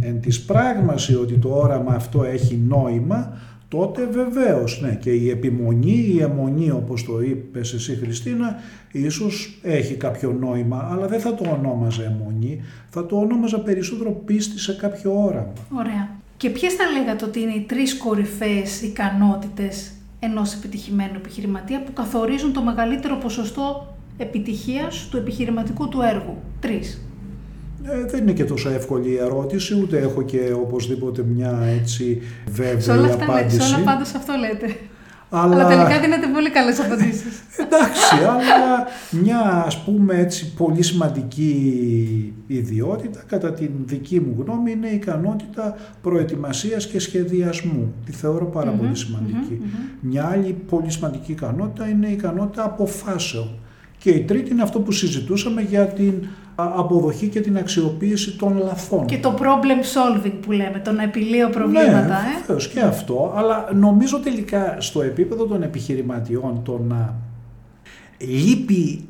εν 0.02 0.22
της 0.22 0.42
πράγμαση 0.42 1.16
ότι 1.16 1.38
το 1.38 1.50
όραμα 1.50 1.94
αυτό 1.94 2.24
έχει 2.24 2.56
νόημα 2.68 3.38
τότε 3.68 4.06
βεβαίως 4.06 4.82
ναι 4.82 4.96
και 4.96 5.12
η 5.12 5.30
επιμονή, 5.30 6.14
η 6.16 6.20
αιμονή 6.22 6.72
όπως 6.72 7.04
το 7.06 7.22
είπες 7.22 7.74
εσύ 7.74 7.96
Χριστίνα 7.96 8.56
ίσως 8.92 9.60
έχει 9.62 9.94
κάποιο 9.94 10.32
νόημα 10.32 10.90
αλλά 10.92 11.08
δεν 11.08 11.20
θα 11.20 11.36
το 11.36 11.50
ονόμαζα 11.50 12.04
αιμονή, 12.04 12.62
θα 12.90 13.06
το 13.06 13.18
ονόμαζα 13.18 13.60
περισσότερο 13.60 14.12
πίστη 14.12 14.60
σε 14.60 14.74
κάποιο 14.74 15.24
όραμα. 15.24 15.54
Ωραία. 15.78 16.10
Και 16.38 16.50
ποιες 16.50 16.74
θα 16.74 16.84
λέγατε 16.92 17.26
ότι 17.26 17.40
είναι 17.40 17.54
οι 17.54 17.66
τρεις 17.68 17.98
κορυφαίες 17.98 18.82
ικανότητες 18.82 19.92
ενός 20.20 20.54
επιτυχημένου 20.54 21.16
επιχειρηματία 21.16 21.84
που 21.84 21.94
καθορίζουν 21.94 22.54
το 22.54 22.62
μεγαλύτερο 22.62 23.16
ποσοστό 23.18 23.96
επιτυχίας 24.18 25.08
του 25.12 25.18
επιχειρηματικού 25.18 25.90
του 25.90 26.02
έργου; 26.02 26.38
Τρεις. 26.60 27.07
Ε, 27.92 28.06
δεν 28.06 28.22
είναι 28.22 28.32
και 28.32 28.44
τόσο 28.44 28.70
εύκολη 28.70 29.10
η 29.10 29.18
ερώτηση, 29.18 29.80
ούτε 29.82 29.98
έχω 29.98 30.22
και 30.22 30.54
οπωσδήποτε 30.56 31.24
μια 31.24 31.60
έτσι 31.80 32.22
βέβαιη 32.52 32.82
σε 32.82 32.92
όλα 32.92 33.14
απάντηση. 33.14 33.62
Σε 33.62 33.76
όλα 33.76 33.84
πάντως 33.84 34.14
αυτό 34.14 34.34
λέτε. 34.40 34.76
Αλλά, 35.30 35.54
αλλά 35.54 35.68
τελικά 35.68 36.00
δίνετε 36.00 36.28
πολύ 36.34 36.50
καλές 36.50 36.80
απαντήσεις. 36.80 37.42
Εντάξει, 37.58 38.16
αλλά 38.16 38.88
μια 39.12 39.64
ας 39.66 39.84
πούμε 39.84 40.16
έτσι 40.16 40.54
πολύ 40.54 40.84
σημαντική 40.84 42.34
ιδιότητα 42.48 43.24
κατά 43.28 43.54
την 43.54 43.72
δική 43.86 44.20
μου 44.20 44.44
γνώμη 44.44 44.72
είναι 44.72 44.88
η 44.88 44.96
ικανότητα 44.96 45.76
προετοιμασίας 46.02 46.88
και 46.88 47.00
σχεδιασμού. 47.00 47.94
Τη 48.06 48.12
θεωρώ 48.12 48.46
πολύ 48.46 48.96
σημαντικη 48.96 49.62
Μια 50.00 50.26
άλλη 50.26 50.56
πολύ 50.70 50.92
σημαντική 50.92 51.32
ικανότητα 51.32 51.88
είναι 51.88 52.08
η 52.08 52.12
ικανότητα 52.12 52.64
αποφάσεων. 52.64 53.50
Και 53.98 54.10
η 54.10 54.24
τρίτη 54.24 54.52
είναι 54.52 54.62
αυτό 54.62 54.80
που 54.80 54.92
συζητούσαμε 54.92 55.62
για 55.62 55.86
την 55.86 56.14
αποδοχή 56.60 57.28
και 57.28 57.42
την 57.42 57.58
αξιοποίηση 57.58 58.38
των 58.38 58.58
λαθών. 58.58 59.06
Και 59.06 59.18
το 59.18 59.38
problem 59.40 60.24
solving 60.24 60.34
που 60.42 60.52
λέμε, 60.52 60.82
το 60.84 60.92
να 60.92 61.04
επιλύω 61.04 61.50
προβλήματα. 61.50 62.22
Ναι, 62.48 62.56
ε; 62.56 62.68
και 62.74 62.80
αυτό, 62.80 63.34
αλλά 63.36 63.70
νομίζω 63.74 64.20
τελικά 64.20 64.76
στο 64.80 65.02
επίπεδο 65.02 65.46
των 65.46 65.64
επιχειρηματιών 65.64 66.62
το 66.64 66.82
να 66.88 67.16
λείπει 68.18 69.08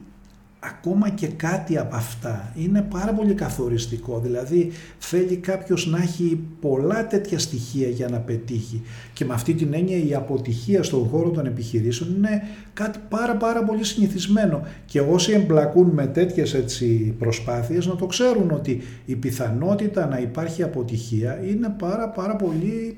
ακόμα 0.67 1.09
και 1.09 1.27
κάτι 1.27 1.77
από 1.77 1.95
αυτά 1.95 2.53
είναι 2.55 2.81
πάρα 2.81 3.13
πολύ 3.13 3.33
καθοριστικό. 3.33 4.19
Δηλαδή 4.19 4.71
θέλει 4.97 5.35
κάποιος 5.35 5.87
να 5.87 5.97
έχει 5.97 6.39
πολλά 6.61 7.07
τέτοια 7.07 7.39
στοιχεία 7.39 7.87
για 7.87 8.09
να 8.09 8.19
πετύχει 8.19 8.81
και 9.13 9.25
με 9.25 9.33
αυτή 9.33 9.53
την 9.53 9.73
έννοια 9.73 9.97
η 9.97 10.13
αποτυχία 10.13 10.83
στον 10.83 11.07
χώρο 11.07 11.29
των 11.29 11.45
επιχειρήσεων 11.45 12.15
είναι 12.15 12.41
κάτι 12.73 12.99
πάρα 13.09 13.35
πάρα 13.35 13.63
πολύ 13.63 13.83
συνηθισμένο 13.83 14.61
και 14.85 14.99
όσοι 14.99 15.31
εμπλακούν 15.31 15.89
με 15.89 16.07
τέτοιες 16.07 16.53
έτσι, 16.53 17.15
προσπάθειες 17.19 17.85
να 17.85 17.95
το 17.95 18.05
ξέρουν 18.05 18.51
ότι 18.51 18.81
η 19.05 19.15
πιθανότητα 19.15 20.05
να 20.05 20.19
υπάρχει 20.19 20.63
αποτυχία 20.63 21.43
είναι 21.49 21.75
πάρα 21.77 22.09
πάρα 22.09 22.35
πολύ 22.35 22.97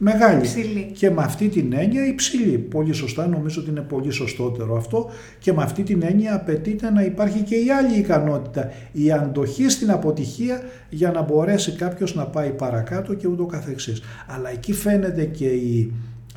Μεγάλη. 0.00 0.46
Και 0.92 1.10
με 1.10 1.22
αυτή 1.22 1.48
την 1.48 1.72
έννοια 1.72 2.06
υψηλή. 2.06 2.58
Πολύ 2.58 2.92
σωστά, 2.92 3.26
νομίζω 3.26 3.60
ότι 3.60 3.70
είναι 3.70 3.80
πολύ 3.80 4.10
σωστότερο 4.10 4.76
αυτό. 4.76 5.10
Και 5.38 5.52
με 5.52 5.62
αυτή 5.62 5.82
την 5.82 6.02
έννοια 6.02 6.34
απαιτείται 6.34 6.90
να 6.90 7.02
υπάρχει 7.02 7.40
και 7.40 7.54
η 7.54 7.70
άλλη 7.70 7.98
ικανότητα. 7.98 8.70
Η 8.92 9.12
αντοχή 9.12 9.68
στην 9.68 9.90
αποτυχία 9.90 10.62
για 10.90 11.10
να 11.10 11.22
μπορέσει 11.22 11.72
κάποιος 11.72 12.14
να 12.14 12.26
πάει 12.26 12.50
παρακάτω 12.50 13.14
και 13.14 13.28
ούτω 13.28 13.46
καθεξής. 13.46 14.02
Αλλά 14.26 14.50
εκεί 14.50 14.72
φαίνεται 14.72 15.24
και 15.24 15.46
η 15.46 15.92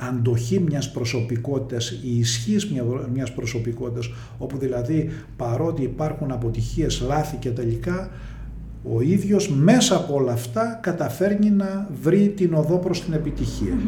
αντοχή 0.08 0.60
μιας 0.60 0.90
προσωπικότητας, 0.90 1.90
η 1.90 2.18
ισχύς 2.18 2.72
μιας 3.12 3.32
προσωπικότητας, 3.32 4.10
όπου 4.38 4.58
δηλαδή 4.58 5.10
παρότι 5.36 5.82
υπάρχουν 5.82 6.32
αποτυχίες, 6.32 7.00
λάθη 7.00 7.36
και 7.36 7.50
τελικά 7.50 8.10
ο 8.84 9.00
ίδιος 9.00 9.50
μέσα 9.50 9.96
από 9.96 10.14
όλα 10.14 10.32
αυτά 10.32 10.78
καταφέρνει 10.82 11.50
να 11.50 11.88
βρει 12.02 12.32
την 12.36 12.54
οδό 12.54 12.78
προς 12.78 13.04
την 13.04 13.12
επιτυχία. 13.12 13.78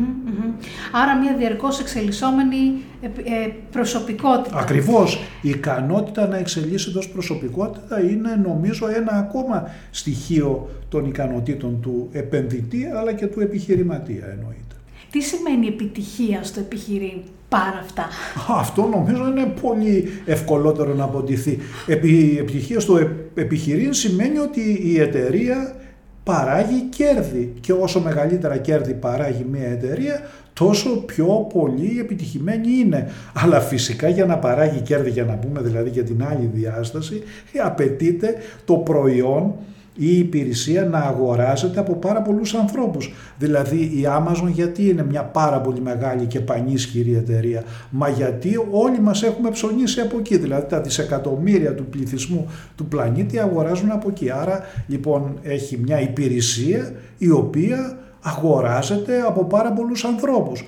Άρα 0.93 1.19
μια 1.19 1.37
διαρκώς 1.37 1.81
εξελισσόμενη 1.81 2.57
ε, 3.01 3.07
ε, 3.07 3.53
προσωπικότητα. 3.71 4.59
Ακριβώς. 4.59 5.21
Η 5.43 5.49
ικανότητα 5.49 6.27
να 6.27 6.37
εξελίσσεται 6.37 6.99
ως 6.99 7.09
προσωπικότητα 7.09 8.01
είναι 8.01 8.41
νομίζω 8.43 8.89
ένα 8.89 9.13
ακόμα 9.13 9.71
στοιχείο 9.91 10.69
των 10.89 11.07
ικανοτήτων 11.07 11.81
του 11.81 12.09
επενδυτή 12.13 12.85
αλλά 12.97 13.13
και 13.13 13.27
του 13.27 13.41
επιχειρηματία 13.41 14.27
εννοείται. 14.27 14.75
Τι 15.15 15.21
σημαίνει 15.21 15.67
επιτυχία 15.67 16.43
στο 16.43 16.61
επιχειρήν 16.61 17.19
πάρα 17.49 17.79
αυτά; 17.83 18.09
Αυτό 18.59 18.83
νομίζω 18.83 19.27
είναι 19.27 19.55
πολύ 19.61 20.09
ευκολότερο 20.25 20.95
να 20.95 21.05
αποτιθεί. 21.05 21.59
Η 22.03 22.39
επιτυχία 22.39 22.81
στο 22.81 22.99
επιχειρήν 23.35 23.93
σημαίνει 23.93 24.39
ότι 24.39 24.81
η 24.83 25.01
εταιρεία 25.01 25.77
παράγει 26.25 26.83
κέρδη 26.83 27.53
και 27.61 27.73
όσο 27.73 28.01
μεγαλύτερα 28.01 28.57
κέρδη 28.57 28.95
παράγει 28.95 29.47
μια 29.51 29.67
εταιρεία 29.67 30.21
τόσο 30.53 30.91
πιο 30.91 31.47
πολύ 31.53 32.01
επιτυχημένη 32.01 32.73
είναι. 32.73 33.11
Αλλά 33.35 33.61
φυσικά 33.61 34.09
για 34.09 34.27
να 34.27 34.39
παράγει 34.39 34.81
κέρδη, 34.81 35.11
για 35.11 35.25
να 35.25 35.35
πούμε 35.35 35.61
δηλαδή 35.61 35.91
για 35.91 36.05
την 36.05 36.25
άλλη 36.25 36.51
διάσταση, 36.55 37.23
απαιτείται 37.65 38.35
το 38.65 38.75
προϊόν 38.75 39.43
ή 39.47 39.74
η 39.97 40.19
υπηρεσία 40.19 40.85
να 40.85 40.99
αγοράζεται 40.99 41.81
από 41.81 41.95
πάρα 41.95 42.23
πολλούς 42.23 42.55
ανθρώπους. 42.55 43.13
Δηλαδή 43.39 43.77
η 43.77 44.07
Amazon 44.07 44.49
γιατί 44.53 44.89
είναι 44.89 45.05
μια 45.05 45.23
πάρα 45.23 45.61
πολύ 45.61 45.81
μεγάλη 45.81 46.27
και 46.27 46.41
πανίσχυρη 46.41 47.15
εταιρεία; 47.15 47.63
Μα 47.91 48.09
γιατί 48.09 48.51
όλοι 48.71 49.01
μας 49.01 49.23
έχουμε 49.23 49.51
ψωνίσει 49.51 50.01
από 50.01 50.19
εκεί; 50.19 50.37
Δηλαδή 50.37 50.67
τα 50.69 50.81
δισεκατομμύρια 50.81 51.75
του 51.75 51.87
πληθυσμού 51.87 52.51
του 52.77 52.87
πλανήτη 52.87 53.39
αγοράζουν 53.39 53.91
από 53.91 54.09
εκεί. 54.09 54.31
Άρα 54.31 54.61
λοιπόν 54.87 55.39
έχει 55.43 55.79
μια 55.79 56.01
υπηρεσία 56.01 56.93
η 57.19 57.31
οποία 57.31 57.99
αγοράζεται 58.25 59.21
από 59.21 59.45
πάρα 59.45 59.73
πολλούς 59.73 60.05
ανθρώπους. 60.05 60.65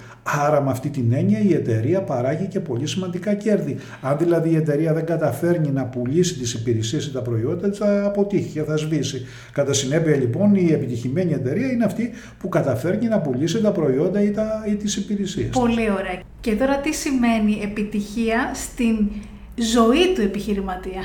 Άρα 0.47 0.63
με 0.63 0.71
αυτή 0.71 0.89
την 0.89 1.13
έννοια 1.13 1.39
η 1.39 1.55
εταιρεία 1.55 2.03
παράγει 2.03 2.47
και 2.47 2.61
πολύ 2.61 2.87
σημαντικά 2.87 3.35
κέρδη. 3.35 3.77
Αν 4.01 4.17
δηλαδή 4.19 4.51
η 4.51 4.57
εταιρεία 4.57 4.93
δεν 4.93 5.05
καταφέρνει 5.05 5.71
να 5.71 5.85
πουλήσει 5.85 6.39
τις 6.39 6.55
υπηρεσίες 6.55 7.07
ή 7.07 7.13
τα 7.13 7.23
προϊόντα 7.23 7.73
θα 7.73 8.05
αποτύχει 8.05 8.49
και 8.49 8.63
θα 8.63 8.77
σβήσει. 8.77 9.27
Κατά 9.53 9.73
συνέπεια 9.73 10.17
λοιπόν 10.17 10.55
η 10.55 10.73
επιτυχημένη 10.73 11.33
εταιρεία 11.33 11.71
είναι 11.71 11.85
αυτή 11.85 12.11
που 12.39 12.49
καταφέρνει 12.49 13.09
να 13.09 13.21
πουλήσει 13.21 13.61
τα 13.61 13.73
προϊόντα 13.73 14.23
ή, 14.23 14.31
τα, 14.31 14.65
ή 14.69 14.75
τις 14.75 14.97
υπηρεσίες. 14.97 15.49
Πολύ 15.49 15.91
ωραία. 15.91 16.21
Και 16.41 16.55
τώρα 16.55 16.77
τι 16.77 16.95
σημαίνει 16.95 17.61
επιτυχία 17.63 18.51
στην 18.55 19.09
ζωή 19.55 20.13
του 20.15 20.21
επιχειρηματία; 20.21 21.03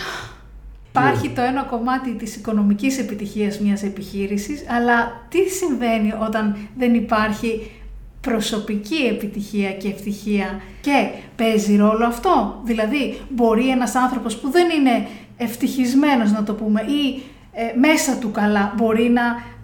Υπάρχει 0.91 1.29
το 1.29 1.41
ένα 1.41 1.63
κομμάτι 1.63 2.13
της 2.13 2.35
οικονομικής 2.35 2.99
επιτυχίας 2.99 3.59
μιας 3.59 3.83
επιχείρησης, 3.83 4.65
αλλά 4.69 5.25
τι 5.29 5.49
συμβαίνει 5.49 6.13
όταν 6.21 6.57
δεν 6.77 6.93
υπάρχει 6.93 7.71
προσωπική 8.21 9.03
επιτυχία 9.09 9.71
και 9.71 9.87
ευτυχία 9.87 10.61
και 10.81 11.07
παίζει 11.35 11.75
ρόλο 11.75 12.05
αυτό; 12.05 12.61
Δηλαδή, 12.63 13.17
μπορεί 13.29 13.69
ένας 13.69 13.95
άνθρωπος 13.95 14.37
που 14.37 14.49
δεν 14.49 14.69
είναι 14.69 15.07
ευτυχισμένος 15.37 16.31
να 16.31 16.43
το 16.43 16.53
πούμε 16.53 16.81
ή 16.81 17.21
ε, 17.53 17.77
μέσα 17.79 18.17
του 18.17 18.31
καλά 18.31 18.73
μπορεί 18.77 19.09
να 19.09 19.21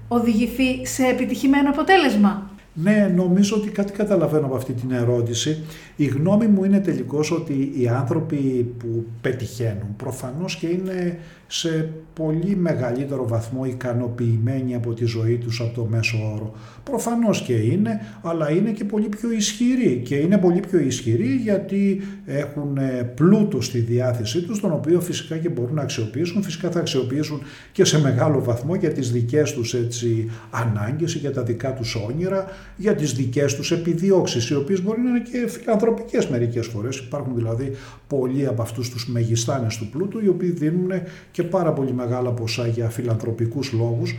οδηγηθεί 0.07 0.85
σε 0.85 1.05
επιτυχημένο 1.05 1.69
αποτέλεσμα; 1.69 2.49
Ναι, 2.81 3.11
νομίζω 3.15 3.55
ότι 3.55 3.69
κάτι 3.69 3.91
καταλαβαίνω 3.91 4.45
από 4.45 4.55
αυτή 4.55 4.73
την 4.73 4.91
ερώτηση. 4.91 5.63
Η 5.95 6.05
γνώμη 6.05 6.47
μου 6.47 6.63
είναι 6.63 6.79
τελικώς 6.79 7.31
ότι 7.31 7.73
οι 7.77 7.87
άνθρωποι 7.87 8.73
που 8.77 9.05
πετυχαίνουν 9.21 9.95
προφανώς 9.97 10.55
και 10.55 10.67
είναι 10.67 11.19
σε 11.47 11.89
πολύ 12.13 12.55
μεγαλύτερο 12.55 13.27
βαθμό 13.27 13.65
ικανοποιημένοι 13.65 14.75
από 14.75 14.93
τη 14.93 15.05
ζωή 15.05 15.37
τους 15.37 15.61
από 15.61 15.73
το 15.73 15.85
μέσο 15.85 16.17
όρο. 16.33 16.53
Προφανώς 16.83 17.41
και 17.41 17.53
είναι, 17.53 18.01
αλλά 18.21 18.51
είναι 18.51 18.71
και 18.71 18.83
πολύ 18.83 19.09
πιο 19.09 19.31
ισχυροί 19.31 20.01
και 20.05 20.15
είναι 20.15 20.37
πολύ 20.37 20.59
πιο 20.59 20.79
ισχυροί 20.79 21.35
γιατί 21.35 22.01
έχουν 22.25 22.77
ε, 22.77 23.11
πλούτο 23.15 23.61
στη 23.61 23.79
διάθεσή 23.79 24.41
τους, 24.41 24.59
τον 24.59 24.71
οποίο 24.71 25.01
φυσικά 25.01 25.37
και 25.37 25.49
μπορούν 25.49 25.75
να 25.75 25.81
αξιοποιήσουν, 25.81 26.43
φυσικά 26.43 26.71
θα 26.71 26.79
αξιοποιήσουν 26.79 27.41
και 27.71 27.85
σε 27.85 27.99
μεγάλο 27.99 28.43
βαθμό 28.43 28.75
για 28.75 28.91
τις 28.91 29.11
δικές 29.11 29.53
τους 29.53 29.73
έτσι, 29.73 30.29
ανάγκες, 30.49 31.13
για 31.13 31.31
τα 31.31 31.43
δικά 31.43 31.73
τους 31.73 31.95
όνειρα, 31.95 32.45
για 32.77 32.95
τις 32.95 33.13
δικές 33.13 33.55
τους 33.55 33.71
επιδιώξεις, 33.71 34.49
οι 34.49 34.55
οποίες 34.55 34.83
μπορεί 34.83 35.01
να 35.01 35.09
είναι 35.09 35.23
και 35.31 35.47
φιλανθρωπικές 35.47 36.27
μερικές 36.27 36.67
φορές. 36.67 36.97
Υπάρχουν 36.97 37.35
δηλαδή 37.35 37.71
πολλοί 38.07 38.47
από 38.47 38.61
αυτούς 38.61 38.89
τους 38.89 39.07
μεγιστάνες 39.07 39.77
του 39.77 39.89
πλούτου, 39.89 40.19
οι 40.23 40.27
οποίοι 40.27 40.49
δίνουν 40.49 40.91
και 41.37 41.43
πάρα 41.43 41.73
πολύ 41.73 41.93
μεγάλα 41.93 42.31
ποσά 42.31 42.67
για 42.67 42.89
φιλανθρωπικούς 42.89 43.71
λόγους, 43.71 44.15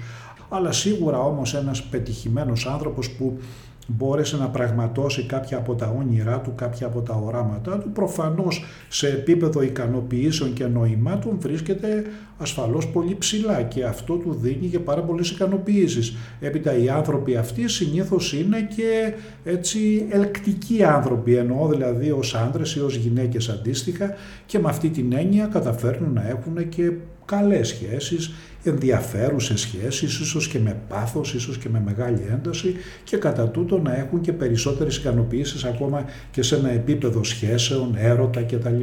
αλλά 0.48 0.72
σίγουρα 0.72 1.18
όμως 1.18 1.54
ένας 1.54 1.82
πετυχημένος 1.82 2.66
άνθρωπος 2.66 3.10
που 3.10 3.38
μπόρεσε 3.90 4.36
να 4.36 4.48
πραγματώσει 4.48 5.26
κάποια 5.26 5.56
από 5.56 5.74
τα 5.74 5.94
όνειρά 5.98 6.40
του, 6.40 6.52
κάποια 6.54 6.86
από 6.86 7.00
τα 7.00 7.14
οράματά 7.14 7.78
του, 7.78 7.90
προφανώς 7.90 8.64
σε 8.88 9.08
επίπεδο 9.08 9.62
ικανοποιήσεων 9.62 10.52
και 10.52 10.66
νοημάτων 10.66 11.36
βρίσκεται 11.40 12.04
ασφαλώς 12.38 12.88
πολύ 12.88 13.16
ψηλά 13.18 13.62
και 13.62 13.84
αυτό 13.84 14.14
του 14.14 14.38
δίνει 14.40 14.66
και 14.66 14.78
πάρα 14.78 15.00
πολλές 15.02 15.30
ικανοποιήσεις. 15.30 16.16
Έπειτα 16.40 16.76
οι 16.78 16.88
άνθρωποι 16.88 17.36
αυτοί 17.36 17.68
συνήθως 17.68 18.32
είναι 18.32 18.68
και 18.76 19.12
έτσι 19.44 20.06
ελκτικοί 20.10 20.84
άνθρωποι, 20.84 21.34
εννοώ 21.34 21.68
δηλαδή 21.68 22.10
ως 22.10 22.34
άντρες 22.34 22.74
ή 22.74 22.80
ως 22.80 22.96
γυναίκες 22.96 23.48
αντίστοιχα 23.48 24.14
και 24.46 24.58
με 24.58 24.68
αυτή 24.68 24.88
την 24.88 25.12
έννοια 25.12 25.46
καταφέρνουν 25.46 26.12
να 26.12 26.28
έχουν 26.28 26.68
και 26.68 26.92
καλές 27.24 27.68
σχέσεις, 27.68 28.32
ενδιαφέρουσες 28.68 29.60
σχέσεις, 29.60 30.20
ίσως 30.20 30.48
και 30.48 30.58
με 30.58 30.76
πάθος, 30.88 31.34
ίσως 31.34 31.58
και 31.58 31.68
με 31.68 31.82
μεγάλη 31.84 32.26
ένταση 32.30 32.76
και 33.04 33.16
κατά 33.16 33.48
τούτο 33.48 33.78
να 33.78 33.96
έχουν 33.96 34.20
και 34.20 34.32
περισσότερες 34.32 34.96
ικανοποιήσεις 34.96 35.64
ακόμα 35.64 36.04
και 36.30 36.42
σε 36.42 36.56
ένα 36.56 36.70
επίπεδο 36.70 37.24
σχέσεων, 37.24 37.94
έρωτα 37.98 38.42
κτλ. 38.42 38.80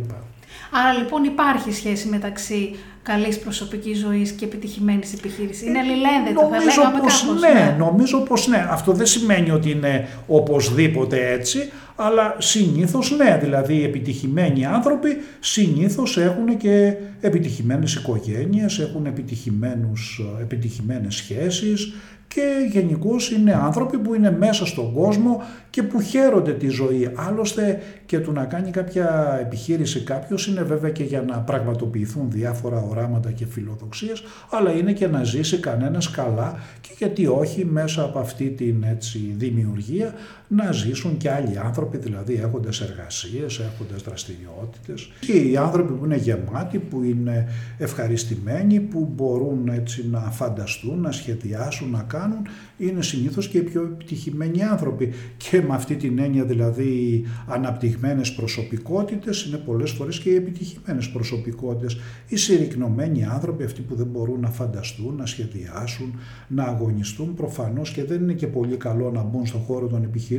Άρα 0.71 0.93
λοιπόν 0.99 1.23
υπάρχει 1.23 1.71
σχέση 1.71 2.07
μεταξύ 2.07 2.75
καλής 3.06 3.39
προσωπικής 3.39 3.97
ζωής 3.97 4.32
και 4.32 4.45
επιτυχημένης 4.45 5.14
επιχείρησης. 5.14 5.68
Είναι 5.68 5.80
αλληλένδετο, 5.80 6.39
θα 6.41 6.64
λέγαμε 6.64 6.99
πως 6.99 7.22
κάπως, 7.22 7.39
ναι, 7.41 7.60
ναι, 7.60 7.76
νομίζω 7.78 8.20
πως 8.20 8.47
ναι. 8.47 8.68
Αυτό 8.70 8.91
δεν 8.91 9.06
σημαίνει 9.06 9.51
ότι 9.51 9.70
είναι 9.70 10.08
οπωσδήποτε 10.28 11.32
έτσι, 11.32 11.70
Αλλά 11.95 12.36
συνήθως 12.38 13.12
ναι, 13.18 13.39
δηλαδή 13.41 13.76
οι 13.76 13.84
επιτυχημένοι 13.84 14.66
άνθρωποι 14.66 15.18
συνήθως 15.39 16.18
έχουν 16.18 16.58
και 16.58 16.93
επιτυχημένες 17.22 17.95
οικογένειες, 17.95 18.80
έχουν 18.80 19.06
επιτυχημένους, 19.06 20.22
επιτυχημένες 20.41 21.16
σχέσεις, 21.16 21.93
και 22.36 22.67
γενικώς 22.71 23.31
είναι 23.31 23.53
άνθρωποι 23.53 23.97
που 23.97 24.13
είναι 24.13 24.31
μέσα 24.31 24.65
στον 24.65 24.93
κόσμο 24.93 25.43
και 25.69 25.83
που 25.83 26.01
χαίρονται 26.01 26.53
τη 26.53 26.67
ζωή. 26.67 27.11
Άλλωστε 27.15 27.81
και 28.05 28.19
του 28.19 28.31
να 28.31 28.45
κάνει 28.45 28.71
κάποια 28.71 29.38
επιχείρηση 29.41 30.03
κάποιος 30.03 30.47
είναι 30.47 30.61
βέβαια 30.63 30.89
και 30.89 31.03
για 31.03 31.21
να 31.21 31.38
πραγματοποιηθούν 31.38 32.31
διάφορα 32.31 32.81
οράματα 32.89 33.31
και 33.31 33.45
φιλοδοξίες, 33.45 34.23
αλλά 34.49 34.71
είναι 34.71 34.93
και 34.93 35.07
να 35.07 35.23
ζήσει 35.23 35.59
κανένας 35.59 36.11
καλά 36.11 36.59
και 36.81 36.89
γιατί 36.97 37.27
όχι 37.27 37.65
μέσα 37.65 38.03
από 38.03 38.19
αυτή 38.19 38.49
την 38.49 38.83
έτσι, 38.83 39.36
δημιουργία 39.38 40.13
να 40.47 40.71
ζήσουν 40.71 41.17
και 41.17 41.31
άλλοι 41.31 41.59
άνθρωποι, 41.59 41.97
δηλαδή 41.97 42.33
έχοντας 42.33 42.81
εργασίες, 42.81 43.59
έχοντας 43.59 44.01
δραστηριότητες. 44.01 45.11
Και 45.19 45.31
οι 45.31 45.57
άνθρωποι 45.57 45.93
που 45.93 46.05
είναι 46.05 46.15
γεμάτοι, 46.15 46.77
που 46.77 47.03
είναι 47.03 47.47
ευχαριστημένοι, 47.77 48.79
που 48.79 49.11
μπορούν 49.15 49.67
έτσι 49.67 50.07
να 50.11 50.19
φανταστούν, 50.19 50.99
να 50.99 51.11
σχεδιάσουν, 51.11 51.89
να 51.89 52.01
κάνουν, 52.01 52.47
είναι 52.77 53.01
συνήθως 53.01 53.47
και 53.47 53.57
οι 53.57 53.61
πιο 53.61 53.81
επιτυχημένοι 53.81 54.63
άνθρωποι. 54.63 55.13
Και 55.37 55.61
με 55.61 55.75
αυτή 55.75 55.95
την 55.95 56.19
έννοια 56.19 56.43
δηλαδή 56.43 57.23
αναπτυγμένες 57.47 58.33
προσωπικότητες 58.33 59.45
είναι 59.45 59.57
πολλές 59.57 59.91
φορές 59.91 60.19
και 60.19 60.29
οι 60.29 60.35
επιτυχημένες 60.35 61.09
προσωπικότητες. 61.09 61.97
Οι 62.27 62.35
συρρυκνωμένοι 62.35 63.25
άνθρωποι, 63.25 63.63
αυτοί 63.63 63.81
που 63.81 63.95
δεν 63.95 64.07
μπορούν 64.07 64.39
να 64.39 64.49
φανταστούν, 64.49 65.15
να 65.15 65.25
σχεδιάσουν, 65.25 66.19
να 66.47 66.63
αγωνιστούν 66.63 67.33
προφανώς 67.33 67.91
και 67.91 68.03
δεν 68.03 68.21
είναι 68.21 68.33
και 68.33 68.47
πολύ 68.47 68.75
καλό 68.75 69.11
να 69.11 69.23
μπουν 69.23 69.45
στον 69.45 69.61
χώρο 69.61 69.87
των 69.87 70.03
επιχειρήσεων 70.03 70.33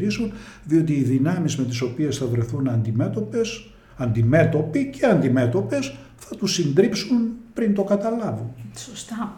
διότι 0.64 0.92
οι 0.92 1.02
δυνάμεις 1.02 1.56
με 1.56 1.64
τις 1.64 1.80
οποίες 1.80 2.16
θα 2.16 2.26
βρεθούν 2.26 2.68
αντιμέτωπες, 2.68 3.70
αντιμέτωποι 3.96 4.90
και 4.90 5.06
αντιμέτωπες 5.06 5.96
θα 6.16 6.36
τους 6.36 6.52
συντρίψουν 6.52 7.30
πριν 7.54 7.74
το 7.74 7.84
καταλάβουν. 7.84 8.50
Σωστά. 8.76 9.34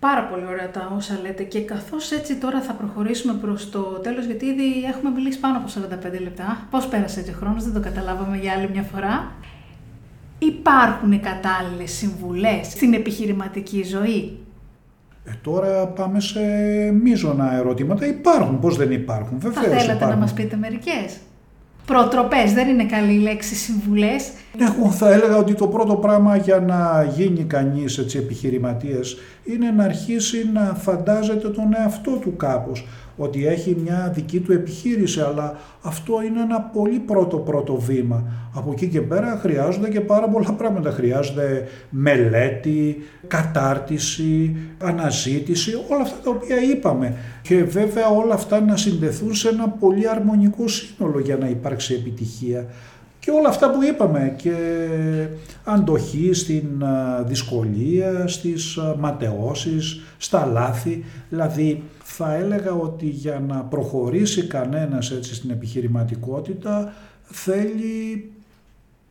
Πάρα 0.00 0.24
πολύ 0.24 0.44
ωραία 0.46 0.70
τα 0.70 0.92
όσα 0.96 1.18
λέτε 1.22 1.42
και 1.42 1.60
καθώς 1.60 2.10
έτσι 2.10 2.36
τώρα 2.36 2.60
θα 2.60 2.72
προχωρήσουμε 2.72 3.32
προς 3.32 3.70
το 3.70 3.80
τέλος 3.80 4.24
γιατί 4.24 4.46
ήδη 4.46 4.84
έχουμε 4.84 5.10
μιλήσει 5.10 5.40
πάνω 5.40 5.56
από 5.58 5.68
45 5.68 6.20
λεπτά. 6.20 6.66
Πώς 6.70 6.86
πέρασε 6.86 7.20
έτσι 7.20 7.32
ο 7.32 7.34
χρόνος, 7.34 7.64
δεν 7.64 7.72
το 7.72 7.80
καταλάβαμε 7.80 8.36
για 8.36 8.52
άλλη 8.52 8.70
μια 8.70 8.82
φορά. 8.82 9.32
Υπάρχουν 10.38 11.12
οι 11.12 11.18
κατάλληλες 11.18 11.90
συμβουλές 11.90 12.66
στην 12.66 12.94
επιχειρηματική 12.94 13.82
ζωή; 13.82 14.38
Ε, 15.30 15.34
τώρα 15.42 15.86
πάμε 15.86 16.20
σε 16.20 16.40
μείζωνα 17.02 17.54
ερωτήματα. 17.54 18.06
Υπάρχουν, 18.06 18.58
πώς 18.58 18.76
δεν 18.76 18.90
υπάρχουν; 18.90 19.38
Βεβαίως 19.40 19.64
θα 19.64 19.70
θέλατε 19.70 19.92
υπάρχουν. 19.92 20.08
να 20.08 20.16
μας 20.16 20.32
πείτε 20.32 20.56
μερικές. 20.56 21.16
Προτροπές, 21.86 22.52
δεν 22.52 22.68
είναι 22.68 22.84
καλή 22.84 23.18
λέξη, 23.18 23.54
συμβουλές. 23.54 24.30
Εγώ 24.58 24.90
θα 24.90 25.12
έλεγα 25.12 25.36
ότι 25.36 25.54
το 25.54 25.66
πρώτο 25.66 25.94
πράγμα 25.94 26.36
για 26.36 26.60
να 26.60 27.08
γίνει 27.16 27.44
κανείς 27.44 27.98
έτσι, 27.98 28.18
επιχειρηματίας 28.18 29.16
είναι 29.44 29.70
να 29.70 29.84
αρχίσει 29.84 30.50
να 30.52 30.60
φαντάζεται 30.60 31.48
τον 31.48 31.74
εαυτό 31.76 32.10
του 32.10 32.36
κάπως 32.36 32.86
ότι 33.22 33.46
έχει 33.46 33.76
μια 33.82 34.12
δική 34.14 34.40
του 34.40 34.52
επιχείρηση, 34.52 35.20
αλλά 35.20 35.58
αυτό 35.82 36.22
είναι 36.22 36.40
ένα 36.40 36.60
πολύ 36.60 36.98
πρώτο 36.98 37.36
πρώτο 37.36 37.74
βήμα. 37.74 38.24
Από 38.54 38.72
εκεί 38.72 38.88
και 38.88 39.00
πέρα 39.00 39.38
χρειάζονται 39.40 39.88
και 39.88 40.00
πάρα 40.00 40.28
πολλά 40.28 40.52
πράγματα. 40.52 40.90
Χρειάζονται 40.90 41.68
μελέτη, 41.90 42.96
κατάρτιση, 43.26 44.56
αναζήτηση, 44.78 45.70
όλα 45.88 46.02
αυτά 46.02 46.16
τα 46.24 46.30
οποία 46.30 46.62
είπαμε. 46.62 47.16
Και 47.42 47.64
βέβαια 47.64 48.08
όλα 48.08 48.34
αυτά 48.34 48.60
να 48.60 48.76
συνδεθούν 48.76 49.34
σε 49.34 49.48
ένα 49.48 49.68
πολύ 49.68 50.08
αρμονικό 50.08 50.68
σύνολο 50.68 51.20
για 51.20 51.36
να 51.36 51.48
υπάρξει 51.48 51.94
επιτυχία 51.94 52.66
και 53.20 53.30
όλα 53.30 53.48
αυτά 53.48 53.70
που 53.70 53.82
είπαμε 53.82 54.34
και 54.36 54.54
αντοχή 55.64 56.32
στην 56.32 56.84
δυσκολία, 57.26 58.28
στις 58.28 58.78
ματαιώσεις, 58.98 60.00
στα 60.18 60.46
λάθη. 60.46 61.04
Δηλαδή 61.28 61.82
θα 62.16 62.34
έλεγα 62.34 62.72
ότι 62.72 63.06
για 63.06 63.42
να 63.48 63.60
προχωρήσει 63.62 64.46
κανένας 64.46 65.10
έτσι 65.10 65.34
στην 65.34 65.50
επιχειρηματικότητα 65.50 66.92
θέλει 67.22 68.30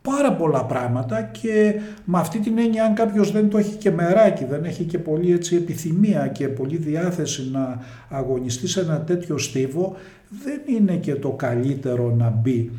πάρα 0.02 0.32
πολλά 0.32 0.64
πράγματα 0.64 1.22
και 1.22 1.74
με 2.04 2.18
αυτή 2.18 2.38
την 2.38 2.58
έννοια 2.58 2.84
αν 2.84 2.94
κάποιος 2.94 3.32
δεν 3.32 3.50
το 3.50 3.58
έχει 3.58 3.76
και 3.76 3.90
μεράκι, 3.90 4.44
δεν 4.44 4.64
έχει 4.64 4.84
και 4.84 4.98
πολύ 4.98 5.32
έτσι 5.32 5.56
επιθυμία 5.56 6.28
και 6.28 6.48
πολύ 6.48 6.76
διάθεση 6.76 7.50
να 7.52 7.78
αγωνιστεί 8.08 8.68
σε 8.68 8.80
ένα 8.80 9.00
τέτοιο 9.00 9.38
στίβο, 9.38 9.96
δεν 10.44 10.60
είναι 10.66 10.96
και 10.96 11.14
το 11.14 11.30
καλύτερο 11.30 12.14
να 12.14 12.30
μπει. 12.30 12.70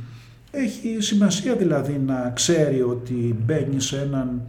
Έχει 0.51 0.97
σημασία 0.99 1.55
δηλαδή 1.55 2.01
να 2.05 2.31
ξέρει 2.35 2.81
ότι 2.81 3.35
μπαίνει 3.45 3.81
σε 3.81 3.97
έναν 3.97 4.41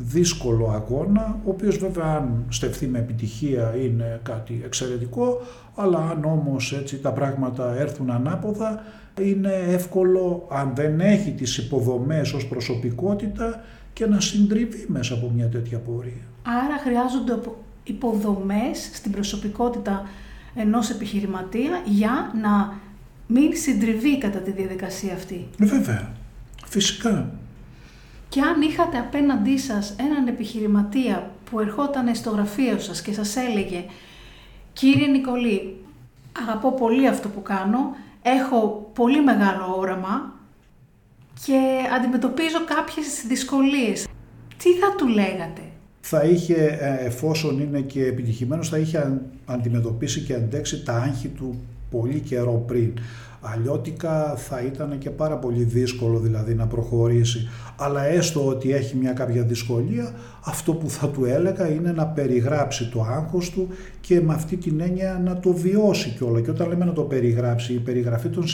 δύσκολο 0.00 0.70
αγώνα, 0.70 1.40
ο 1.44 1.50
οποίος 1.50 1.76
βέβαια 1.76 2.04
αν 2.04 2.44
στεφθεί 2.48 2.86
με 2.86 2.98
επιτυχία 2.98 3.76
είναι 3.76 4.20
κάτι 4.22 4.60
εξαιρετικό, 4.64 5.40
αλλά 5.74 5.98
αν 5.98 6.24
όμως 6.24 6.72
έτσι 6.72 6.98
τα 6.98 7.12
πράγματα 7.12 7.74
έρθουν 7.78 8.10
ανάποδα, 8.10 8.82
είναι 9.20 9.52
εύκολο 9.68 10.46
αν 10.50 10.72
δεν 10.74 11.00
έχει 11.00 11.30
τις 11.30 11.58
υποδομές 11.58 12.32
ως 12.32 12.46
προσωπικότητα 12.46 13.64
και 13.92 14.06
να 14.06 14.20
συντριβεί 14.20 14.84
μέσα 14.88 15.14
από 15.14 15.30
μια 15.34 15.48
τέτοια 15.48 15.78
πορεία. 15.78 16.26
Άρα 16.42 16.78
χρειάζονται 16.78 17.38
υποδομές 17.84 18.90
στην 18.92 19.12
προσωπικότητα 19.12 20.06
ενός 20.54 20.90
επιχειρηματία 20.90 21.82
για 21.84 22.32
να 22.42 22.78
μην 23.26 23.56
συντριβεί 23.56 24.18
κατά 24.18 24.38
τη 24.38 24.50
διαδικασία 24.50 25.14
αυτή. 25.14 25.48
Ε, 25.58 25.64
βέβαια. 25.64 26.12
Φυσικά. 26.66 27.30
Και 28.28 28.40
αν 28.40 28.60
είχατε 28.62 28.98
απέναντί 28.98 29.58
σας 29.58 29.94
έναν 29.98 30.26
επιχειρηματία 30.26 31.30
που 31.50 31.60
ερχόταν 31.60 32.14
στο 32.14 32.30
γραφείο 32.30 32.78
σας 32.78 33.02
και 33.02 33.12
σας 33.12 33.36
έλεγε 33.36 33.84
«Κύριε 34.72 35.06
Νικολή, 35.06 35.76
αγαπώ 36.42 36.72
πολύ 36.72 37.08
αυτό 37.08 37.28
που 37.28 37.42
κάνω, 37.42 37.78
έχω 38.22 38.90
πολύ 38.94 39.22
μεγάλο 39.22 39.74
όραμα 39.78 40.32
και 41.46 41.60
αντιμετωπίζω 41.96 42.64
κάποιες 42.64 43.06
δυσκολίες». 43.28 44.06
Τι 44.56 44.72
θα 44.72 44.94
του 44.96 45.06
λέγατε; 45.06 45.62
Θα 46.00 46.22
είχε, 46.22 46.78
ε, 46.80 47.06
εφόσον 47.06 47.60
είναι 47.60 47.80
και 47.80 48.04
επιτυχημένος, 48.04 48.68
θα 48.68 48.78
είχε 48.78 49.20
αντιμετωπίσει 49.46 50.20
και 50.20 50.34
αντέξει 50.34 50.84
τα 50.84 50.92
άγχη 50.92 51.28
του 51.28 51.60
πολύ 51.90 52.20
καιρό 52.20 52.64
πριν. 52.66 52.92
Αλλιώτικα 53.40 54.34
θα 54.36 54.60
ήταν 54.60 54.98
και 54.98 55.10
πάρα 55.10 55.36
πολύ 55.36 55.62
δύσκολο 55.62 56.18
δηλαδή 56.18 56.54
να 56.54 56.66
προχωρήσει. 56.66 57.48
Αλλά 57.76 58.04
έστω 58.04 58.46
ότι 58.46 58.72
έχει 58.72 58.96
μια 58.96 59.12
κάποια 59.12 59.42
δυσκολία, 59.42 60.12
αυτό 60.44 60.72
που 60.72 60.90
θα 60.90 61.08
του 61.08 61.24
έλεγα 61.24 61.68
είναι 61.70 61.92
να 61.92 62.06
περιγράψει 62.06 62.88
το 62.90 63.02
άγχος 63.02 63.50
του 63.50 63.68
και 64.00 64.20
με 64.20 64.34
αυτή 64.34 64.56
την 64.56 64.80
έννοια 64.80 65.20
να 65.24 65.40
το 65.40 65.52
βιώσει 65.52 66.10
κιόλα. 66.10 66.40
Και 66.40 66.50
όταν 66.50 66.68
λέμε 66.68 66.84
να 66.84 66.92
το 66.92 67.02
περιγράψει, 67.02 67.72
η 67.72 67.78
περιγραφή 67.78 68.28
των, 68.28 68.44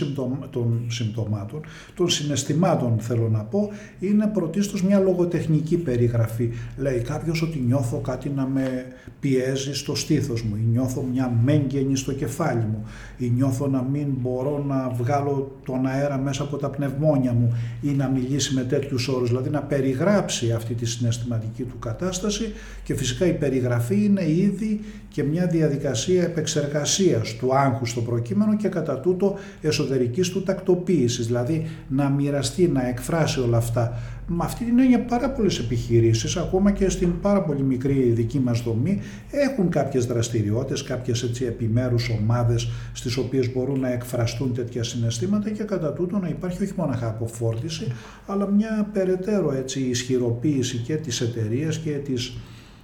των 0.50 0.84
συμπτωμάτων, 0.88 1.60
των 1.94 2.08
συναισθημάτων 2.08 2.98
θέλω 2.98 3.28
να 3.28 3.44
πω, 3.44 3.68
είναι 4.00 4.26
πρωτίστως 4.26 4.82
μια 4.82 4.98
λογοτεχνική 4.98 5.76
περιγραφή. 5.76 6.50
Λέει 6.76 6.98
κάποιος 6.98 7.42
ότι 7.42 7.58
νιώθω 7.66 7.98
κάτι 7.98 8.28
να 8.28 8.46
με 8.46 8.84
πιέζει 9.20 9.74
στο 9.74 9.94
στήθος 9.94 10.42
μου 10.42 10.56
ή 10.56 10.66
νιώθω 10.70 11.02
μια 11.12 11.38
μέγενη 11.44 11.96
στο 11.96 12.12
κεφάλι 12.12 12.64
μου 12.64 12.84
ή 13.18 13.32
νιώθω 13.36 13.66
να 13.66 13.82
μην 13.82 14.06
μπορώ 14.20 14.64
να 14.68 14.73
βγάλω 14.96 15.56
τον 15.64 15.86
αέρα 15.86 16.18
μέσα 16.18 16.42
από 16.42 16.56
τα 16.56 16.68
πνευμόνια 16.70 17.32
μου 17.32 17.56
ή 17.80 17.90
να 17.90 18.08
μιλήσει 18.08 18.54
με 18.54 18.62
τέτοιους 18.62 19.08
όρους, 19.08 19.28
δηλαδή 19.28 19.50
να 19.50 19.62
περιγράψει 19.62 20.52
αυτή 20.52 20.74
τη 20.74 20.86
συναισθηματική 20.86 21.62
του 21.62 21.78
κατάσταση 21.78 22.52
και 22.84 22.94
φυσικά 22.94 23.26
η 23.26 23.32
περιγραφή 23.32 24.04
είναι 24.04 24.28
ήδη 24.28 24.80
και 25.08 25.22
μια 25.22 25.46
διαδικασία 25.46 26.22
επεξεργασίας 26.22 27.34
του 27.34 27.56
άγχους 27.56 27.90
στο 27.90 28.00
προκείμενο 28.00 28.56
και 28.56 28.68
κατά 28.68 28.98
τούτο 28.98 29.38
εσωτερικής 29.60 30.28
του 30.30 30.42
τακτοποίησης, 30.42 31.26
δηλαδή 31.26 31.66
να 31.88 32.08
μοιραστεί, 32.08 32.68
να 32.68 32.88
εκφράσει 32.88 33.40
όλα 33.40 33.56
αυτά. 33.56 33.98
Με 34.26 34.44
αυτή 34.44 34.64
την 34.64 34.78
έννοια 34.78 35.00
πάρα 35.00 35.30
πολλές 35.30 35.58
επιχειρήσεις, 35.58 36.36
ακόμα 36.36 36.70
και 36.70 36.88
στην 36.88 37.20
πάρα 37.20 37.42
πολύ 37.42 37.62
μικρή 37.62 37.92
δική 37.92 38.38
μας 38.38 38.62
δομή, 38.62 39.00
έχουν 39.30 39.68
κάποιες 39.68 40.06
δραστηριότητες, 40.06 40.82
κάποιες 40.82 41.22
έτσι 41.22 41.44
επιμέρους 41.44 42.08
ομάδες 42.08 42.68
στις 42.92 43.16
οποίες 43.16 43.52
μπορούν 43.52 43.80
να 43.80 43.92
εκφραστούν 43.92 44.54
τέτοια 44.54 44.82
συναισθήματα 44.82 45.50
και 45.50 45.62
κατά 45.62 45.92
τούτο 45.92 46.18
να 46.18 46.28
υπάρχει 46.28 46.62
όχι 46.62 46.72
μόνο 46.76 46.98
αποφόρτιση, 47.00 47.92
αλλά 48.26 48.46
μια 48.46 48.88
περαιτέρω 48.92 49.52
έτσι 49.52 49.80
ισχυροποίηση 49.80 50.76
και 50.76 50.94
της 50.94 51.20
εταιρείας 51.20 51.78
και 51.78 51.90
της 51.90 52.36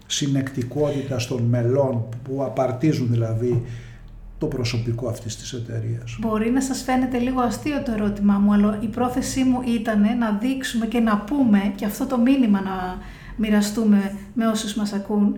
συνεκτικότητας 0.07 1.27
των 1.27 1.43
μελών 1.43 2.05
που 2.23 2.45
απαρτίζουν 2.45 3.09
δηλαδή 3.11 3.63
το 4.41 4.47
προσωπικό 4.47 5.09
αυτής 5.09 5.37
της 5.37 5.53
εταιρείας. 5.53 6.17
Μπορεί 6.21 6.51
να 6.51 6.61
σας 6.61 6.83
φαίνεται 6.83 7.19
λίγο 7.19 7.41
αστείο 7.41 7.83
το 7.83 7.93
ερώτημά 7.93 8.39
μου, 8.39 8.53
αλλά 8.53 8.79
η 8.81 8.87
πρόθεσή 8.87 9.45
μου 9.45 9.61
ήταν 9.67 10.19
να 10.19 10.39
δείξουμε 10.41 10.87
και 10.87 11.01
να 11.01 11.19
πούμε 11.19 11.73
και 11.77 11.85
αυτό 11.85 12.07
το 12.07 12.19
μήνυμα 12.19 12.61
να 12.61 12.99
μοιραστούμε 13.37 14.17
με 14.35 14.47
όσους 14.47 14.75
μας 14.75 14.93
ακούν, 14.93 15.37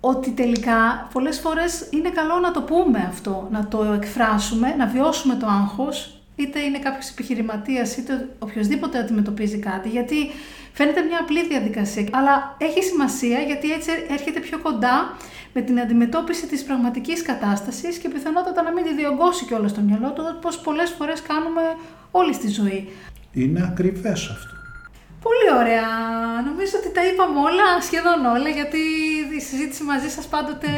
ότι 0.00 0.30
τελικά 0.30 1.08
πολλές 1.12 1.38
φορές 1.38 1.88
είναι 1.90 2.10
καλό 2.10 2.38
να 2.38 2.50
το 2.50 2.62
πούμε 2.62 3.06
αυτό, 3.08 3.48
να 3.50 3.68
το 3.68 3.82
εκφράσουμε, 3.82 4.74
να 4.78 4.86
βιώσουμε 4.86 5.34
το 5.34 5.46
άγχος, 5.46 6.22
είτε 6.36 6.60
είναι 6.60 6.78
κάποιος 6.78 7.10
επιχειρηματίας, 7.10 7.96
είτε 7.96 8.28
οποιοδήποτε 8.38 8.98
αντιμετωπίζει 8.98 9.58
κάτι, 9.58 9.88
γιατί 9.88 10.16
φαίνεται 10.80 11.02
μια 11.08 11.18
απλή 11.20 11.42
διαδικασία. 11.52 12.04
Αλλά 12.18 12.34
έχει 12.58 12.82
σημασία 12.82 13.38
γιατί 13.50 13.72
έτσι 13.72 13.90
έρχεται 14.16 14.40
πιο 14.40 14.58
κοντά 14.58 15.16
με 15.54 15.60
την 15.60 15.80
αντιμετώπιση 15.80 16.46
της 16.46 16.64
πραγματικής 16.64 17.22
κατάστασης 17.22 17.98
και 17.98 18.08
πιθανότατα 18.08 18.62
να 18.62 18.72
μην 18.72 18.84
τη 18.84 18.94
διωγγώσει 18.94 19.44
κιόλας 19.44 19.70
στο 19.70 19.80
μυαλό 19.80 20.10
του, 20.12 20.22
όπως 20.36 20.58
πολλές 20.58 20.90
φορές 20.98 21.22
κάνουμε 21.22 21.62
όλη 22.10 22.32
στη 22.34 22.48
ζωή. 22.48 22.88
Είναι 23.32 23.60
ακριβές 23.70 24.20
αυτό. 24.34 24.54
Πολύ 25.26 25.48
ωραία. 25.60 25.88
Νομίζω 26.48 26.72
ότι 26.80 26.90
τα 26.96 27.02
είπαμε 27.08 27.38
όλα, 27.48 27.66
σχεδόν 27.88 28.20
όλα, 28.34 28.48
γιατί 28.58 28.82
η 29.38 29.40
συζήτηση 29.40 29.82
μαζί 29.82 30.08
σας 30.16 30.26
πάντοτε 30.26 30.70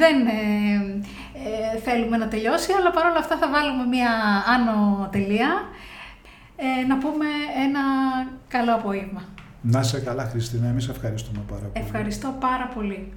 δεν 0.00 0.16
ε, 0.26 0.42
ε, 1.48 1.78
θέλουμε 1.86 2.16
να 2.16 2.28
τελειώσει, 2.28 2.70
αλλά 2.78 2.90
παρόλα 2.90 3.18
αυτά 3.18 3.36
θα 3.36 3.48
βάλουμε 3.54 3.84
μία 3.94 4.12
άνω 4.54 5.08
τελεία. 5.12 5.50
Ε, 6.56 6.86
να 6.86 6.98
πούμε 6.98 7.26
ένα 7.64 7.80
καλό 8.48 8.74
απόγευμα. 8.74 9.22
Να 9.62 9.82
σε 9.82 10.00
καλά 10.00 10.24
Χριστίνα, 10.24 10.66
εμείς 10.66 10.88
ευχαριστούμε 10.88 11.40
πάρα 11.48 11.66
πολύ. 11.66 11.84
Ευχαριστώ 11.84 12.36
πάρα 12.40 12.66
πολύ. 12.74 13.12